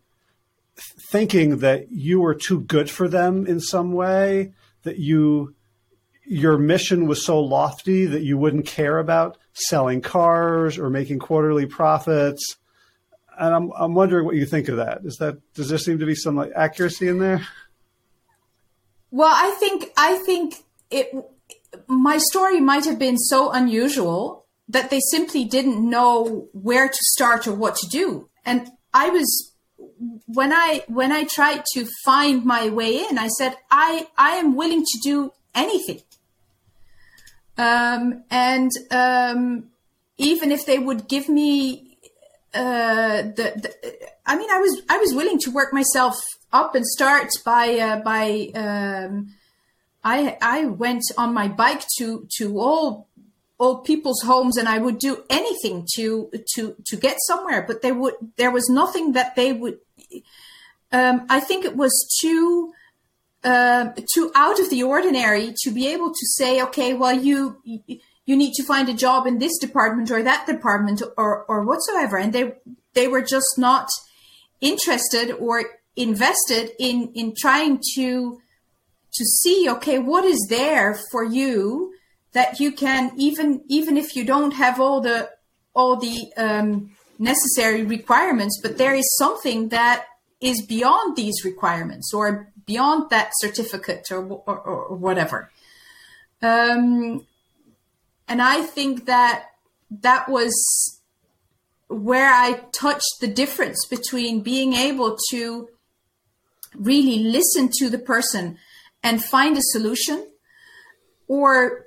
thinking 1.10 1.58
that 1.58 1.90
you 1.90 2.20
were 2.20 2.34
too 2.34 2.60
good 2.60 2.90
for 2.90 3.08
them 3.08 3.46
in 3.46 3.60
some 3.60 3.92
way, 3.92 4.52
that 4.82 4.98
you, 4.98 5.54
your 6.26 6.58
mission 6.58 7.06
was 7.06 7.24
so 7.24 7.40
lofty 7.40 8.04
that 8.04 8.22
you 8.22 8.36
wouldn't 8.36 8.66
care 8.66 8.98
about 8.98 9.38
selling 9.54 10.02
cars 10.02 10.76
or 10.76 10.90
making 10.90 11.18
quarterly 11.18 11.64
profits 11.64 12.56
and 13.38 13.54
I'm 13.54 13.72
I'm 13.72 13.94
wondering 13.94 14.24
what 14.24 14.34
you 14.34 14.46
think 14.46 14.68
of 14.68 14.76
that. 14.76 15.00
Is 15.04 15.16
that 15.16 15.38
does 15.54 15.68
there 15.68 15.78
seem 15.78 15.98
to 15.98 16.06
be 16.06 16.14
some 16.14 16.36
like 16.36 16.52
accuracy 16.54 17.08
in 17.08 17.18
there? 17.18 17.46
Well, 19.10 19.32
I 19.32 19.54
think 19.58 19.86
I 19.96 20.18
think 20.18 20.56
it. 20.90 21.10
My 21.88 22.18
story 22.18 22.60
might 22.60 22.84
have 22.86 22.98
been 22.98 23.18
so 23.18 23.50
unusual 23.50 24.45
that 24.68 24.90
they 24.90 25.00
simply 25.10 25.44
didn't 25.44 25.88
know 25.88 26.48
where 26.52 26.88
to 26.88 26.98
start 27.00 27.46
or 27.46 27.54
what 27.54 27.76
to 27.76 27.88
do, 27.88 28.28
and 28.44 28.70
I 28.92 29.10
was 29.10 29.52
when 30.26 30.52
I 30.52 30.82
when 30.88 31.12
I 31.12 31.24
tried 31.24 31.64
to 31.74 31.86
find 32.04 32.44
my 32.44 32.68
way 32.68 32.98
in. 32.98 33.18
I 33.18 33.28
said 33.28 33.56
I 33.70 34.08
I 34.16 34.32
am 34.32 34.56
willing 34.56 34.84
to 34.84 35.00
do 35.02 35.32
anything, 35.54 36.02
um, 37.58 38.24
and 38.30 38.70
um, 38.90 39.70
even 40.18 40.50
if 40.50 40.66
they 40.66 40.78
would 40.78 41.08
give 41.08 41.28
me 41.28 41.86
uh, 42.56 43.22
the, 43.22 43.52
the, 43.82 44.08
I 44.24 44.36
mean, 44.36 44.50
I 44.50 44.58
was 44.58 44.82
I 44.88 44.98
was 44.98 45.14
willing 45.14 45.38
to 45.40 45.50
work 45.50 45.72
myself 45.72 46.16
up 46.52 46.74
and 46.74 46.86
start 46.86 47.28
by 47.44 47.78
uh, 47.78 48.00
by 48.00 48.50
um, 48.54 49.34
I 50.02 50.38
I 50.40 50.64
went 50.64 51.02
on 51.18 51.34
my 51.34 51.48
bike 51.48 51.84
to 51.98 52.26
to 52.38 52.58
all 52.58 53.08
old 53.58 53.84
people's 53.84 54.22
homes 54.22 54.56
and 54.56 54.68
I 54.68 54.78
would 54.78 54.98
do 54.98 55.24
anything 55.30 55.86
to 55.96 56.30
to 56.54 56.76
to 56.86 56.96
get 56.96 57.16
somewhere, 57.26 57.62
but 57.62 57.82
they 57.82 57.92
would 57.92 58.14
there 58.36 58.50
was 58.50 58.68
nothing 58.68 59.12
that 59.12 59.36
they 59.36 59.52
would. 59.52 59.78
Um, 60.92 61.26
I 61.28 61.40
think 61.40 61.64
it 61.64 61.76
was 61.76 61.92
too. 62.20 62.72
Uh, 63.44 63.92
too 64.12 64.32
out 64.34 64.58
of 64.58 64.70
the 64.70 64.82
ordinary 64.82 65.54
to 65.56 65.70
be 65.70 65.86
able 65.86 66.08
to 66.08 66.26
say, 66.36 66.60
okay, 66.60 66.94
well, 66.94 67.12
you 67.12 67.62
you 68.26 68.36
need 68.36 68.52
to 68.54 68.64
find 68.64 68.88
a 68.88 68.94
job 68.94 69.26
in 69.26 69.38
this 69.38 69.56
department 69.58 70.10
or 70.10 70.22
that 70.22 70.46
department 70.46 71.00
or, 71.16 71.44
or 71.44 71.62
whatsoever. 71.64 72.18
And 72.18 72.32
they, 72.32 72.54
they 72.94 73.06
were 73.06 73.22
just 73.22 73.56
not 73.56 73.88
interested 74.60 75.30
or 75.30 75.62
invested 75.94 76.72
in, 76.78 77.12
in 77.14 77.34
trying 77.38 77.80
to, 77.94 78.40
to 79.14 79.24
see, 79.24 79.68
okay, 79.70 80.00
what 80.00 80.24
is 80.24 80.44
there 80.50 80.98
for 81.12 81.24
you 81.24 81.92
that 82.36 82.60
you 82.60 82.70
can, 82.70 83.12
even, 83.16 83.62
even 83.66 83.96
if 83.96 84.14
you 84.14 84.24
don't 84.24 84.52
have 84.52 84.78
all 84.78 85.00
the, 85.00 85.30
all 85.74 85.96
the, 85.96 86.16
um, 86.36 86.90
necessary 87.18 87.82
requirements, 87.82 88.60
but 88.62 88.76
there 88.76 88.94
is 88.94 89.16
something 89.16 89.70
that 89.70 90.04
is 90.40 90.60
beyond 90.66 91.16
these 91.16 91.44
requirements 91.44 92.12
or 92.12 92.52
beyond 92.66 93.08
that 93.08 93.30
certificate 93.36 94.06
or, 94.10 94.22
or, 94.46 94.58
or 94.58 94.96
whatever. 94.96 95.50
Um, 96.42 97.26
and 98.28 98.42
I 98.42 98.62
think 98.62 99.06
that 99.06 99.46
that 99.90 100.28
was 100.28 100.54
where 101.88 102.30
I 102.30 102.60
touched 102.72 103.14
the 103.20 103.28
difference 103.28 103.86
between 103.88 104.42
being 104.42 104.74
able 104.74 105.16
to 105.30 105.68
really 106.74 107.18
listen 107.20 107.70
to 107.78 107.88
the 107.88 107.98
person 107.98 108.58
and 109.02 109.24
find 109.24 109.56
a 109.56 109.62
solution 109.62 110.26
or 111.28 111.85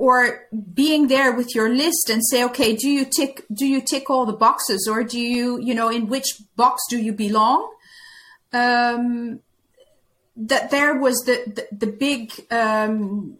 or 0.00 0.46
being 0.72 1.08
there 1.08 1.30
with 1.30 1.54
your 1.54 1.68
list 1.68 2.08
and 2.08 2.22
say 2.24 2.42
okay 2.42 2.74
do 2.74 2.88
you 2.88 3.04
tick 3.04 3.44
do 3.52 3.66
you 3.66 3.82
tick 3.82 4.08
all 4.08 4.24
the 4.24 4.40
boxes 4.46 4.88
or 4.90 5.04
do 5.04 5.20
you 5.20 5.60
you 5.60 5.74
know 5.74 5.90
in 5.90 6.08
which 6.08 6.40
box 6.56 6.80
do 6.88 6.98
you 6.98 7.12
belong? 7.12 7.70
Um, 8.50 9.40
that 10.34 10.70
there 10.70 10.98
was 10.98 11.16
the 11.26 11.36
the, 11.56 11.64
the 11.84 11.92
big 11.92 12.32
um, 12.50 13.36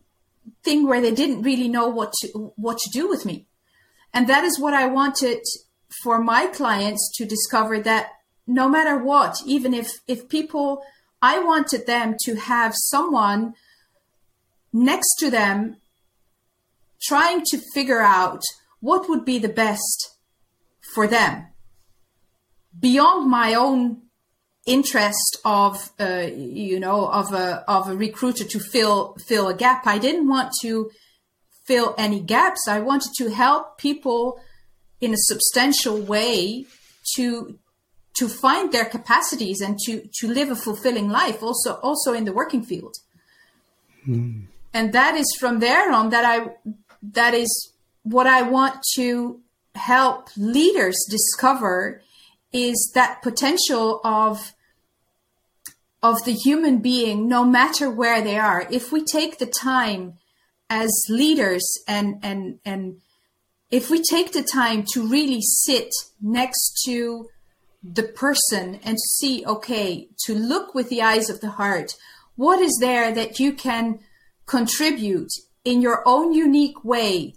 thing 0.63 0.87
where 0.87 1.01
they 1.01 1.15
didn't 1.15 1.41
really 1.41 1.67
know 1.67 1.89
what 1.89 2.13
to 2.21 2.53
what 2.57 2.77
to 2.77 2.91
do 2.93 3.09
with 3.09 3.25
me. 3.25 3.47
And 4.13 4.29
that 4.29 4.45
is 4.45 4.61
what 4.61 4.75
i 4.75 4.87
wanted 4.87 5.41
for 6.03 6.23
my 6.23 6.47
clients 6.47 7.11
to 7.17 7.25
discover 7.25 7.81
that 7.81 8.05
no 8.47 8.69
matter 8.69 8.97
what 8.99 9.35
even 9.47 9.73
if 9.73 9.89
if 10.07 10.29
people 10.29 10.83
i 11.23 11.39
wanted 11.39 11.87
them 11.87 12.17
to 12.25 12.35
have 12.37 12.73
someone 12.93 13.55
next 14.73 15.15
to 15.21 15.31
them 15.31 15.80
trying 17.03 17.43
to 17.47 17.59
figure 17.75 18.01
out 18.01 18.43
what 18.81 19.09
would 19.09 19.25
be 19.25 19.39
the 19.39 19.49
best 19.49 20.17
for 20.95 21.07
them 21.07 21.47
beyond 22.79 23.31
my 23.31 23.55
own 23.55 24.03
interest 24.67 25.39
of 25.45 25.91
uh, 25.99 26.29
you 26.35 26.79
know 26.79 27.07
of 27.07 27.33
a 27.33 27.65
of 27.69 27.89
a 27.89 27.97
recruiter 27.97 28.45
to 28.45 28.59
fill 28.59 29.17
fill 29.27 29.49
a 29.49 29.55
gap. 29.55 29.87
I 29.87 29.99
didn't 29.99 30.29
want 30.29 30.53
to 30.63 30.91
fill 31.67 31.95
any 31.99 32.21
gaps. 32.21 32.69
I 32.69 32.81
wanted 32.81 33.13
to 33.19 33.31
help 33.31 33.79
people 33.79 34.41
in 35.01 35.13
a 35.15 35.19
substantial 35.19 35.99
way 35.99 36.67
to 37.17 37.59
to 38.15 38.29
find 38.29 38.73
their 38.73 38.85
capacities 38.85 39.61
and 39.61 39.79
to 39.87 40.09
to 40.21 40.29
live 40.29 40.51
a 40.51 40.57
fulfilling 40.57 41.09
life 41.09 41.43
also 41.43 41.75
also 41.83 42.13
in 42.13 42.25
the 42.25 42.33
working 42.33 42.63
field. 42.63 42.95
Hmm. 44.05 44.43
And 44.73 44.93
that 44.93 45.17
is 45.17 45.27
from 45.41 45.59
there 45.59 45.91
on 45.91 46.11
that 46.11 46.25
I 46.25 46.55
that 47.03 47.35
is 47.35 47.73
what 48.03 48.27
I 48.27 48.43
want 48.43 48.83
to 48.95 49.41
help 49.75 50.31
leaders 50.37 50.97
discover 51.09 52.03
is 52.53 52.91
that 52.95 53.23
potential 53.23 54.01
of 54.05 54.55
of 56.03 56.25
the 56.25 56.33
human 56.33 56.79
being 56.79 57.29
no 57.29 57.45
matter 57.45 57.91
where 57.91 58.23
they 58.23 58.39
are. 58.39 58.67
If 58.71 58.91
we 58.91 59.05
take 59.05 59.39
the 59.39 59.47
time 59.47 60.15
as 60.71 60.91
leaders 61.09 61.65
and 61.87 62.19
and 62.23 62.59
and 62.65 63.01
if 63.71 63.91
we 63.91 64.03
take 64.03 64.33
the 64.33 64.43
time 64.43 64.85
to 64.93 65.07
really 65.07 65.41
sit 65.41 65.91
next 66.21 66.83
to 66.85 67.29
the 67.83 68.03
person 68.03 68.79
and 68.85 68.99
see 69.01 69.45
okay 69.47 70.09
to 70.25 70.35
look 70.35 70.75
with 70.75 70.89
the 70.89 71.03
eyes 71.03 71.31
of 71.31 71.41
the 71.41 71.51
heart 71.51 71.97
what 72.37 72.61
is 72.61 72.77
there 72.81 73.13
that 73.13 73.41
you 73.41 73.53
can 73.53 73.99
contribute 74.47 75.31
in 75.65 75.83
your 75.83 76.03
own 76.07 76.33
unique 76.33 76.85
way 76.85 77.35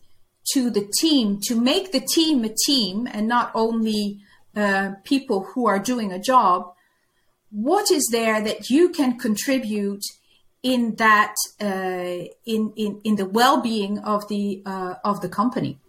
to 0.54 0.70
the 0.70 0.90
team 1.00 1.40
to 1.44 1.60
make 1.60 1.92
the 1.92 2.00
team 2.00 2.44
a 2.44 2.54
team 2.66 3.08
and 3.12 3.28
not 3.28 3.52
only 3.54 4.20
uh, 4.56 4.92
people 5.04 5.44
who 5.54 5.66
are 5.66 5.80
doing 5.80 6.12
a 6.12 6.20
job, 6.20 6.74
what 7.50 7.92
is 7.92 8.08
there 8.12 8.42
that 8.42 8.70
you 8.70 8.90
can 8.90 9.18
contribute 9.18 10.04
in 10.62 10.96
that 10.96 11.36
uh, 11.62 12.26
in, 12.46 12.74
in 12.76 13.02
in 13.04 13.16
the 13.16 13.26
well-being 13.26 14.00
of 14.00 14.28
the 14.28 14.64
uh, 14.66 14.96
of 15.04 15.22
the 15.22 15.30
company? 15.30 15.80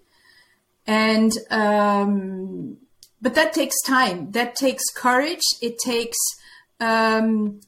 And 0.87 1.33
um, 1.51 2.77
but 3.23 3.35
that 3.35 3.53
takes 3.55 3.81
time. 3.83 4.33
That 4.33 4.55
takes 4.55 4.85
courage. 4.95 5.45
It 5.63 5.79
takes 5.79 6.19
um, 6.81 7.61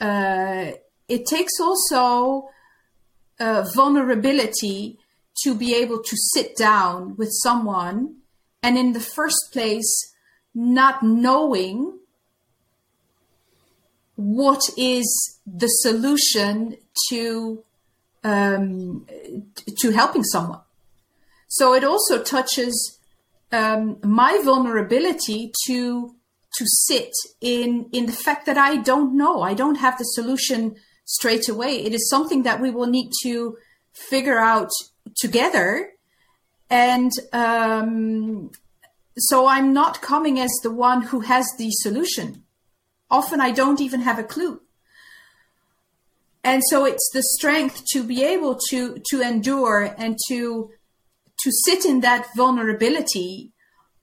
uh, 0.00 0.72
it 1.08 1.26
takes 1.26 1.58
also 1.60 2.50
vulnerability 3.74 4.98
to 5.42 5.54
be 5.54 5.74
able 5.74 6.02
to 6.02 6.16
sit 6.34 6.56
down 6.56 7.16
with 7.16 7.30
someone 7.42 8.16
and 8.62 8.76
in 8.76 8.92
the 8.92 9.00
first 9.00 9.50
place 9.52 10.12
not 10.54 11.02
knowing 11.02 11.98
what 14.16 14.60
is 14.76 15.40
the 15.46 15.66
solution 15.66 16.76
to 17.08 17.64
um, 18.22 19.06
to 19.78 19.90
helping 19.92 20.24
someone. 20.24 20.60
So 21.48 21.72
it 21.72 21.84
also 21.84 22.22
touches 22.22 22.98
um, 23.50 23.96
my 24.02 24.40
vulnerability 24.44 25.52
to 25.66 26.14
to 26.56 26.64
sit 26.66 27.12
in 27.40 27.88
in 27.92 28.06
the 28.06 28.12
fact 28.12 28.44
that 28.46 28.58
I 28.58 28.76
don't 28.76 29.16
know. 29.16 29.40
I 29.40 29.54
don't 29.54 29.76
have 29.76 29.96
the 29.96 30.04
solution 30.04 30.76
straight 31.10 31.48
away. 31.48 31.84
It 31.84 31.92
is 31.92 32.08
something 32.08 32.44
that 32.44 32.60
we 32.60 32.70
will 32.70 32.86
need 32.86 33.10
to 33.24 33.56
figure 33.92 34.38
out 34.38 34.70
together. 35.16 35.90
And 36.70 37.10
um, 37.32 38.52
so 39.18 39.46
I'm 39.46 39.72
not 39.72 40.02
coming 40.02 40.38
as 40.38 40.52
the 40.62 40.70
one 40.70 41.02
who 41.02 41.20
has 41.20 41.46
the 41.58 41.70
solution. 41.70 42.44
Often 43.10 43.40
I 43.40 43.50
don't 43.50 43.80
even 43.80 44.02
have 44.02 44.20
a 44.20 44.24
clue. 44.24 44.60
And 46.44 46.62
so 46.70 46.84
it's 46.84 47.10
the 47.12 47.22
strength 47.22 47.82
to 47.92 48.04
be 48.04 48.24
able 48.24 48.58
to 48.70 49.02
to 49.10 49.20
endure 49.20 49.94
and 49.98 50.16
to 50.28 50.70
to 51.42 51.50
sit 51.66 51.84
in 51.84 52.00
that 52.00 52.28
vulnerability 52.36 53.52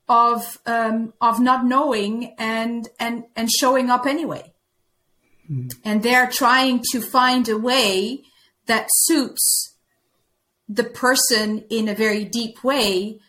of 0.09 0.59
um, 0.65 1.13
of 1.19 1.39
not 1.39 1.65
knowing 1.65 2.35
and 2.37 2.87
and 2.99 3.23
and 3.35 3.49
showing 3.49 3.89
up 3.89 4.05
anyway. 4.05 4.53
And 5.83 6.03
they're 6.03 6.29
trying 6.29 6.83
to 6.91 7.01
find 7.01 7.47
a 7.47 7.57
way 7.57 8.23
that 8.65 8.87
suits 8.89 9.75
the 10.67 10.83
person 10.83 11.63
in 11.69 11.87
a 11.87 11.95
very 11.95 12.25
deep 12.25 12.63
way 12.63 13.19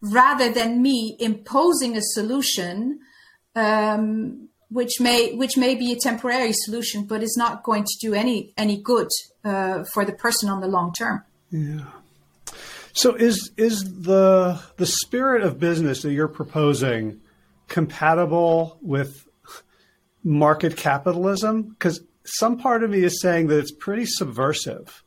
rather 0.00 0.52
than 0.52 0.82
me 0.82 1.16
imposing 1.18 1.96
a 1.96 2.02
solution 2.02 3.00
um, 3.54 4.48
which 4.68 5.00
may 5.00 5.34
which 5.34 5.56
may 5.56 5.74
be 5.74 5.92
a 5.92 5.96
temporary 5.96 6.52
solution 6.52 7.04
but 7.04 7.22
is 7.22 7.36
not 7.38 7.62
going 7.62 7.84
to 7.84 7.96
do 8.00 8.12
any 8.14 8.52
any 8.56 8.76
good 8.76 9.08
uh, 9.44 9.84
for 9.92 10.04
the 10.04 10.12
person 10.12 10.48
on 10.48 10.60
the 10.60 10.66
long 10.66 10.92
term. 10.92 11.22
Yeah. 11.50 11.86
So 12.92 13.14
is 13.14 13.50
is 13.56 14.02
the 14.02 14.60
the 14.76 14.86
spirit 14.86 15.42
of 15.42 15.58
business 15.58 16.02
that 16.02 16.12
you're 16.12 16.28
proposing 16.28 17.20
compatible 17.68 18.78
with 18.82 19.25
market 20.26 20.76
capitalism 20.76 21.62
because 21.62 22.00
some 22.24 22.58
part 22.58 22.82
of 22.82 22.90
me 22.90 23.02
is 23.02 23.22
saying 23.22 23.46
that 23.46 23.58
it's 23.58 23.72
pretty 23.72 24.04
subversive 24.04 25.02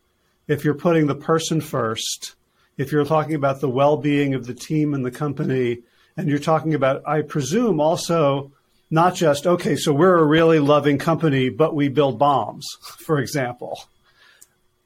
if 0.47 0.63
you're 0.63 0.73
putting 0.73 1.05
the 1.05 1.15
person 1.15 1.61
first 1.61 2.35
if 2.79 2.93
you're 2.93 3.05
talking 3.05 3.35
about 3.35 3.59
the 3.59 3.69
well 3.69 3.97
being 3.97 4.33
of 4.33 4.47
the 4.47 4.53
team 4.53 4.93
and 4.93 5.05
the 5.05 5.11
company, 5.11 5.79
and 6.15 6.29
you're 6.29 6.39
talking 6.39 6.73
about, 6.73 7.05
I 7.05 7.21
presume, 7.21 7.81
also 7.81 8.53
not 8.89 9.15
just, 9.15 9.45
okay, 9.45 9.75
so 9.75 9.93
we're 9.93 10.17
a 10.17 10.25
really 10.25 10.59
loving 10.59 10.97
company, 10.97 11.49
but 11.49 11.75
we 11.75 11.89
build 11.89 12.17
bombs, 12.17 12.65
for 13.05 13.19
example. 13.19 13.83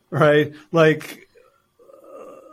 Right? 0.09 0.53
Like, 0.71 1.29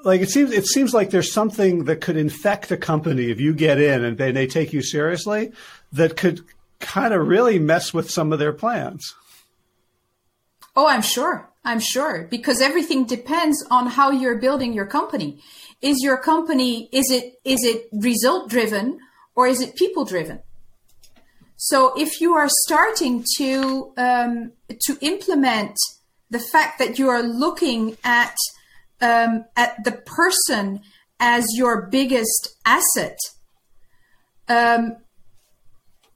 like 0.05 0.21
it 0.21 0.29
seems 0.29 0.53
it 0.53 0.67
seems 0.67 0.93
like 0.93 1.09
there's 1.09 1.33
something 1.33 1.85
that 1.85 2.03
could 2.03 2.19
infect 2.19 2.71
a 2.71 2.77
company 2.77 3.31
if 3.31 3.41
you 3.41 3.55
get 3.55 3.81
in 3.81 4.05
and 4.05 4.19
they, 4.19 4.33
they 4.33 4.47
take 4.47 4.73
you 4.75 4.83
seriously 4.83 5.53
that 5.93 6.17
could 6.17 6.43
kind 6.81 7.15
of 7.15 7.29
really 7.29 7.59
mess 7.59 7.95
with 7.95 8.11
some 8.11 8.33
of 8.33 8.39
their 8.39 8.53
plans. 8.53 9.15
Oh, 10.75 10.87
I'm 10.87 11.03
sure. 11.03 11.51
I'm 11.65 11.81
sure 11.81 12.27
because 12.31 12.61
everything 12.61 13.05
depends 13.05 13.65
on 13.71 13.87
how 13.87 14.11
you're 14.11 14.39
building 14.39 14.73
your 14.73 14.87
company. 14.87 15.43
Is 15.83 15.99
your 16.03 16.17
company 16.17 16.89
is 16.91 17.11
it 17.11 17.35
is 17.45 17.61
it 17.65 17.89
result 17.93 18.49
driven 18.49 18.99
or 19.35 19.47
is 19.47 19.61
it 19.61 19.77
people 19.77 20.05
driven? 20.05 20.41
So 21.57 21.93
if 21.99 22.21
you 22.23 22.33
are 22.35 22.49
starting 22.65 23.25
to 23.37 23.93
um, 23.99 24.53
to 24.87 24.97
implement 25.03 25.77
the 26.31 26.39
fact 26.39 26.79
that 26.79 26.99
you 26.99 27.11
are 27.11 27.23
looking 27.23 27.99
at 28.03 28.37
um, 29.03 29.45
at 29.57 29.85
the 29.85 29.93
person 29.93 30.81
as 31.19 31.45
your 31.55 31.83
biggest 31.83 32.57
asset, 32.65 33.19
um, 34.49 34.97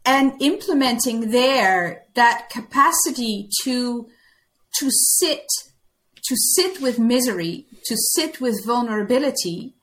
and 0.04 0.40
implementing 0.40 1.30
there 1.30 2.04
that 2.14 2.48
capacity 2.50 3.48
to 3.62 4.08
to 4.78 4.90
sit 4.90 5.46
to 6.26 6.36
sit 6.36 6.80
with 6.80 6.98
misery, 6.98 7.66
to 7.84 7.96
sit 7.96 8.40
with 8.40 8.64
vulnerability, 8.64 9.74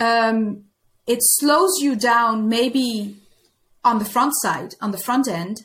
um, 0.00 0.64
it 1.06 1.18
slows 1.20 1.78
you 1.80 1.94
down 1.94 2.48
maybe 2.48 3.16
on 3.84 3.98
the 3.98 4.04
front 4.04 4.32
side, 4.42 4.74
on 4.80 4.90
the 4.90 4.98
front 4.98 5.28
end, 5.28 5.62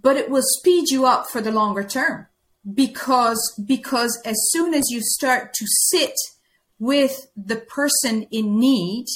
but 0.00 0.16
it 0.16 0.28
will 0.28 0.42
speed 0.42 0.90
you 0.90 1.06
up 1.06 1.28
for 1.28 1.40
the 1.40 1.52
longer 1.52 1.84
term 1.84 2.26
because 2.74 3.40
because 3.64 4.20
as 4.24 4.36
soon 4.50 4.74
as 4.74 4.84
you 4.90 5.00
start 5.00 5.52
to 5.54 5.64
sit 5.88 6.14
with 6.78 7.26
the 7.36 7.56
person 7.56 8.26
in 8.30 8.58
need 8.58 9.06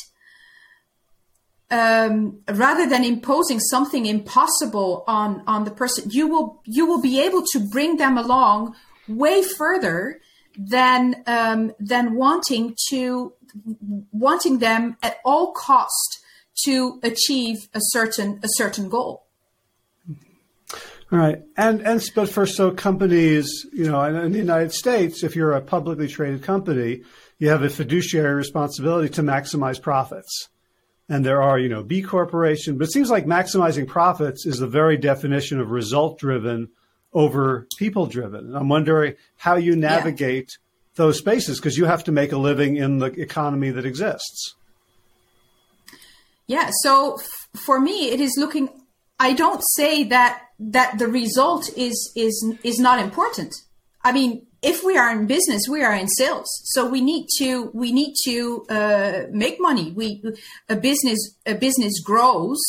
um, 1.75 2.39
rather 2.49 2.89
than 2.89 3.03
imposing 3.03 3.59
something 3.59 4.07
impossible 4.07 5.03
on 5.09 5.43
on 5.49 5.65
the 5.65 5.73
person, 5.73 6.09
you 6.09 6.29
will 6.29 6.63
you 6.65 6.87
will 6.87 7.03
be 7.03 7.21
able 7.21 7.43
to 7.53 7.59
bring 7.59 7.97
them 7.97 8.17
along 8.17 8.77
way 9.09 9.43
further 9.43 10.21
than 10.57 11.25
um, 11.27 11.73
than 11.81 12.15
wanting 12.15 12.77
to 12.91 13.33
wanting 14.13 14.59
them 14.61 14.97
at 15.03 15.19
all 15.25 15.53
cost 15.53 16.21
to 16.65 17.01
achieve 17.03 17.69
a 17.75 17.81
certain 17.81 18.39
a 18.45 18.49
certain 18.51 18.89
goal. 18.89 19.25
All 21.11 21.19
right, 21.19 21.43
and 21.57 21.81
and 21.81 22.09
but 22.15 22.29
for 22.29 22.47
so 22.47 22.71
companies, 22.71 23.67
you 23.73 23.91
know, 23.91 24.01
in, 24.05 24.15
in 24.15 24.31
the 24.31 24.39
United 24.39 24.73
States, 24.73 25.25
if 25.25 25.35
you're 25.35 25.55
a 25.55 25.61
publicly 25.61 26.07
traded 26.07 26.45
company, 26.45 27.03
you 27.41 27.49
have 27.49 27.65
a 27.65 27.69
fiduciary 27.69 28.35
responsibility 28.35 29.09
to 29.15 29.23
maximize 29.23 29.83
profits 29.83 30.51
and 31.09 31.25
there 31.25 31.43
are, 31.43 31.59
you 31.59 31.69
know, 31.69 31.83
B 31.83 32.03
corporation, 32.03 32.79
but 32.79 32.89
it 32.89 32.93
seems 32.93 33.11
like 33.11 33.27
maximizing 33.27 33.87
profits 33.87 34.47
is 34.47 34.59
the 34.59 34.67
very 34.67 34.97
definition 34.97 35.61
of 35.61 35.71
result 35.71 36.19
driven 36.19 36.69
over 37.13 37.67
people 37.79 38.07
driven. 38.07 38.55
I'm 38.57 38.69
wondering 38.69 39.15
how 39.37 39.57
you 39.57 39.77
navigate 39.77 40.49
yeah. 40.51 40.95
those 40.97 41.19
spaces 41.19 41.59
because 41.59 41.77
you 41.77 41.85
have 41.85 42.05
to 42.05 42.13
make 42.13 42.33
a 42.33 42.39
living 42.39 42.77
in 42.77 42.99
the 42.99 43.07
economy 43.07 43.71
that 43.71 43.87
exists. 43.87 44.55
Yeah. 46.47 46.71
So 46.83 47.17
f- 47.17 47.61
for 47.65 47.81
me, 47.81 48.11
it 48.11 48.21
is 48.21 48.35
looking. 48.37 48.69
I 49.21 49.33
don't 49.33 49.63
say 49.77 50.05
that 50.05 50.43
that 50.59 50.99
the 50.99 51.07
result 51.07 51.71
is 51.77 52.13
is 52.17 52.55
is 52.63 52.79
not 52.79 52.99
important. 52.99 53.55
I 54.03 54.13
mean, 54.13 54.47
if 54.65 54.83
we 54.83 54.97
are 54.97 55.13
in 55.13 55.27
business, 55.27 55.63
we 55.69 55.83
are 55.83 55.95
in 55.95 56.09
sales. 56.09 56.49
So 56.65 56.89
we 56.89 57.01
need 57.01 57.27
to 57.39 57.71
we 57.75 57.93
need 57.93 58.15
to 58.25 58.65
uh, 58.69 59.23
make 59.31 59.61
money. 59.61 59.93
We 59.93 60.23
a 60.69 60.77
business 60.77 61.19
a 61.47 61.55
business 61.55 62.01
grows. 62.01 62.61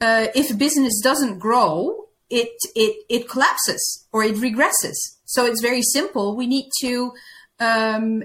Uh, 0.00 0.26
if 0.34 0.50
a 0.50 0.54
business 0.54 1.00
doesn't 1.02 1.38
grow, 1.38 2.06
it 2.30 2.56
it 2.74 3.04
it 3.08 3.28
collapses 3.28 4.06
or 4.12 4.24
it 4.24 4.36
regresses. 4.36 4.96
So 5.26 5.44
it's 5.44 5.60
very 5.60 5.82
simple. 5.82 6.36
We 6.36 6.46
need 6.46 6.70
to 6.80 7.12
um, 7.60 8.20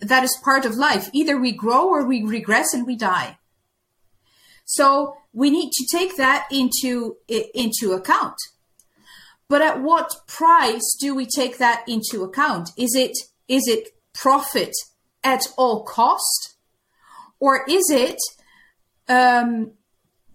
that 0.00 0.22
is 0.24 0.36
part 0.44 0.64
of 0.64 0.74
life. 0.74 1.08
Either 1.12 1.38
we 1.38 1.52
grow 1.52 1.88
or 1.88 2.04
we 2.06 2.22
regress 2.22 2.74
and 2.74 2.86
we 2.86 2.96
die. 2.96 3.38
So 4.64 5.16
we 5.32 5.50
need 5.50 5.70
to 5.72 5.86
take 5.96 6.16
that 6.16 6.46
into 6.50 7.16
into 7.28 7.92
account. 7.92 8.36
But 9.48 9.62
at 9.62 9.80
what 9.80 10.26
price 10.26 10.96
do 11.00 11.14
we 11.14 11.26
take 11.26 11.58
that 11.58 11.84
into 11.88 12.22
account? 12.22 12.70
Is 12.76 12.94
it 12.94 13.16
is 13.48 13.66
it 13.66 13.88
profit 14.12 14.74
at 15.24 15.40
all 15.56 15.84
cost, 15.84 16.56
or 17.40 17.64
is 17.68 17.90
it 17.90 18.18
um, 19.08 19.72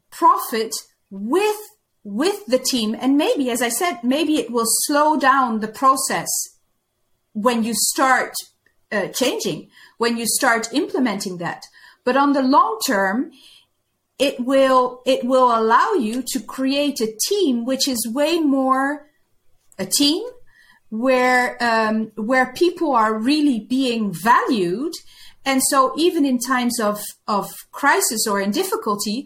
profit 0.09 0.73
with 1.11 1.55
with 2.03 2.45
the 2.47 2.57
team? 2.57 2.95
And 2.99 3.15
maybe, 3.15 3.51
as 3.51 3.61
I 3.61 3.69
said, 3.69 3.99
maybe 4.03 4.37
it 4.37 4.51
will 4.51 4.65
slow 4.85 5.17
down 5.17 5.59
the 5.59 5.67
process 5.67 6.29
when 7.33 7.63
you 7.63 7.73
start 7.75 8.33
uh, 8.91 9.07
changing, 9.07 9.69
when 9.97 10.17
you 10.17 10.25
start 10.25 10.73
implementing 10.73 11.37
that. 11.37 11.63
But 12.03 12.17
on 12.17 12.33
the 12.33 12.41
long 12.41 12.79
term, 12.85 13.31
it 14.19 14.39
will 14.39 15.01
it 15.05 15.23
will 15.23 15.55
allow 15.55 15.93
you 15.93 16.23
to 16.27 16.39
create 16.39 16.99
a 17.01 17.13
team 17.27 17.65
which 17.65 17.87
is 17.87 18.07
way 18.11 18.39
more 18.39 19.07
a 19.79 19.85
team 19.85 20.23
where 20.89 21.57
um, 21.61 22.11
where 22.15 22.53
people 22.53 22.93
are 22.93 23.17
really 23.17 23.59
being 23.59 24.13
valued. 24.13 24.93
And 25.45 25.61
so 25.69 25.93
even 25.97 26.25
in 26.25 26.37
times 26.39 26.79
of 26.79 27.01
of 27.27 27.51
crisis 27.71 28.27
or 28.27 28.39
in 28.39 28.51
difficulty 28.51 29.25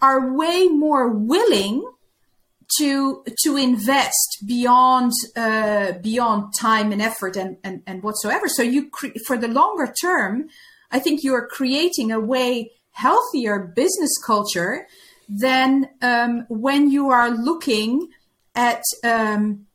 are 0.00 0.34
way 0.34 0.68
more 0.68 1.08
willing 1.08 1.84
to 2.78 3.22
to 3.44 3.56
invest 3.56 4.38
beyond 4.46 5.12
uh, 5.36 5.92
beyond 6.02 6.54
time 6.58 6.90
and 6.90 7.02
effort 7.02 7.36
and, 7.36 7.58
and, 7.62 7.82
and 7.86 8.02
whatsoever. 8.02 8.48
So 8.48 8.62
you 8.62 8.88
cre- 8.88 9.18
for 9.26 9.36
the 9.36 9.48
longer 9.48 9.92
term 10.00 10.48
i 10.92 10.98
think 10.98 11.22
you 11.22 11.34
are 11.34 11.46
creating 11.46 12.12
a 12.12 12.20
way 12.20 12.70
healthier 12.92 13.58
business 13.58 14.12
culture 14.24 14.86
than 15.28 15.88
um, 16.00 16.46
when 16.48 16.90
you 16.90 17.10
are 17.10 17.30
looking 17.30 18.08
at 18.54 18.82
um, 19.04 19.66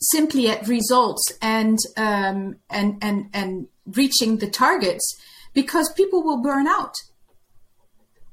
simply 0.00 0.48
at 0.48 0.66
results 0.66 1.32
and 1.40 1.78
um, 1.96 2.56
and 2.70 2.98
and 3.02 3.28
and 3.32 3.68
reaching 3.86 4.38
the 4.38 4.48
targets 4.50 5.16
because 5.54 5.92
people 5.92 6.22
will 6.22 6.42
burn 6.42 6.66
out. 6.66 6.94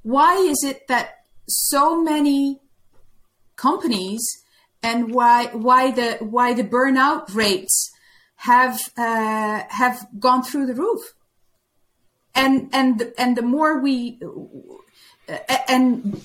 Why 0.04 0.36
is 0.36 0.64
it 0.64 0.88
that 0.88 1.26
so 1.48 2.02
many 2.02 2.62
companies 3.56 4.22
and 4.82 5.14
why 5.14 5.48
why 5.48 5.92
the 5.92 6.18
why 6.22 6.54
the 6.54 6.64
burnout 6.64 7.34
rates 7.36 7.92
have 8.38 8.80
uh, 8.98 9.64
have 9.70 10.08
gone 10.18 10.44
through 10.44 10.66
the 10.66 10.74
roof. 10.74 11.14
And 12.40 12.70
and 12.74 13.14
and 13.18 13.36
the 13.36 13.42
more 13.42 13.80
we 13.80 14.20
and 15.68 16.22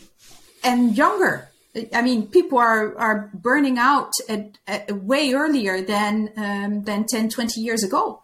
and 0.63 0.97
younger 0.97 1.51
I 1.93 2.03
mean, 2.03 2.29
people 2.29 2.59
are, 2.59 2.97
are 2.97 3.31
burning 3.35 3.79
out 3.79 4.13
at, 4.29 4.59
at 4.67 4.93
way 4.93 5.33
earlier 5.33 5.83
than, 5.83 6.31
um, 6.37 6.85
than 6.85 7.05
10, 7.05 7.31
20 7.31 7.61
years 7.61 7.83
ago. 7.83 8.23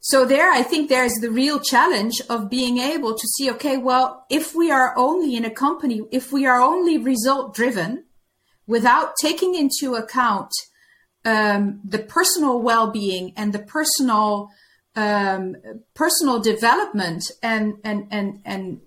So 0.00 0.24
there, 0.24 0.50
I 0.50 0.62
think 0.62 0.88
there's 0.88 1.12
the 1.20 1.30
real 1.30 1.60
challenge 1.60 2.22
of 2.30 2.48
being 2.48 2.78
able 2.78 3.14
to 3.14 3.28
see, 3.36 3.50
okay, 3.50 3.76
well, 3.76 4.24
if 4.30 4.54
we 4.54 4.70
are 4.70 4.96
only 4.96 5.36
in 5.36 5.44
a 5.44 5.50
company, 5.50 6.00
if 6.10 6.32
we 6.32 6.46
are 6.46 6.60
only 6.60 6.96
result 6.96 7.54
driven 7.54 8.04
without 8.66 9.12
taking 9.20 9.54
into 9.54 9.94
account 9.94 10.50
um, 11.26 11.80
the 11.84 11.98
personal 11.98 12.62
well-being 12.62 13.34
and 13.36 13.52
the 13.52 13.58
personal 13.58 14.50
um, 14.96 15.56
personal 15.94 16.40
development 16.40 17.22
and 17.42 17.74
and 17.84 18.08
and 18.10 18.40
and 18.44 18.80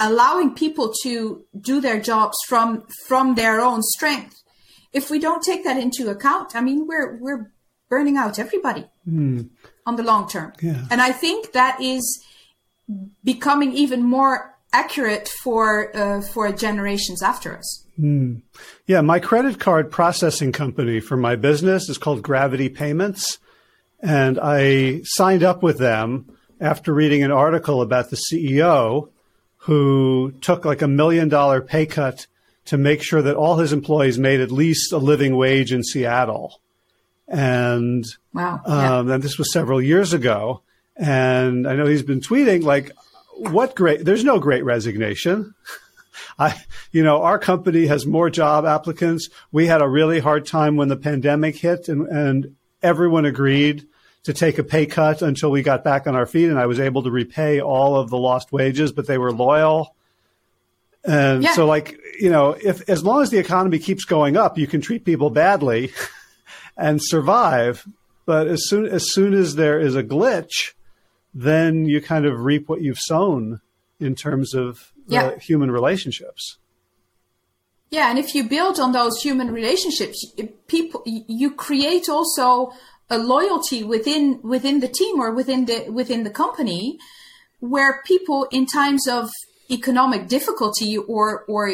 allowing 0.00 0.54
people 0.54 0.92
to 1.02 1.44
do 1.60 1.80
their 1.80 2.00
jobs 2.00 2.36
from 2.46 2.86
from 3.06 3.34
their 3.34 3.60
own 3.60 3.82
strength 3.82 4.42
if 4.92 5.10
we 5.10 5.18
don't 5.18 5.42
take 5.42 5.64
that 5.64 5.76
into 5.76 6.08
account 6.10 6.54
i 6.54 6.60
mean 6.60 6.86
we're 6.86 7.16
we're 7.18 7.50
burning 7.88 8.16
out 8.16 8.38
everybody 8.38 8.86
mm. 9.08 9.48
on 9.86 9.96
the 9.96 10.02
long 10.02 10.28
term 10.28 10.52
yeah. 10.60 10.84
and 10.90 11.00
i 11.00 11.10
think 11.10 11.52
that 11.52 11.80
is 11.80 12.24
becoming 13.24 13.72
even 13.72 14.02
more 14.02 14.54
accurate 14.72 15.28
for 15.42 15.96
uh, 15.96 16.20
for 16.20 16.52
generations 16.52 17.22
after 17.22 17.56
us 17.56 17.86
mm. 17.98 18.40
yeah 18.86 19.00
my 19.00 19.18
credit 19.18 19.58
card 19.58 19.90
processing 19.90 20.52
company 20.52 21.00
for 21.00 21.16
my 21.16 21.34
business 21.34 21.88
is 21.88 21.98
called 21.98 22.22
gravity 22.22 22.68
payments 22.68 23.38
and 24.00 24.38
i 24.40 25.00
signed 25.04 25.42
up 25.42 25.62
with 25.62 25.78
them 25.78 26.26
after 26.60 26.92
reading 26.92 27.22
an 27.22 27.30
article 27.30 27.82
about 27.82 28.10
the 28.10 28.20
ceo 28.30 29.08
who 29.62 30.32
took 30.40 30.64
like 30.64 30.82
a 30.82 30.88
million 30.88 31.28
dollar 31.28 31.60
pay 31.60 31.86
cut 31.86 32.26
to 32.68 32.76
make 32.76 33.02
sure 33.02 33.22
that 33.22 33.34
all 33.34 33.56
his 33.56 33.72
employees 33.72 34.18
made 34.18 34.40
at 34.40 34.50
least 34.50 34.92
a 34.92 34.98
living 34.98 35.34
wage 35.34 35.72
in 35.72 35.82
Seattle. 35.82 36.60
And, 37.26 38.04
wow. 38.34 38.60
Um, 38.66 39.10
and 39.10 39.22
this 39.22 39.38
was 39.38 39.50
several 39.50 39.80
years 39.80 40.12
ago. 40.12 40.60
And 40.94 41.66
I 41.66 41.76
know 41.76 41.86
he's 41.86 42.02
been 42.02 42.20
tweeting 42.20 42.62
like, 42.62 42.92
what 43.36 43.74
great, 43.74 44.04
there's 44.04 44.22
no 44.22 44.38
great 44.38 44.66
resignation. 44.66 45.54
I, 46.38 46.60
you 46.92 47.02
know, 47.02 47.22
our 47.22 47.38
company 47.38 47.86
has 47.86 48.04
more 48.04 48.28
job 48.28 48.66
applicants. 48.66 49.30
We 49.50 49.66
had 49.66 49.80
a 49.80 49.88
really 49.88 50.20
hard 50.20 50.44
time 50.44 50.76
when 50.76 50.88
the 50.88 50.96
pandemic 50.96 51.56
hit 51.56 51.88
and, 51.88 52.06
and 52.06 52.54
everyone 52.82 53.24
agreed 53.24 53.86
to 54.24 54.32
take 54.32 54.58
a 54.58 54.64
pay 54.64 54.86
cut 54.86 55.22
until 55.22 55.50
we 55.50 55.62
got 55.62 55.84
back 55.84 56.06
on 56.06 56.14
our 56.14 56.26
feet 56.26 56.48
and 56.48 56.58
I 56.58 56.66
was 56.66 56.80
able 56.80 57.02
to 57.04 57.10
repay 57.10 57.60
all 57.60 57.96
of 57.96 58.10
the 58.10 58.18
lost 58.18 58.52
wages, 58.52 58.92
but 58.92 59.06
they 59.06 59.18
were 59.18 59.32
loyal. 59.32 59.94
And 61.04 61.42
yeah. 61.42 61.54
so 61.54 61.66
like, 61.66 61.98
you 62.20 62.30
know, 62.30 62.50
if 62.50 62.88
as 62.88 63.02
long 63.02 63.22
as 63.22 63.30
the 63.30 63.38
economy 63.38 63.78
keeps 63.78 64.04
going 64.04 64.36
up, 64.36 64.58
you 64.58 64.66
can 64.66 64.80
treat 64.80 65.04
people 65.04 65.30
badly 65.30 65.92
and 66.76 67.00
survive. 67.02 67.86
But 68.26 68.48
as 68.48 68.68
soon 68.68 68.86
as 68.86 69.10
soon 69.12 69.32
as 69.32 69.54
there 69.54 69.80
is 69.80 69.96
a 69.96 70.02
glitch, 70.02 70.74
then 71.32 71.86
you 71.86 72.02
kind 72.02 72.26
of 72.26 72.40
reap 72.40 72.68
what 72.68 72.82
you've 72.82 72.98
sown 72.98 73.60
in 74.00 74.14
terms 74.14 74.54
of 74.54 74.92
yeah. 75.06 75.38
human 75.38 75.70
relationships. 75.70 76.58
Yeah, 77.90 78.10
and 78.10 78.18
if 78.18 78.34
you 78.34 78.44
build 78.44 78.78
on 78.78 78.92
those 78.92 79.22
human 79.22 79.50
relationships, 79.50 80.24
people 80.66 81.02
you 81.06 81.54
create 81.54 82.08
also 82.08 82.72
a 83.08 83.18
loyalty 83.18 83.82
within 83.82 84.40
within 84.42 84.80
the 84.80 84.88
team 84.88 85.20
or 85.20 85.32
within 85.32 85.64
the 85.64 85.88
within 85.90 86.24
the 86.24 86.30
company 86.30 86.98
where 87.60 88.02
people 88.04 88.46
in 88.50 88.66
times 88.66 89.08
of 89.08 89.30
economic 89.70 90.28
difficulty 90.28 90.98
or 90.98 91.44
or 91.48 91.72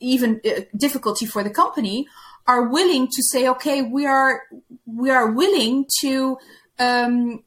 even 0.00 0.40
uh, 0.44 0.60
difficulty 0.76 1.24
for 1.26 1.42
the 1.42 1.50
company 1.50 2.06
are 2.46 2.68
willing 2.68 3.06
to 3.06 3.22
say 3.22 3.48
okay 3.48 3.80
we 3.82 4.04
are 4.04 4.42
we 4.84 5.10
are 5.10 5.30
willing 5.30 5.86
to 6.00 6.36
um, 6.78 7.42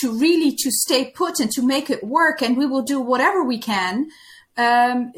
to 0.00 0.18
really 0.18 0.52
to 0.52 0.70
stay 0.70 1.10
put 1.10 1.40
and 1.40 1.50
to 1.50 1.62
make 1.62 1.90
it 1.90 2.02
work 2.04 2.40
and 2.40 2.56
we 2.56 2.66
will 2.66 2.82
do 2.82 3.00
whatever 3.00 3.42
we 3.42 3.58
can 3.58 4.08
um, 4.56 5.12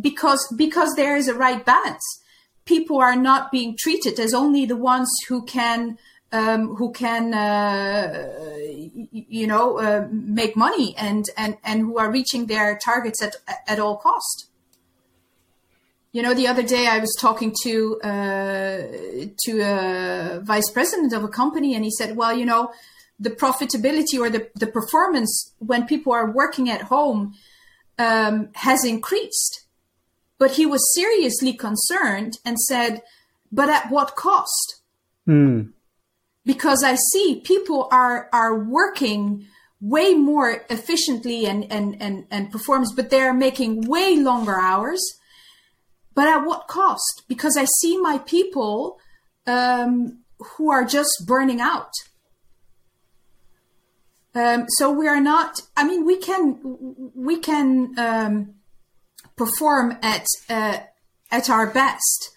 because 0.00 0.52
because 0.56 0.94
there 0.94 1.16
is 1.16 1.28
a 1.28 1.34
right 1.34 1.64
balance. 1.64 2.22
People 2.64 2.98
are 2.98 3.16
not 3.16 3.50
being 3.50 3.76
treated 3.78 4.20
as 4.20 4.34
only 4.34 4.66
the 4.66 4.76
ones 4.76 5.08
who 5.28 5.44
can 5.44 5.98
um, 6.32 6.74
who 6.76 6.92
can 6.92 7.32
uh, 7.32 8.58
you 9.10 9.46
know 9.46 9.78
uh, 9.78 10.06
make 10.10 10.56
money 10.56 10.94
and 10.96 11.24
and 11.36 11.56
and 11.64 11.82
who 11.82 11.98
are 11.98 12.10
reaching 12.10 12.46
their 12.46 12.78
targets 12.78 13.22
at 13.22 13.36
at 13.66 13.78
all 13.78 13.96
cost. 13.96 14.46
You 16.12 16.22
know 16.22 16.34
the 16.34 16.46
other 16.46 16.62
day 16.62 16.86
i 16.86 16.98
was 16.98 17.14
talking 17.20 17.54
to 17.62 18.00
uh, 18.00 18.78
to 19.44 19.60
a 19.60 20.40
vice 20.42 20.70
president 20.70 21.12
of 21.12 21.22
a 21.22 21.28
company 21.28 21.74
and 21.74 21.84
he 21.84 21.90
said 21.90 22.16
well 22.16 22.34
you 22.34 22.46
know 22.46 22.72
the 23.20 23.30
profitability 23.30 24.18
or 24.18 24.30
the, 24.30 24.48
the 24.54 24.66
performance 24.66 25.52
when 25.58 25.86
people 25.86 26.12
are 26.12 26.30
working 26.30 26.70
at 26.70 26.82
home 26.82 27.34
um, 27.98 28.50
has 28.54 28.84
increased 28.84 29.68
but 30.38 30.52
he 30.52 30.64
was 30.64 30.94
seriously 30.94 31.52
concerned 31.52 32.38
and 32.44 32.58
said, 32.58 33.02
but 33.50 33.68
at 33.68 33.90
what 33.90 34.14
cost? 34.14 34.82
Mm. 35.28 35.72
Because 36.44 36.82
I 36.84 36.96
see 37.12 37.42
people 37.44 37.88
are, 37.90 38.28
are 38.32 38.58
working 38.58 39.46
way 39.80 40.14
more 40.14 40.64
efficiently 40.70 41.46
and, 41.46 41.70
and, 41.70 42.00
and, 42.00 42.26
and 42.30 42.50
performs, 42.50 42.92
but 42.94 43.10
they're 43.10 43.34
making 43.34 43.82
way 43.82 44.16
longer 44.16 44.58
hours. 44.58 45.02
But 46.14 46.28
at 46.28 46.44
what 46.44 46.68
cost? 46.68 47.24
Because 47.28 47.56
I 47.56 47.66
see 47.80 47.98
my 47.98 48.18
people 48.18 48.98
um, 49.46 50.20
who 50.38 50.70
are 50.70 50.84
just 50.84 51.24
burning 51.26 51.60
out. 51.60 51.92
Um, 54.38 54.66
so 54.68 54.90
we 54.90 55.08
are 55.08 55.20
not. 55.20 55.62
I 55.76 55.82
mean, 55.84 56.04
we 56.06 56.16
can 56.18 56.42
we 57.14 57.38
can 57.38 57.94
um, 57.98 58.54
perform 59.36 59.98
at 60.02 60.26
uh, 60.48 60.78
at 61.30 61.50
our 61.50 61.66
best 61.66 62.30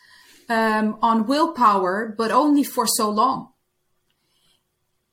um, 0.49 0.97
on 1.01 1.27
willpower, 1.27 2.15
but 2.17 2.31
only 2.31 2.63
for 2.63 2.87
so 2.87 3.09
long. 3.09 3.49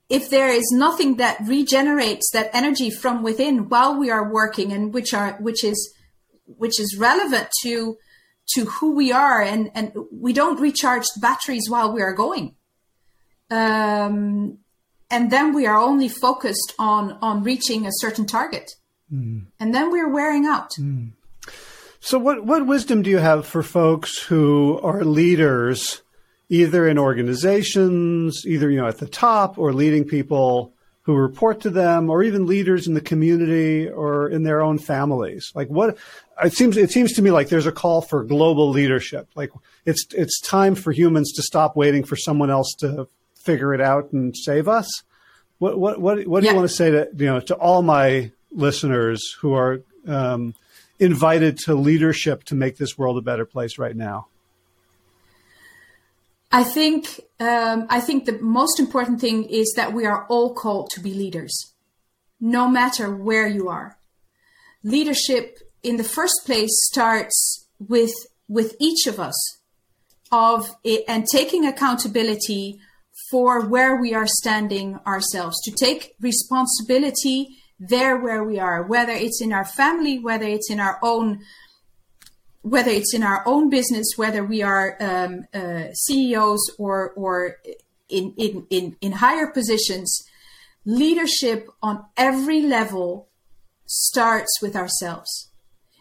If 0.09 0.31
there 0.31 0.49
is 0.49 0.71
nothing 0.73 1.17
that 1.17 1.37
regenerates 1.45 2.31
that 2.33 2.49
energy 2.55 2.91
from 2.91 3.23
within 3.23 3.69
while 3.69 3.95
we 3.99 4.11
are 4.11 4.33
working, 4.33 4.73
and 4.73 4.95
which 4.95 5.13
are 5.13 5.33
which 5.41 5.63
is 5.65 5.95
which 6.47 6.81
is 6.81 6.97
relevant 6.99 7.49
to 7.65 7.99
to 8.55 8.65
who 8.65 8.95
we 8.95 9.13
are, 9.13 9.43
and 9.43 9.71
and 9.75 9.93
we 10.11 10.33
don't 10.33 10.59
recharge 10.59 11.05
the 11.15 11.21
batteries 11.21 11.69
while 11.69 11.93
we 11.93 12.01
are 12.01 12.15
going, 12.15 12.55
um, 13.51 14.59
and 15.11 15.31
then 15.31 15.55
we 15.55 15.67
are 15.67 15.79
only 15.79 16.09
focused 16.09 16.75
on 16.79 17.19
on 17.23 17.43
reaching 17.43 17.87
a 17.87 17.91
certain 17.93 18.27
target, 18.27 18.73
mm. 19.13 19.47
and 19.59 19.75
then 19.75 19.91
we're 19.91 20.13
wearing 20.13 20.47
out. 20.47 20.73
Mm. 20.79 21.13
So, 22.01 22.19
what, 22.19 22.45
what 22.45 22.67
wisdom 22.67 23.03
do 23.03 23.11
you 23.11 23.19
have 23.19 23.47
for 23.47 23.63
folks 23.63 24.19
who 24.19 24.79
are 24.83 25.05
leaders, 25.05 26.03
either 26.49 26.87
in 26.87 26.97
organizations, 26.97 28.47
either 28.47 28.71
you 28.71 28.79
know 28.79 28.87
at 28.87 28.99
the 28.99 29.09
top, 29.09 29.59
or 29.59 29.73
leading 29.73 30.05
people 30.05 30.73
who 31.03 31.15
report 31.15 31.61
to 31.63 31.71
them, 31.71 32.09
or 32.09 32.23
even 32.23 32.47
leaders 32.47 32.87
in 32.87 32.95
the 32.95 33.01
community 33.01 33.89
or 33.89 34.29
in 34.29 34.45
their 34.45 34.63
own 34.63 34.79
families? 34.79 35.51
Like, 35.55 35.69
what 35.69 35.99
it 36.45 36.53
seems 36.53 36.77
it 36.77 36.93
seems 36.93 37.13
to 37.15 37.23
me 37.23 37.33
like 37.33 37.49
there's 37.49 37.67
a 37.67 37.73
call 37.73 38.01
for 38.01 38.23
global 38.23 38.71
leadership. 38.71 39.29
Like, 39.35 39.51
it's 39.85 40.07
it's 40.15 40.41
time 40.41 40.77
for 40.77 40.93
humans 40.93 41.33
to 41.33 41.43
stop 41.43 41.77
waiting 41.77 42.05
for 42.05 42.15
someone 42.15 42.51
else 42.51 42.75
to 42.79 43.09
figure 43.49 43.73
it 43.73 43.81
out 43.81 44.13
and 44.13 44.37
save 44.37 44.69
us. 44.69 44.89
What 45.59 45.79
what 45.79 45.99
what, 46.01 46.27
what 46.27 46.41
do 46.41 46.47
yeah. 46.47 46.53
you 46.53 46.59
want 46.59 46.69
to 46.69 46.77
say 46.77 46.91
to 46.91 47.09
you 47.17 47.27
know 47.27 47.41
to 47.41 47.55
all 47.55 47.83
my 47.83 48.31
listeners 48.53 49.21
who 49.41 49.55
are 49.55 49.81
um, 50.07 50.55
invited 50.99 51.59
to 51.65 51.75
leadership 51.75 52.45
to 52.45 52.55
make 52.55 52.77
this 52.77 52.99
world 52.99 53.17
a 53.17 53.23
better 53.31 53.47
place 53.47 53.79
right 53.79 53.97
now? 53.97 54.27
I 56.53 56.63
think 56.63 57.21
um, 57.41 57.87
I 57.89 58.01
think 58.01 58.27
the 58.27 58.39
most 58.61 58.79
important 58.79 59.21
thing 59.21 59.45
is 59.45 59.73
that 59.77 59.93
we 59.93 60.05
are 60.05 60.27
all 60.27 60.55
called 60.55 60.91
to 60.95 61.01
be 61.01 61.13
leaders, 61.15 61.55
no 62.41 62.69
matter 62.69 63.07
where 63.29 63.47
you 63.47 63.69
are. 63.69 63.99
Leadership, 64.83 65.59
in 65.83 65.97
the 65.97 66.11
first 66.17 66.39
place, 66.47 66.75
starts 66.91 67.67
with 67.79 68.15
with 68.49 68.77
each 68.79 69.07
of 69.07 69.19
us 69.19 69.39
of 70.31 70.77
it, 70.85 71.05
and 71.09 71.27
taking 71.33 71.67
accountability 71.67 72.79
for 73.31 73.67
where 73.67 73.97
we 73.97 74.15
are 74.15 74.27
standing 74.27 74.99
ourselves 75.07 75.61
to 75.65 75.71
take 75.71 76.15
responsibility 76.21 77.59
there 77.79 78.19
where 78.19 78.43
we 78.43 78.59
are, 78.59 78.83
whether 78.83 79.13
it's 79.13 79.41
in 79.41 79.53
our 79.53 79.65
family, 79.65 80.19
whether 80.19 80.47
it's 80.47 80.71
in 80.71 80.81
our 80.81 80.99
own 81.03 81.41
whether 82.63 82.91
it's 82.91 83.15
in 83.15 83.23
our 83.23 83.43
own 83.47 83.71
business, 83.71 84.07
whether 84.17 84.45
we 84.45 84.63
are 84.63 84.97
um, 85.01 85.47
uh, 85.55 85.93
CEOs 85.93 86.75
or 86.79 87.13
or 87.13 87.57
in, 88.09 88.35
in 88.37 88.67
in 88.69 88.97
in 89.01 89.13
higher 89.13 89.47
positions, 89.47 90.23
leadership 90.85 91.69
on 91.83 92.05
every 92.17 92.63
level 92.63 93.29
starts 93.87 94.61
with 94.61 94.75
ourselves. 94.75 95.51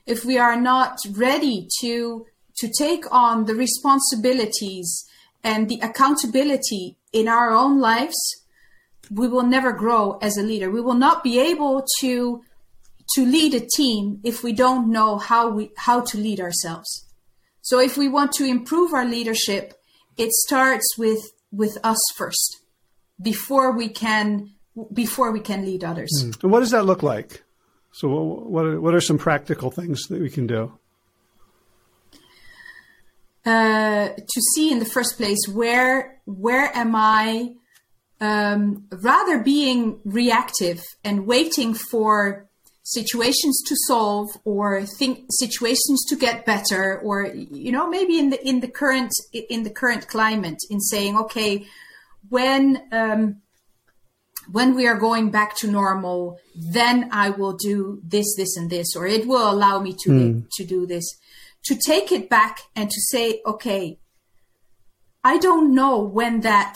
If 0.06 0.26
we 0.26 0.38
are 0.38 0.60
not 0.60 0.98
ready 1.12 1.68
to 1.82 2.26
to 2.58 2.72
take 2.76 3.06
on 3.12 3.46
the 3.46 3.56
responsibilities 3.56 5.06
and 5.44 5.70
the 5.70 5.80
accountability 5.82 6.97
in 7.14 7.28
our 7.28 7.52
own 7.52 7.80
lives, 7.80 8.18
we 9.12 9.28
will 9.28 9.44
never 9.44 9.72
grow 9.72 10.18
as 10.22 10.38
a 10.38 10.44
leader. 10.44 10.70
We 10.70 10.82
will 10.82 10.96
not 10.96 11.24
be 11.24 11.40
able 11.40 11.86
to 12.02 12.42
to 13.16 13.26
lead 13.26 13.54
a 13.54 13.66
team 13.76 14.20
if 14.24 14.44
we 14.44 14.52
don't 14.52 14.92
know 14.92 15.18
how 15.18 15.50
we 15.50 15.72
how 15.78 16.02
to 16.02 16.18
lead 16.18 16.40
ourselves. 16.40 17.06
So 17.62 17.80
if 17.80 17.98
we 17.98 18.08
want 18.08 18.34
to 18.34 18.46
improve 18.46 18.94
our 18.94 19.06
leadership, 19.06 19.74
it 20.18 20.32
starts 20.32 20.98
with 20.98 21.22
with 21.52 21.78
us 21.84 22.00
first 22.16 22.58
before 23.22 23.72
we 23.72 23.90
can 23.90 24.52
before 24.94 25.32
we 25.32 25.40
can 25.40 25.66
lead 25.66 25.84
others. 25.84 26.12
Mm. 26.24 26.44
And 26.44 26.52
what 26.52 26.60
does 26.60 26.72
that 26.72 26.86
look 26.86 27.04
like? 27.04 27.44
So 27.92 28.10
what 28.10 28.66
are, 28.66 28.80
what 28.80 28.94
are 28.94 29.02
some 29.02 29.18
practical 29.18 29.72
things 29.72 30.04
that 30.10 30.22
we 30.22 30.30
can 30.30 30.46
do? 30.46 30.78
Uh, 33.48 34.10
to 34.10 34.42
see 34.54 34.74
in 34.74 34.80
the 34.80 34.86
first 34.86 35.16
place 35.16 35.40
where 35.48 36.20
where 36.26 36.70
am 36.76 36.94
I 36.94 37.54
um, 38.20 38.86
rather 38.92 39.42
being 39.42 40.02
reactive 40.04 40.84
and 41.06 41.26
waiting 41.26 41.74
for 41.74 42.50
situations 42.84 43.64
to 43.66 43.76
solve 43.88 44.28
or 44.44 44.86
think 44.86 45.28
situations 45.30 46.04
to 46.10 46.18
get 46.18 46.46
better 46.46 47.00
or 47.00 47.28
you 47.28 47.72
know 47.72 47.88
maybe 47.90 48.20
in 48.20 48.32
the 48.32 48.48
in 48.48 48.60
the 48.60 48.68
current 48.68 49.12
in 49.32 49.64
the 49.64 49.70
current 49.70 50.10
climate 50.10 50.60
in 50.70 50.82
saying 50.82 51.18
okay 51.18 51.66
when 52.28 52.82
um, 52.92 53.42
when 54.52 54.76
we 54.76 54.86
are 54.88 54.98
going 54.98 55.32
back 55.32 55.56
to 55.56 55.68
normal 55.68 56.38
then 56.74 57.10
i 57.12 57.30
will 57.30 57.54
do 57.54 58.02
this 58.04 58.36
this 58.36 58.56
and 58.58 58.70
this 58.70 58.96
or 58.96 59.06
it 59.06 59.28
will 59.28 59.50
allow 59.50 59.80
me 59.80 59.94
to 59.94 60.10
mm. 60.10 60.46
to 60.52 60.66
do 60.66 60.86
this 60.86 61.06
to 61.66 61.76
take 61.76 62.12
it 62.12 62.30
back 62.30 62.62
and 62.76 62.90
to 62.90 63.02
say 63.02 63.42
okay 63.46 64.00
i 65.24 65.38
don't 65.38 65.74
know 65.74 66.00
when 66.00 66.42
that 66.42 66.76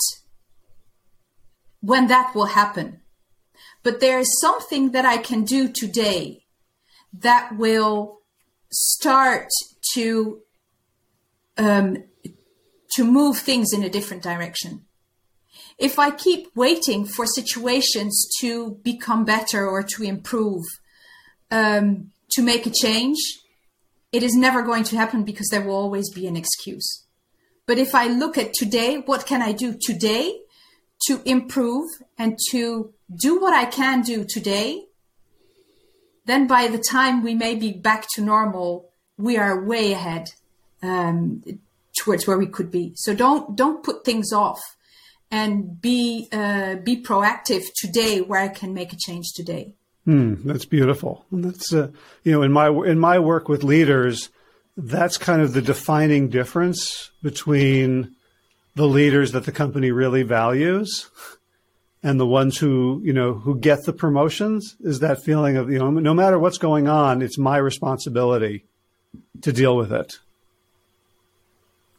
when 1.82 2.08
that 2.08 2.34
will 2.36 2.48
happen 2.48 3.02
but 3.84 4.00
there 4.00 4.20
is 4.20 4.40
something 4.40 4.92
that 4.92 5.06
I 5.06 5.18
can 5.18 5.44
do 5.44 5.68
today 5.68 6.46
that 7.14 7.58
will 7.58 8.20
start 8.72 9.50
to 9.94 10.42
um, 11.58 12.04
to 12.96 13.04
move 13.04 13.38
things 13.38 13.74
in 13.74 13.84
a 13.84 13.90
different 13.90 14.24
direction. 14.24 14.86
If 15.78 15.98
I 15.98 16.12
keep 16.12 16.56
waiting 16.56 17.06
for 17.06 17.26
situations 17.26 18.30
to 18.40 18.80
become 18.84 19.26
better 19.26 19.68
or 19.68 19.84
to 19.84 20.04
improve, 20.04 20.64
um, 21.50 22.12
to 22.32 22.42
make 22.42 22.66
a 22.66 22.70
change, 22.70 23.18
it 24.12 24.24
is 24.24 24.36
never 24.36 24.62
going 24.62 24.84
to 24.86 24.98
happen 24.98 25.24
because 25.24 25.48
there 25.50 25.62
will 25.62 25.76
always 25.76 26.10
be 26.12 26.28
an 26.28 26.36
excuse. 26.36 27.06
But 27.66 27.78
if 27.78 27.96
I 27.96 28.08
look 28.08 28.38
at 28.38 28.54
today, 28.54 28.98
what 28.98 29.26
can 29.26 29.42
I 29.42 29.52
do 29.52 29.78
today 29.80 30.42
to 31.08 31.22
improve 31.26 31.90
and 32.18 32.38
to 32.52 32.94
do 33.16 33.40
what 33.40 33.54
I 33.54 33.66
can 33.66 34.02
do 34.02 34.26
today, 34.28 34.86
then 36.26 36.48
by 36.48 36.68
the 36.68 36.78
time 36.78 37.24
we 37.24 37.34
may 37.34 37.56
be 37.56 37.72
back 37.72 38.08
to 38.16 38.22
normal, 38.22 38.92
we 39.18 39.38
are 39.38 39.64
way 39.64 39.94
ahead 39.94 40.28
um, 40.84 41.44
towards 41.98 42.28
where 42.28 42.38
we 42.38 42.48
could 42.48 42.72
be. 42.72 42.94
So 42.96 43.14
don't 43.14 43.56
don't 43.56 43.84
put 43.84 44.06
things 44.06 44.32
off, 44.32 44.62
and 45.30 45.82
be 45.82 46.28
uh, 46.32 46.76
be 46.76 47.02
proactive 47.02 47.64
today 47.76 48.22
where 48.22 48.40
I 48.40 48.48
can 48.50 48.74
make 48.74 48.94
a 48.94 48.98
change 48.98 49.34
today. 49.36 49.76
Mm, 50.08 50.44
that's 50.44 50.66
beautiful. 50.66 51.26
That's 51.32 51.74
uh, 51.74 51.90
you 52.24 52.32
know 52.32 52.42
in 52.42 52.52
my 52.52 52.68
in 52.70 53.00
my 53.00 53.20
work 53.20 53.48
with 53.48 53.64
leaders, 53.64 54.30
that's 54.76 55.18
kind 55.18 55.42
of 55.42 55.54
the 55.54 55.62
defining 55.62 56.30
difference 56.30 57.12
between 57.22 58.16
the 58.76 58.88
leaders 58.88 59.34
that 59.34 59.46
the 59.46 59.52
company 59.52 59.92
really 59.92 60.24
values 60.24 61.10
and 62.04 62.20
the 62.20 62.26
ones 62.26 62.58
who 62.58 63.02
you 63.04 63.14
know 63.14 63.34
who 63.34 63.58
get 63.60 63.84
the 63.86 63.94
promotions 63.94 64.76
is 64.80 65.00
that 65.00 65.24
feeling 65.24 65.58
of 65.58 65.70
you 65.70 65.78
know 65.78 65.90
no 65.90 66.14
matter 66.14 66.40
what's 66.40 66.58
going 66.58 66.88
on 66.88 67.22
it's 67.22 67.38
my 67.38 67.58
responsibility 67.58 68.66
to 69.42 69.52
deal 69.52 69.76
with 69.76 69.92
it 69.92 70.20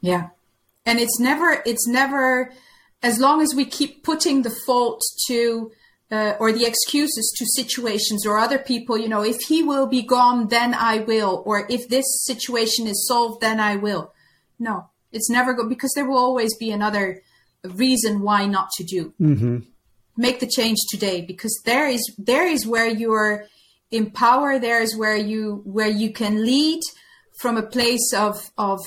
yeah 0.00 0.28
and 0.86 0.98
it's 0.98 1.20
never 1.20 1.62
it's 1.66 1.86
never 1.86 2.52
as 3.02 3.18
long 3.18 3.42
as 3.42 3.54
we 3.54 3.64
keep 3.64 4.02
putting 4.02 4.42
the 4.42 4.54
fault 4.66 5.02
to 5.26 5.70
uh, 6.12 6.34
or 6.38 6.52
the 6.52 6.66
excuses 6.66 7.32
to 7.36 7.44
situations 7.46 8.26
or 8.26 8.38
other 8.38 8.58
people 8.58 8.96
you 8.98 9.08
know 9.08 9.22
if 9.22 9.40
he 9.48 9.62
will 9.62 9.86
be 9.86 10.02
gone 10.02 10.48
then 10.48 10.74
i 10.74 10.98
will 10.98 11.42
or 11.46 11.66
if 11.70 11.88
this 11.88 12.04
situation 12.24 12.86
is 12.86 13.06
solved 13.08 13.40
then 13.40 13.58
i 13.58 13.76
will. 13.76 14.12
No 14.58 14.90
it's 15.12 15.30
never 15.30 15.54
good 15.54 15.68
because 15.68 15.92
there 15.94 16.08
will 16.08 16.18
always 16.18 16.56
be 16.56 16.70
another 16.70 17.22
reason 17.62 18.20
why 18.20 18.46
not 18.46 18.70
to 18.72 18.84
do. 18.84 19.12
Mm-hmm. 19.20 19.58
Make 20.16 20.40
the 20.40 20.46
change 20.46 20.78
today 20.90 21.20
because 21.22 21.60
there 21.64 21.88
is 21.88 22.02
there 22.18 22.46
is 22.46 22.66
where 22.66 22.88
you're 22.88 23.46
in 23.90 24.10
power 24.10 24.58
there 24.58 24.82
is 24.82 24.96
where 24.96 25.16
you 25.16 25.62
where 25.64 25.88
you 25.88 26.12
can 26.12 26.44
lead 26.44 26.80
from 27.38 27.56
a 27.56 27.62
place 27.62 28.12
of 28.14 28.50
of 28.58 28.80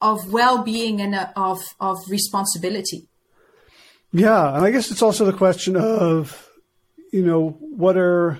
of 0.00 0.32
well-being 0.32 1.00
and 1.00 1.14
uh, 1.14 1.28
of 1.36 1.60
of 1.80 1.96
responsibility 2.08 3.08
yeah 4.12 4.54
and 4.54 4.64
i 4.64 4.70
guess 4.70 4.90
it's 4.90 5.02
also 5.02 5.24
the 5.24 5.32
question 5.32 5.76
of 5.76 6.48
you 7.12 7.24
know 7.24 7.50
what 7.60 7.96
are 7.96 8.38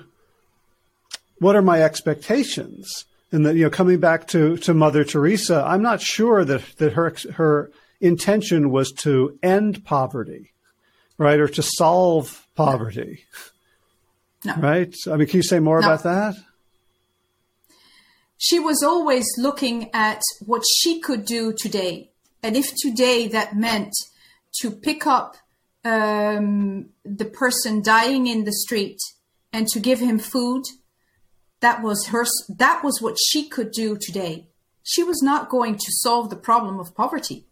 what 1.39 1.57
are 1.57 1.63
my 1.63 1.83
expectations 1.83 3.05
and 3.33 3.47
that 3.47 3.57
you 3.57 3.65
know 3.65 3.71
coming 3.71 3.99
back 3.99 4.27
to 4.27 4.57
to 4.57 4.75
mother 4.75 5.05
teresa 5.05 5.65
i'm 5.67 5.83
not 5.83 6.01
sure 6.01 6.45
that 6.45 6.63
that 6.79 6.93
her 6.95 7.15
her 7.33 7.71
intention 8.01 8.71
was 8.71 8.91
to 8.93 9.39
end 9.43 9.85
poverty 9.85 10.51
right? 11.21 11.39
Or 11.39 11.49
to 11.49 11.63
solve 11.63 12.47
poverty. 12.57 13.27
No. 14.43 14.55
Right? 14.57 14.95
I 15.07 15.17
mean, 15.17 15.29
can 15.29 15.37
you 15.37 15.43
say 15.43 15.61
more 15.61 15.83
no. 15.83 15.87
about 15.87 16.03
that? 16.05 16.35
She 18.39 18.59
was 18.59 18.83
always 18.83 19.27
looking 19.37 19.91
at 19.93 20.23
what 20.47 20.63
she 20.79 20.99
could 20.99 21.27
do 21.27 21.53
today. 21.53 22.11
And 22.43 22.57
if 22.57 22.75
today 22.75 23.29
that 23.29 23.55
meant 23.55 23.93
to 24.63 24.71
pick 24.71 25.07
up 25.07 25.37
um, 25.85 26.91
the 27.05 27.25
person 27.25 27.83
dying 27.83 28.27
in 28.27 28.45
the 28.45 28.53
street 28.53 28.99
and 29.53 29.67
to 29.69 29.81
give 29.81 30.01
him 30.01 30.19
food, 30.19 30.65
that 31.61 31.83
was 31.83 32.09
her, 32.09 32.25
that 32.49 32.83
was 32.85 33.01
what 33.01 33.17
she 33.19 33.49
could 33.49 33.71
do 33.71 33.97
today. 34.01 34.47
She 34.83 35.03
was 35.03 35.23
not 35.23 35.51
going 35.51 35.77
to 35.77 35.87
solve 35.89 36.31
the 36.31 36.37
problem 36.37 36.81
of 36.81 36.95
poverty, 36.95 37.47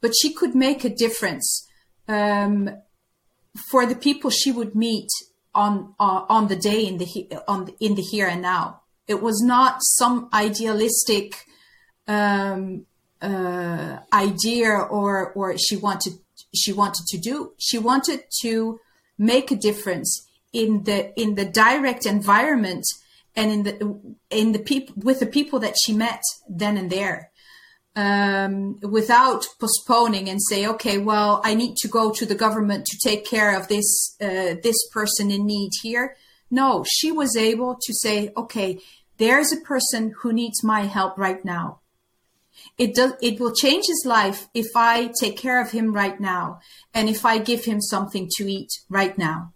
but 0.00 0.12
she 0.20 0.32
could 0.32 0.54
make 0.54 0.84
a 0.84 0.94
difference 0.94 1.66
um, 2.08 2.70
for 3.70 3.86
the 3.86 3.94
people 3.94 4.30
she 4.30 4.50
would 4.50 4.74
meet 4.74 5.08
on 5.54 5.94
uh, 6.00 6.24
on 6.28 6.48
the 6.48 6.56
day 6.56 6.84
in 6.86 6.98
the 6.98 7.06
on 7.46 7.66
the, 7.66 7.74
in 7.80 7.94
the 7.94 8.02
here 8.02 8.26
and 8.26 8.42
now. 8.42 8.80
It 9.06 9.22
was 9.22 9.42
not 9.42 9.78
some 9.82 10.28
idealistic 10.32 11.44
um, 12.08 12.86
uh, 13.20 13.98
idea 14.12 14.70
or 14.70 15.32
or 15.32 15.56
she 15.58 15.76
wanted 15.76 16.14
she 16.54 16.72
wanted 16.72 17.06
to 17.08 17.18
do. 17.18 17.52
She 17.58 17.78
wanted 17.78 18.24
to 18.42 18.80
make 19.18 19.50
a 19.50 19.56
difference 19.56 20.26
in 20.52 20.84
the 20.84 21.18
in 21.20 21.34
the 21.34 21.44
direct 21.44 22.06
environment 22.06 22.84
and 23.36 23.50
in 23.50 23.62
the 23.64 24.14
in 24.30 24.52
the 24.52 24.58
people 24.58 24.94
with 24.96 25.20
the 25.20 25.26
people 25.26 25.58
that 25.60 25.74
she 25.82 25.92
met 25.92 26.22
then 26.48 26.76
and 26.76 26.90
there 26.90 27.30
um, 27.96 28.78
without 28.80 29.46
postponing 29.60 30.28
and 30.28 30.40
say, 30.42 30.66
okay, 30.66 30.98
well, 30.98 31.40
I 31.44 31.54
need 31.54 31.76
to 31.76 31.88
go 31.88 32.10
to 32.12 32.26
the 32.26 32.34
government 32.34 32.86
to 32.86 32.98
take 33.08 33.24
care 33.24 33.56
of 33.56 33.68
this 33.68 34.16
uh, 34.20 34.56
this 34.62 34.76
person 34.92 35.30
in 35.30 35.46
need 35.46 35.70
here. 35.82 36.16
No, 36.50 36.84
she 36.88 37.12
was 37.12 37.36
able 37.36 37.76
to 37.80 37.94
say, 37.94 38.32
okay, 38.36 38.78
there's 39.18 39.52
a 39.52 39.60
person 39.60 40.14
who 40.20 40.32
needs 40.32 40.64
my 40.64 40.82
help 40.82 41.18
right 41.18 41.44
now. 41.44 41.80
It 42.76 42.94
does. 42.94 43.12
It 43.22 43.38
will 43.38 43.54
change 43.54 43.84
his 43.86 44.04
life 44.04 44.48
if 44.52 44.66
I 44.74 45.10
take 45.20 45.36
care 45.38 45.60
of 45.60 45.70
him 45.70 45.92
right 45.92 46.18
now, 46.18 46.60
and 46.92 47.08
if 47.08 47.24
I 47.24 47.38
give 47.38 47.64
him 47.64 47.80
something 47.80 48.28
to 48.36 48.50
eat 48.50 48.70
right 48.88 49.16
now 49.16 49.54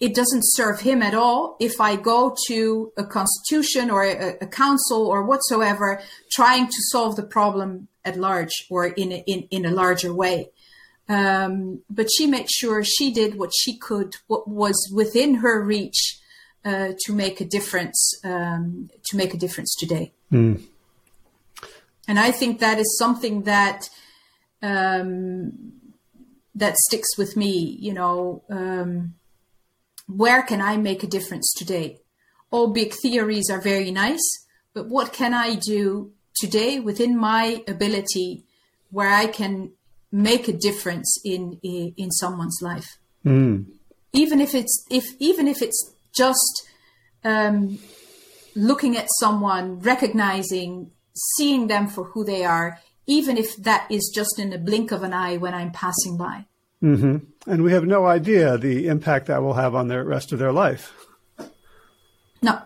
it 0.00 0.14
doesn't 0.14 0.42
serve 0.42 0.80
him 0.80 1.02
at 1.02 1.14
all 1.14 1.56
if 1.58 1.80
I 1.80 1.96
go 1.96 2.34
to 2.46 2.92
a 2.96 3.04
constitution 3.04 3.90
or 3.90 4.04
a, 4.04 4.36
a, 4.40 4.46
council 4.46 5.06
or 5.06 5.24
whatsoever 5.24 6.00
trying 6.30 6.66
to 6.66 6.76
solve 6.92 7.16
the 7.16 7.24
problem 7.24 7.88
at 8.04 8.16
large 8.16 8.52
or 8.70 8.86
in 8.86 9.12
a, 9.12 9.24
in, 9.26 9.48
in 9.50 9.66
a 9.66 9.70
larger 9.70 10.14
way. 10.14 10.50
Um, 11.08 11.82
but 11.90 12.08
she 12.16 12.26
made 12.26 12.50
sure 12.50 12.84
she 12.84 13.10
did 13.12 13.38
what 13.38 13.50
she 13.58 13.76
could, 13.76 14.14
what 14.26 14.46
was 14.46 14.90
within 14.94 15.36
her 15.36 15.64
reach 15.64 16.20
uh, 16.64 16.92
to 17.06 17.12
make 17.12 17.40
a 17.40 17.44
difference, 17.44 18.12
um, 18.24 18.90
to 19.06 19.16
make 19.16 19.34
a 19.34 19.38
difference 19.38 19.74
today. 19.74 20.12
Mm. 20.30 20.62
And 22.08 22.18
I 22.18 22.30
think 22.30 22.58
that 22.58 22.78
is 22.78 22.98
something 22.98 23.42
that 23.42 23.88
um, 24.62 25.52
that 26.54 26.76
sticks 26.76 27.16
with 27.18 27.36
me. 27.36 27.76
You 27.78 27.92
know, 27.92 28.42
um, 28.48 29.14
where 30.06 30.42
can 30.42 30.62
I 30.62 30.78
make 30.78 31.02
a 31.02 31.06
difference 31.06 31.52
today? 31.54 31.98
All 32.50 32.68
big 32.68 32.94
theories 32.94 33.50
are 33.50 33.60
very 33.60 33.90
nice, 33.90 34.26
but 34.72 34.88
what 34.88 35.12
can 35.12 35.34
I 35.34 35.54
do 35.54 36.12
today 36.34 36.80
within 36.80 37.16
my 37.16 37.62
ability 37.68 38.44
where 38.90 39.10
I 39.10 39.26
can 39.26 39.72
make 40.10 40.48
a 40.48 40.52
difference 40.52 41.20
in 41.24 41.60
in, 41.62 41.92
in 41.98 42.10
someone's 42.10 42.58
life? 42.62 42.98
Mm. 43.24 43.66
Even 44.14 44.40
if 44.40 44.54
it's 44.54 44.86
if 44.90 45.04
even 45.18 45.46
if 45.46 45.60
it's 45.60 45.94
just 46.16 46.66
um, 47.22 47.78
looking 48.56 48.96
at 48.96 49.06
someone, 49.20 49.80
recognizing, 49.80 50.90
seeing 51.36 51.66
them 51.66 51.88
for 51.88 52.04
who 52.04 52.24
they 52.24 52.44
are, 52.44 52.80
even 53.06 53.36
if 53.36 53.56
that 53.56 53.90
is 53.90 54.10
just 54.14 54.38
in 54.38 54.50
the 54.50 54.58
blink 54.58 54.92
of 54.92 55.02
an 55.02 55.12
eye 55.12 55.36
when 55.36 55.54
I'm 55.54 55.72
passing 55.72 56.16
by. 56.16 56.46
Mm-hmm. 56.82 57.50
And 57.50 57.62
we 57.62 57.72
have 57.72 57.86
no 57.86 58.06
idea 58.06 58.56
the 58.56 58.86
impact 58.86 59.26
that 59.26 59.42
will 59.42 59.54
have 59.54 59.74
on 59.74 59.88
the 59.88 60.04
rest 60.04 60.32
of 60.32 60.38
their 60.38 60.52
life. 60.52 60.92
No, 62.40 62.62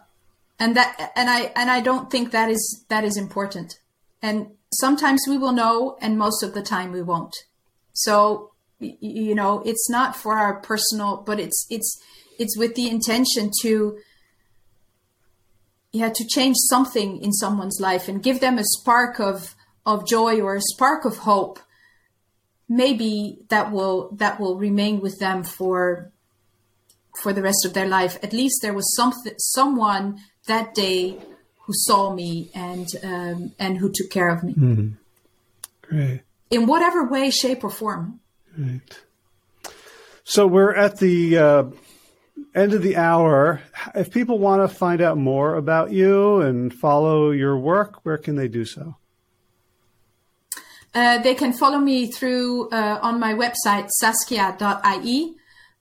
and 0.58 0.76
that 0.76 1.12
and 1.16 1.30
I 1.30 1.52
and 1.56 1.70
I 1.70 1.80
don't 1.80 2.10
think 2.10 2.30
that 2.32 2.50
is 2.50 2.84
that 2.88 3.04
is 3.04 3.16
important. 3.16 3.78
And 4.20 4.48
sometimes 4.74 5.22
we 5.26 5.38
will 5.38 5.52
know, 5.52 5.96
and 6.00 6.18
most 6.18 6.42
of 6.42 6.52
the 6.52 6.62
time 6.62 6.92
we 6.92 7.02
won't. 7.02 7.34
So 7.94 8.52
you 8.78 9.34
know, 9.34 9.62
it's 9.64 9.88
not 9.88 10.16
for 10.16 10.38
our 10.38 10.60
personal, 10.60 11.22
but 11.24 11.40
it's 11.40 11.66
it's 11.70 12.02
it's 12.38 12.58
with 12.58 12.74
the 12.74 12.88
intention 12.88 13.50
to 13.62 13.98
yeah 15.92 16.10
to 16.14 16.26
change 16.26 16.56
something 16.68 17.22
in 17.22 17.32
someone's 17.32 17.78
life 17.80 18.08
and 18.08 18.22
give 18.22 18.40
them 18.40 18.58
a 18.58 18.64
spark 18.64 19.20
of 19.20 19.54
of 19.84 20.06
joy 20.06 20.40
or 20.40 20.56
a 20.56 20.60
spark 20.60 21.04
of 21.04 21.18
hope 21.18 21.58
maybe 22.68 23.38
that 23.48 23.70
will 23.70 24.10
that 24.12 24.40
will 24.40 24.56
remain 24.56 25.00
with 25.00 25.18
them 25.18 25.44
for 25.44 26.10
for 27.20 27.32
the 27.32 27.42
rest 27.42 27.64
of 27.64 27.74
their 27.74 27.86
life. 27.86 28.18
At 28.22 28.32
least 28.32 28.62
there 28.62 28.72
was 28.72 28.94
something 28.96 29.34
someone 29.38 30.20
that 30.46 30.74
day 30.74 31.18
who 31.64 31.72
saw 31.72 32.12
me 32.12 32.50
and 32.54 32.88
um, 33.02 33.52
and 33.58 33.78
who 33.78 33.90
took 33.92 34.10
care 34.10 34.30
of 34.30 34.42
me. 34.42 34.54
Mm-hmm. 34.54 34.88
great. 35.82 36.20
In 36.50 36.66
whatever 36.66 37.06
way 37.06 37.30
shape 37.30 37.64
or 37.64 37.70
form. 37.70 38.20
Right. 38.56 39.00
So 40.24 40.46
we're 40.46 40.74
at 40.74 40.98
the 40.98 41.38
uh, 41.38 41.64
end 42.54 42.74
of 42.74 42.82
the 42.82 42.96
hour. 42.96 43.62
If 43.94 44.10
people 44.10 44.38
want 44.38 44.68
to 44.68 44.74
find 44.74 45.00
out 45.00 45.18
more 45.18 45.54
about 45.54 45.92
you 45.92 46.40
and 46.40 46.72
follow 46.72 47.30
your 47.30 47.58
work, 47.58 48.04
where 48.04 48.18
can 48.18 48.36
they 48.36 48.48
do 48.48 48.64
so? 48.64 48.96
Uh, 50.94 51.18
they 51.18 51.34
can 51.34 51.52
follow 51.52 51.78
me 51.78 52.10
through 52.10 52.68
uh, 52.70 52.98
on 53.00 53.18
my 53.18 53.32
website 53.32 53.88
saskia.ie 53.98 55.36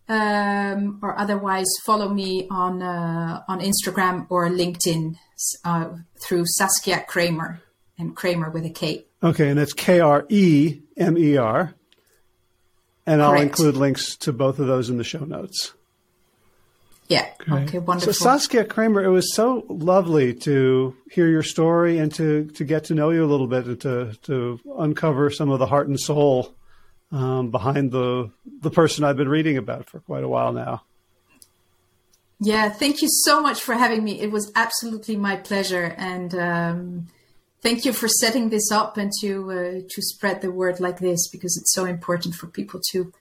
um, 0.08 1.00
or 1.02 1.18
otherwise 1.18 1.68
follow 1.84 2.10
me 2.10 2.48
on 2.50 2.82
uh, 2.82 3.44
on 3.48 3.60
Instagram 3.60 4.26
or 4.30 4.50
LinkedIn 4.50 5.16
uh, 5.64 5.90
through 6.22 6.46
Saskia 6.46 7.06
Kremer 7.08 7.62
and 7.98 8.16
Kremer 8.16 8.50
with 8.50 8.66
a 8.66 8.70
K. 8.70 9.06
Okay, 9.24 9.50
and 9.50 9.60
it's 9.60 9.74
K 9.74 10.00
R 10.00 10.26
E 10.30 10.82
M 10.98 11.18
E 11.18 11.38
R. 11.38 11.74
And 13.06 13.22
I'll 13.22 13.40
include 13.42 13.76
links 13.76 14.16
to 14.18 14.32
both 14.32 14.60
of 14.60 14.68
those 14.68 14.90
in 14.90 14.98
the 14.98 15.04
show 15.04 15.26
notes. 15.26 15.74
Yeah. 17.12 17.28
Great. 17.40 17.68
Okay. 17.68 17.80
Wonderful. 17.80 18.14
So 18.14 18.24
Saskia 18.24 18.64
Kremer, 18.64 19.04
it 19.04 19.10
was 19.10 19.36
so 19.36 19.66
lovely 19.68 20.34
to 20.36 20.96
hear 21.12 21.28
your 21.28 21.44
story 21.44 21.98
and 21.98 22.14
to 22.16 22.46
to 22.52 22.64
get 22.64 22.86
to 22.86 22.96
know 22.96 23.10
you 23.10 23.26
a 23.26 23.28
little 23.28 23.48
bit 23.48 23.66
and 23.66 23.82
to 23.82 24.14
to 24.22 24.62
uncover 24.78 25.30
some 25.30 25.50
of 25.50 25.60
the 25.60 25.66
heart 25.66 25.90
and 25.90 26.00
soul 26.00 26.56
um, 27.12 27.52
behind 27.52 27.92
the 27.92 28.32
the 28.62 28.72
person 28.72 29.04
I've 29.04 29.18
been 29.18 29.28
reading 29.28 29.58
about 29.58 29.90
for 29.90 30.00
quite 30.00 30.24
a 30.24 30.30
while 30.30 30.54
now. 30.54 30.84
Yeah. 32.40 32.70
Thank 32.70 33.02
you 33.02 33.10
so 33.10 33.42
much 33.42 33.60
for 33.60 33.76
having 33.76 34.06
me. 34.06 34.22
It 34.22 34.32
was 34.32 34.50
absolutely 34.56 35.18
my 35.18 35.36
pleasure, 35.36 35.94
and 35.98 36.34
um, 36.34 37.08
thank 37.62 37.84
you 37.84 37.92
for 37.92 38.08
setting 38.08 38.52
this 38.52 38.72
up 38.72 38.96
and 38.96 39.12
to 39.20 39.52
uh, 39.52 39.82
to 39.90 40.02
spread 40.02 40.40
the 40.40 40.50
word 40.50 40.80
like 40.80 41.00
this 41.00 41.28
because 41.28 41.58
it's 41.58 41.74
so 41.74 41.84
important 41.84 42.36
for 42.36 42.48
people 42.48 42.80
to 42.92 43.12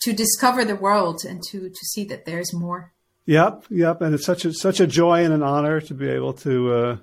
to 0.00 0.14
discover 0.14 0.64
the 0.64 0.76
world 0.76 1.26
and 1.28 1.42
to 1.50 1.68
to 1.68 1.84
see 1.92 2.04
that 2.06 2.24
there's 2.24 2.54
more. 2.54 2.93
Yep, 3.26 3.64
yep, 3.70 4.00
and 4.02 4.14
it's 4.14 4.26
such 4.26 4.44
a 4.44 4.52
such 4.52 4.80
a 4.80 4.86
joy 4.86 5.24
and 5.24 5.32
an 5.32 5.42
honor 5.42 5.80
to 5.80 5.94
be 5.94 6.08
able 6.08 6.34
to 6.34 6.72
uh, 6.72 6.96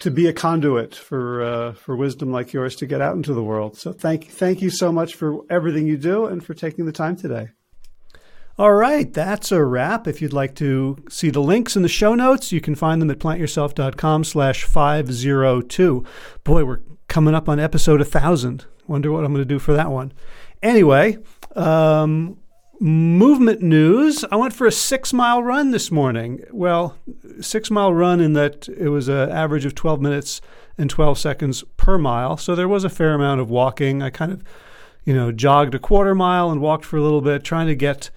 to 0.00 0.10
be 0.10 0.26
a 0.26 0.32
conduit 0.32 0.94
for 0.94 1.42
uh, 1.42 1.72
for 1.72 1.96
wisdom 1.96 2.30
like 2.30 2.52
yours 2.52 2.76
to 2.76 2.86
get 2.86 3.00
out 3.00 3.16
into 3.16 3.32
the 3.32 3.42
world. 3.42 3.78
So 3.78 3.92
thank 3.92 4.28
thank 4.28 4.60
you 4.60 4.70
so 4.70 4.92
much 4.92 5.14
for 5.14 5.40
everything 5.48 5.86
you 5.86 5.96
do 5.96 6.26
and 6.26 6.44
for 6.44 6.52
taking 6.52 6.84
the 6.84 6.92
time 6.92 7.16
today. 7.16 7.48
All 8.56 8.74
right, 8.74 9.12
that's 9.12 9.50
a 9.50 9.64
wrap. 9.64 10.06
If 10.06 10.22
you'd 10.22 10.32
like 10.32 10.54
to 10.56 11.02
see 11.08 11.30
the 11.30 11.40
links 11.40 11.74
in 11.74 11.82
the 11.82 11.88
show 11.88 12.14
notes, 12.14 12.52
you 12.52 12.60
can 12.60 12.76
find 12.76 13.02
them 13.02 13.10
at 13.10 13.18
plantyourself.com 13.18 14.22
slash 14.22 14.62
502. 14.62 16.04
Boy, 16.44 16.64
we're 16.64 16.80
coming 17.08 17.34
up 17.34 17.48
on 17.48 17.58
episode 17.58 17.98
1000. 17.98 18.66
Wonder 18.86 19.10
what 19.10 19.24
I'm 19.24 19.32
going 19.32 19.42
to 19.42 19.44
do 19.44 19.58
for 19.58 19.72
that 19.72 19.90
one. 19.90 20.12
Anyway, 20.62 21.18
um, 21.56 22.38
movement 22.84 23.62
news. 23.62 24.26
I 24.30 24.36
went 24.36 24.52
for 24.52 24.66
a 24.66 24.72
six 24.72 25.14
mile 25.14 25.42
run 25.42 25.70
this 25.70 25.90
morning. 25.90 26.44
Well, 26.50 26.98
six 27.40 27.70
mile 27.70 27.94
run 27.94 28.20
in 28.20 28.34
that 28.34 28.68
it 28.68 28.90
was 28.90 29.08
an 29.08 29.30
average 29.30 29.64
of 29.64 29.74
12 29.74 30.02
minutes 30.02 30.42
and 30.76 30.90
12 30.90 31.18
seconds 31.18 31.64
per 31.78 31.96
mile. 31.96 32.36
So 32.36 32.54
there 32.54 32.68
was 32.68 32.84
a 32.84 32.90
fair 32.90 33.14
amount 33.14 33.40
of 33.40 33.48
walking. 33.48 34.02
I 34.02 34.10
kind 34.10 34.32
of, 34.32 34.44
you 35.02 35.14
know, 35.14 35.32
jogged 35.32 35.74
a 35.74 35.78
quarter 35.78 36.14
mile 36.14 36.50
and 36.50 36.60
walked 36.60 36.84
for 36.84 36.98
a 36.98 37.02
little 37.02 37.22
bit, 37.22 37.42
trying 37.42 37.68
to 37.68 37.74
get 37.74 38.10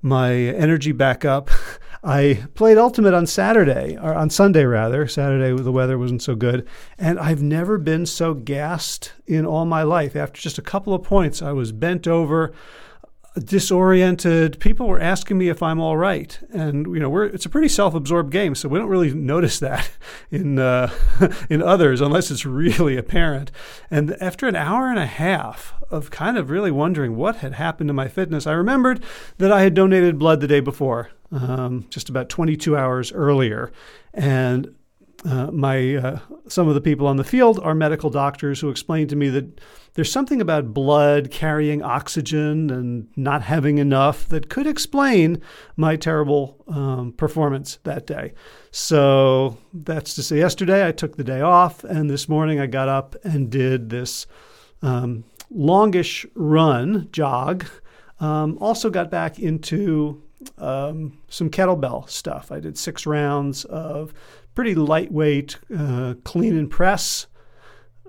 my 0.00 0.32
energy 0.32 0.92
back 0.92 1.26
up. 1.26 1.50
I 2.02 2.44
played 2.54 2.78
Ultimate 2.78 3.12
on 3.12 3.26
Saturday, 3.26 3.98
or 3.98 4.14
on 4.14 4.30
Sunday 4.30 4.64
rather. 4.64 5.06
Saturday, 5.06 5.54
the 5.62 5.72
weather 5.72 5.98
wasn't 5.98 6.22
so 6.22 6.34
good. 6.34 6.66
And 6.98 7.18
I've 7.18 7.42
never 7.42 7.76
been 7.76 8.06
so 8.06 8.32
gassed 8.32 9.12
in 9.26 9.44
all 9.44 9.66
my 9.66 9.82
life. 9.82 10.16
After 10.16 10.40
just 10.40 10.56
a 10.56 10.62
couple 10.62 10.94
of 10.94 11.02
points, 11.02 11.42
I 11.42 11.52
was 11.52 11.72
bent 11.72 12.08
over 12.08 12.54
disoriented. 13.34 14.60
People 14.60 14.86
were 14.86 15.00
asking 15.00 15.38
me 15.38 15.48
if 15.48 15.62
I'm 15.62 15.80
all 15.80 15.96
right, 15.96 16.38
and 16.52 16.86
you 16.86 17.00
know, 17.00 17.10
we're 17.10 17.24
it's 17.24 17.46
a 17.46 17.48
pretty 17.48 17.68
self-absorbed 17.68 18.30
game, 18.30 18.54
so 18.54 18.68
we 18.68 18.78
don't 18.78 18.88
really 18.88 19.12
notice 19.12 19.58
that 19.58 19.90
in 20.30 20.58
uh, 20.58 20.92
in 21.50 21.62
others 21.62 22.00
unless 22.00 22.30
it's 22.30 22.46
really 22.46 22.96
apparent. 22.96 23.50
And 23.90 24.16
after 24.20 24.46
an 24.46 24.56
hour 24.56 24.88
and 24.88 24.98
a 24.98 25.06
half 25.06 25.74
of 25.90 26.10
kind 26.10 26.38
of 26.38 26.50
really 26.50 26.70
wondering 26.70 27.16
what 27.16 27.36
had 27.36 27.54
happened 27.54 27.88
to 27.88 27.94
my 27.94 28.08
fitness, 28.08 28.46
I 28.46 28.52
remembered 28.52 29.02
that 29.38 29.50
I 29.50 29.62
had 29.62 29.74
donated 29.74 30.18
blood 30.18 30.40
the 30.40 30.48
day 30.48 30.60
before, 30.60 31.10
um, 31.32 31.86
just 31.90 32.08
about 32.08 32.28
22 32.28 32.76
hours 32.76 33.12
earlier, 33.12 33.72
and 34.12 34.74
uh, 35.24 35.50
my 35.50 35.96
uh, 35.96 36.18
some 36.46 36.68
of 36.68 36.74
the 36.74 36.80
people 36.80 37.06
on 37.06 37.16
the 37.16 37.24
field 37.24 37.58
are 37.60 37.74
medical 37.74 38.10
doctors 38.10 38.60
who 38.60 38.68
explained 38.68 39.10
to 39.10 39.16
me 39.16 39.28
that 39.30 39.60
there's 39.94 40.10
something 40.10 40.40
about 40.40 40.74
blood 40.74 41.30
carrying 41.30 41.82
oxygen 41.82 42.68
and 42.70 43.08
not 43.16 43.42
having 43.42 43.78
enough 43.78 44.28
that 44.28 44.48
could 44.48 44.66
explain 44.66 45.40
my 45.76 45.96
terrible 45.96 46.62
um, 46.68 47.12
performance 47.12 47.78
that 47.84 48.06
day. 48.06 48.32
So 48.72 49.56
that's 49.72 50.14
to 50.14 50.22
say, 50.22 50.38
yesterday 50.38 50.86
I 50.86 50.92
took 50.92 51.16
the 51.16 51.24
day 51.24 51.40
off, 51.40 51.84
and 51.84 52.10
this 52.10 52.28
morning 52.28 52.58
I 52.58 52.66
got 52.66 52.88
up 52.88 53.14
and 53.22 53.50
did 53.50 53.90
this 53.90 54.26
um, 54.82 55.24
longish 55.50 56.26
run 56.34 57.08
jog. 57.12 57.64
Um, 58.18 58.58
also 58.60 58.90
got 58.90 59.10
back 59.10 59.38
into 59.38 60.22
um, 60.58 61.18
some 61.28 61.50
kettlebell 61.50 62.08
stuff. 62.10 62.50
I 62.50 62.58
did 62.58 62.76
six 62.76 63.06
rounds 63.06 63.64
of 63.64 64.12
pretty 64.54 64.74
lightweight 64.74 65.58
uh, 65.76 66.14
clean 66.24 66.56
and 66.56 66.70
press, 66.70 67.26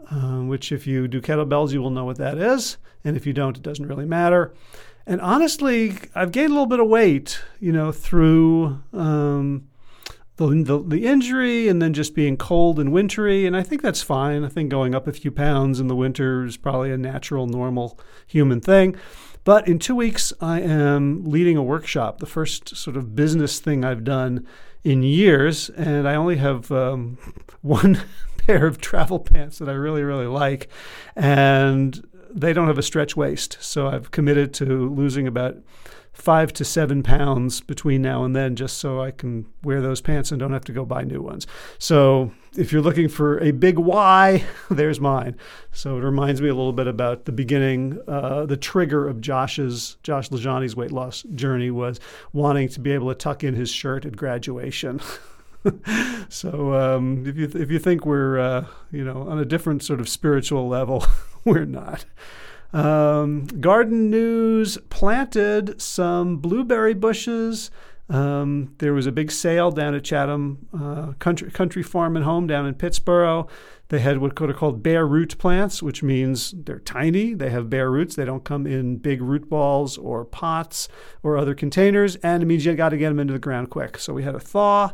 uh, 0.09 0.41
which 0.41 0.71
if 0.71 0.87
you 0.87 1.07
do 1.07 1.21
kettlebells, 1.21 1.71
you 1.71 1.81
will 1.81 1.89
know 1.89 2.05
what 2.05 2.17
that 2.17 2.37
is. 2.37 2.77
And 3.03 3.15
if 3.15 3.25
you 3.25 3.33
don't, 3.33 3.57
it 3.57 3.63
doesn't 3.63 3.87
really 3.87 4.05
matter. 4.05 4.53
And 5.05 5.21
honestly, 5.21 5.97
I've 6.15 6.31
gained 6.31 6.49
a 6.49 6.53
little 6.53 6.65
bit 6.65 6.79
of 6.79 6.87
weight, 6.87 7.41
you 7.59 7.71
know, 7.71 7.91
through 7.91 8.81
um, 8.91 9.67
the, 10.37 10.47
the, 10.47 10.83
the 10.83 11.05
injury 11.05 11.67
and 11.67 11.81
then 11.81 11.93
just 11.93 12.15
being 12.15 12.37
cold 12.37 12.79
and 12.79 12.91
wintry. 12.91 13.45
And 13.45 13.55
I 13.55 13.61
think 13.61 13.81
that's 13.81 14.01
fine. 14.01 14.43
I 14.43 14.49
think 14.49 14.69
going 14.69 14.95
up 14.95 15.07
a 15.07 15.11
few 15.11 15.31
pounds 15.31 15.79
in 15.79 15.87
the 15.87 15.95
winter 15.95 16.45
is 16.45 16.57
probably 16.57 16.91
a 16.91 16.97
natural, 16.97 17.45
normal 17.45 17.99
human 18.25 18.61
thing. 18.61 18.95
But 19.43 19.67
in 19.67 19.77
two 19.77 19.95
weeks, 19.95 20.33
I 20.41 20.61
am 20.61 21.23
leading 21.23 21.55
a 21.55 21.63
workshop, 21.63 22.17
the 22.17 22.25
first 22.25 22.75
sort 22.75 22.97
of 22.97 23.15
business 23.15 23.59
thing 23.59 23.85
I've 23.85 24.03
done 24.03 24.47
in 24.83 25.03
years, 25.03 25.69
and 25.69 26.07
I 26.07 26.15
only 26.15 26.37
have 26.37 26.71
um, 26.71 27.17
one 27.61 28.01
pair 28.45 28.65
of 28.65 28.79
travel 28.79 29.19
pants 29.19 29.59
that 29.59 29.69
I 29.69 29.73
really, 29.73 30.03
really 30.03 30.27
like. 30.27 30.69
And 31.15 32.05
they 32.29 32.53
don't 32.53 32.67
have 32.67 32.77
a 32.77 32.83
stretch 32.83 33.15
waist. 33.15 33.57
So 33.61 33.87
I've 33.87 34.11
committed 34.11 34.53
to 34.55 34.89
losing 34.89 35.27
about 35.27 35.57
five 36.15 36.53
to 36.53 36.63
seven 36.63 37.03
pounds 37.03 37.59
between 37.59 38.01
now 38.01 38.23
and 38.23 38.35
then 38.35 38.55
just 38.55 38.77
so 38.77 39.01
I 39.01 39.11
can 39.11 39.45
wear 39.63 39.81
those 39.81 39.99
pants 39.99 40.31
and 40.31 40.39
don't 40.39 40.53
have 40.53 40.63
to 40.65 40.71
go 40.71 40.85
buy 40.85 41.03
new 41.03 41.21
ones. 41.21 41.45
So 41.77 42.31
if 42.57 42.71
you're 42.71 42.81
looking 42.81 43.09
for 43.09 43.37
a 43.39 43.51
big 43.51 43.77
why, 43.77 44.45
there's 44.69 44.99
mine. 44.99 45.35
So 45.71 45.97
it 45.97 46.01
reminds 46.01 46.41
me 46.41 46.47
a 46.47 46.55
little 46.55 46.73
bit 46.73 46.87
about 46.87 47.25
the 47.25 47.33
beginning, 47.33 47.99
uh, 48.07 48.45
the 48.45 48.57
trigger 48.57 49.07
of 49.07 49.19
Josh's, 49.19 49.97
Josh 50.03 50.29
LaJaunie's 50.29 50.75
weight 50.75 50.91
loss 50.91 51.23
journey 51.35 51.69
was 51.69 51.99
wanting 52.31 52.69
to 52.69 52.79
be 52.79 52.91
able 52.91 53.09
to 53.09 53.15
tuck 53.15 53.43
in 53.43 53.53
his 53.53 53.69
shirt 53.69 54.05
at 54.05 54.15
graduation. 54.15 55.01
so 56.29 56.73
um, 56.73 57.25
if 57.25 57.37
you 57.37 57.49
if 57.53 57.71
you 57.71 57.79
think 57.79 58.05
we're 58.05 58.39
uh, 58.39 58.65
you 58.91 59.03
know 59.03 59.27
on 59.27 59.39
a 59.39 59.45
different 59.45 59.83
sort 59.83 59.99
of 59.99 60.09
spiritual 60.09 60.67
level, 60.67 61.05
we're 61.45 61.65
not. 61.65 62.05
Um, 62.73 63.45
garden 63.45 64.09
news 64.09 64.77
planted 64.89 65.81
some 65.81 66.37
blueberry 66.37 66.93
bushes. 66.93 67.71
Um, 68.07 68.75
there 68.77 68.93
was 68.93 69.07
a 69.07 69.11
big 69.11 69.31
sale 69.31 69.71
down 69.71 69.95
at 69.95 70.03
Chatham 70.03 70.67
uh, 70.77 71.13
Country, 71.17 71.49
Country 71.49 71.81
Farm 71.81 72.15
and 72.15 72.25
Home 72.25 72.45
down 72.45 72.67
in 72.67 72.75
Pittsboro. 72.75 73.49
They 73.89 73.99
had 73.99 74.17
what 74.17 74.39
are 74.41 74.53
called 74.53 74.83
bare 74.83 75.07
root 75.07 75.37
plants, 75.37 75.81
which 75.81 76.03
means 76.03 76.53
they're 76.55 76.79
tiny. 76.79 77.33
They 77.33 77.49
have 77.51 77.69
bare 77.69 77.89
roots. 77.89 78.15
They 78.15 78.25
don't 78.25 78.43
come 78.43 78.67
in 78.67 78.97
big 78.97 79.21
root 79.21 79.49
balls 79.49 79.97
or 79.97 80.25
pots 80.25 80.87
or 81.23 81.37
other 81.37 81.55
containers, 81.55 82.15
and 82.17 82.43
it 82.43 82.45
means 82.47 82.65
you 82.65 82.75
got 82.75 82.89
to 82.89 82.97
get 82.97 83.09
them 83.09 83.19
into 83.19 83.33
the 83.33 83.39
ground 83.39 83.69
quick. 83.69 83.97
So 83.97 84.13
we 84.13 84.23
had 84.23 84.35
a 84.35 84.39
thaw 84.39 84.91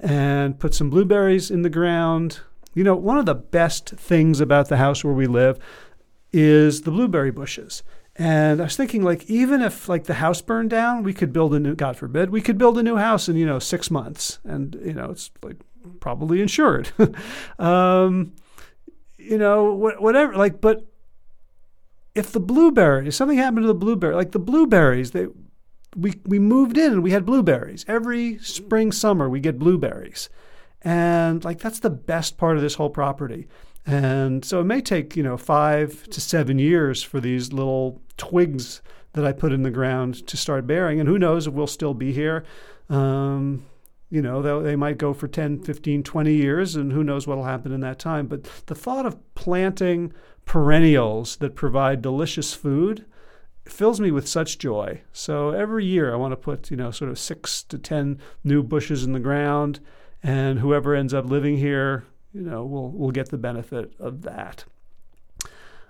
and 0.00 0.58
put 0.58 0.74
some 0.74 0.90
blueberries 0.90 1.50
in 1.50 1.62
the 1.62 1.70
ground. 1.70 2.40
You 2.74 2.84
know, 2.84 2.96
one 2.96 3.18
of 3.18 3.26
the 3.26 3.34
best 3.34 3.90
things 3.90 4.40
about 4.40 4.68
the 4.68 4.78
house 4.78 5.04
where 5.04 5.14
we 5.14 5.26
live 5.26 5.58
is 6.32 6.82
the 6.82 6.90
blueberry 6.90 7.30
bushes. 7.30 7.82
And 8.16 8.60
I 8.60 8.64
was 8.64 8.76
thinking, 8.76 9.02
like, 9.02 9.28
even 9.30 9.62
if 9.62 9.88
like 9.88 10.04
the 10.04 10.14
house 10.14 10.42
burned 10.42 10.70
down, 10.70 11.02
we 11.02 11.14
could 11.14 11.32
build 11.32 11.54
a 11.54 11.60
new, 11.60 11.74
God 11.74 11.96
forbid, 11.96 12.30
we 12.30 12.40
could 12.40 12.58
build 12.58 12.78
a 12.78 12.82
new 12.82 12.96
house 12.96 13.28
in 13.28 13.36
you 13.36 13.46
know 13.46 13.58
six 13.58 13.90
months, 13.90 14.40
and 14.44 14.78
you 14.84 14.92
know 14.92 15.10
it's 15.10 15.30
like 15.42 15.56
probably 16.00 16.40
insured. 16.42 16.90
um, 17.58 18.32
you 19.16 19.38
know, 19.38 19.74
wh- 19.76 20.02
whatever. 20.02 20.34
Like, 20.34 20.60
but 20.60 20.86
if 22.14 22.32
the 22.32 22.40
blueberries, 22.40 23.16
something 23.16 23.38
happened 23.38 23.62
to 23.62 23.68
the 23.68 23.74
blueberry, 23.74 24.14
like 24.14 24.32
the 24.32 24.38
blueberries, 24.38 25.12
they 25.12 25.28
we 25.96 26.14
we 26.24 26.38
moved 26.38 26.78
in 26.78 26.92
and 26.92 27.02
we 27.02 27.10
had 27.10 27.26
blueberries 27.26 27.84
every 27.88 28.38
spring 28.38 28.92
summer. 28.92 29.28
We 29.28 29.40
get 29.40 29.58
blueberries, 29.58 30.28
and 30.82 31.44
like 31.44 31.58
that's 31.58 31.80
the 31.80 31.90
best 31.90 32.36
part 32.36 32.56
of 32.56 32.62
this 32.62 32.74
whole 32.74 32.90
property. 32.90 33.48
And 33.86 34.44
so 34.44 34.60
it 34.60 34.64
may 34.64 34.80
take, 34.80 35.16
you 35.16 35.22
know, 35.22 35.36
five 35.36 36.08
to 36.10 36.20
seven 36.20 36.58
years 36.58 37.02
for 37.02 37.18
these 37.18 37.52
little 37.52 38.00
twigs 38.16 38.82
that 39.14 39.24
I 39.24 39.32
put 39.32 39.52
in 39.52 39.62
the 39.62 39.70
ground 39.70 40.26
to 40.26 40.36
start 40.36 40.66
bearing. 40.66 41.00
And 41.00 41.08
who 41.08 41.18
knows 41.18 41.46
if 41.46 41.54
we'll 41.54 41.66
still 41.66 41.94
be 41.94 42.12
here. 42.12 42.44
Um, 42.88 43.66
you 44.10 44.20
know, 44.20 44.60
they 44.60 44.76
might 44.76 44.98
go 44.98 45.14
for 45.14 45.28
10, 45.28 45.62
15, 45.62 46.02
20 46.02 46.34
years, 46.34 46.74
and 46.74 46.92
who 46.92 47.04
knows 47.04 47.26
what 47.26 47.36
will 47.36 47.44
happen 47.44 47.72
in 47.72 47.80
that 47.80 48.00
time. 48.00 48.26
But 48.26 48.44
the 48.66 48.74
thought 48.74 49.06
of 49.06 49.16
planting 49.34 50.12
perennials 50.44 51.36
that 51.36 51.54
provide 51.54 52.02
delicious 52.02 52.52
food 52.52 53.04
fills 53.70 54.00
me 54.00 54.10
with 54.10 54.28
such 54.28 54.58
joy. 54.58 55.00
So 55.12 55.50
every 55.50 55.84
year 55.84 56.12
I 56.12 56.16
want 56.16 56.32
to 56.32 56.36
put, 56.36 56.70
you 56.70 56.76
know, 56.76 56.90
sort 56.90 57.10
of 57.10 57.18
six 57.18 57.62
to 57.64 57.78
10 57.78 58.18
new 58.44 58.62
bushes 58.62 59.04
in 59.04 59.12
the 59.12 59.20
ground. 59.20 59.80
And 60.22 60.58
whoever 60.58 60.94
ends 60.94 61.14
up 61.14 61.24
living 61.24 61.56
here 61.56 62.04
you 62.32 62.42
know, 62.42 62.64
we'll 62.64 62.90
we'll 62.90 63.10
get 63.10 63.30
the 63.30 63.38
benefit 63.38 63.92
of 63.98 64.22
that. 64.22 64.64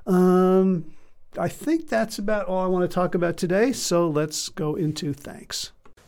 Um, 0.07 0.93
I 1.39 1.49
think 1.49 1.89
that's 1.89 2.19
about 2.19 2.47
all 2.47 2.65
I 2.65 2.67
want 2.67 2.89
to 2.89 2.95
talk 2.95 3.15
about 3.15 3.37
today. 3.37 3.73
So 3.73 4.09
let's 4.09 4.49
go 4.49 4.75
into 4.75 5.13
thanks. 5.13 5.73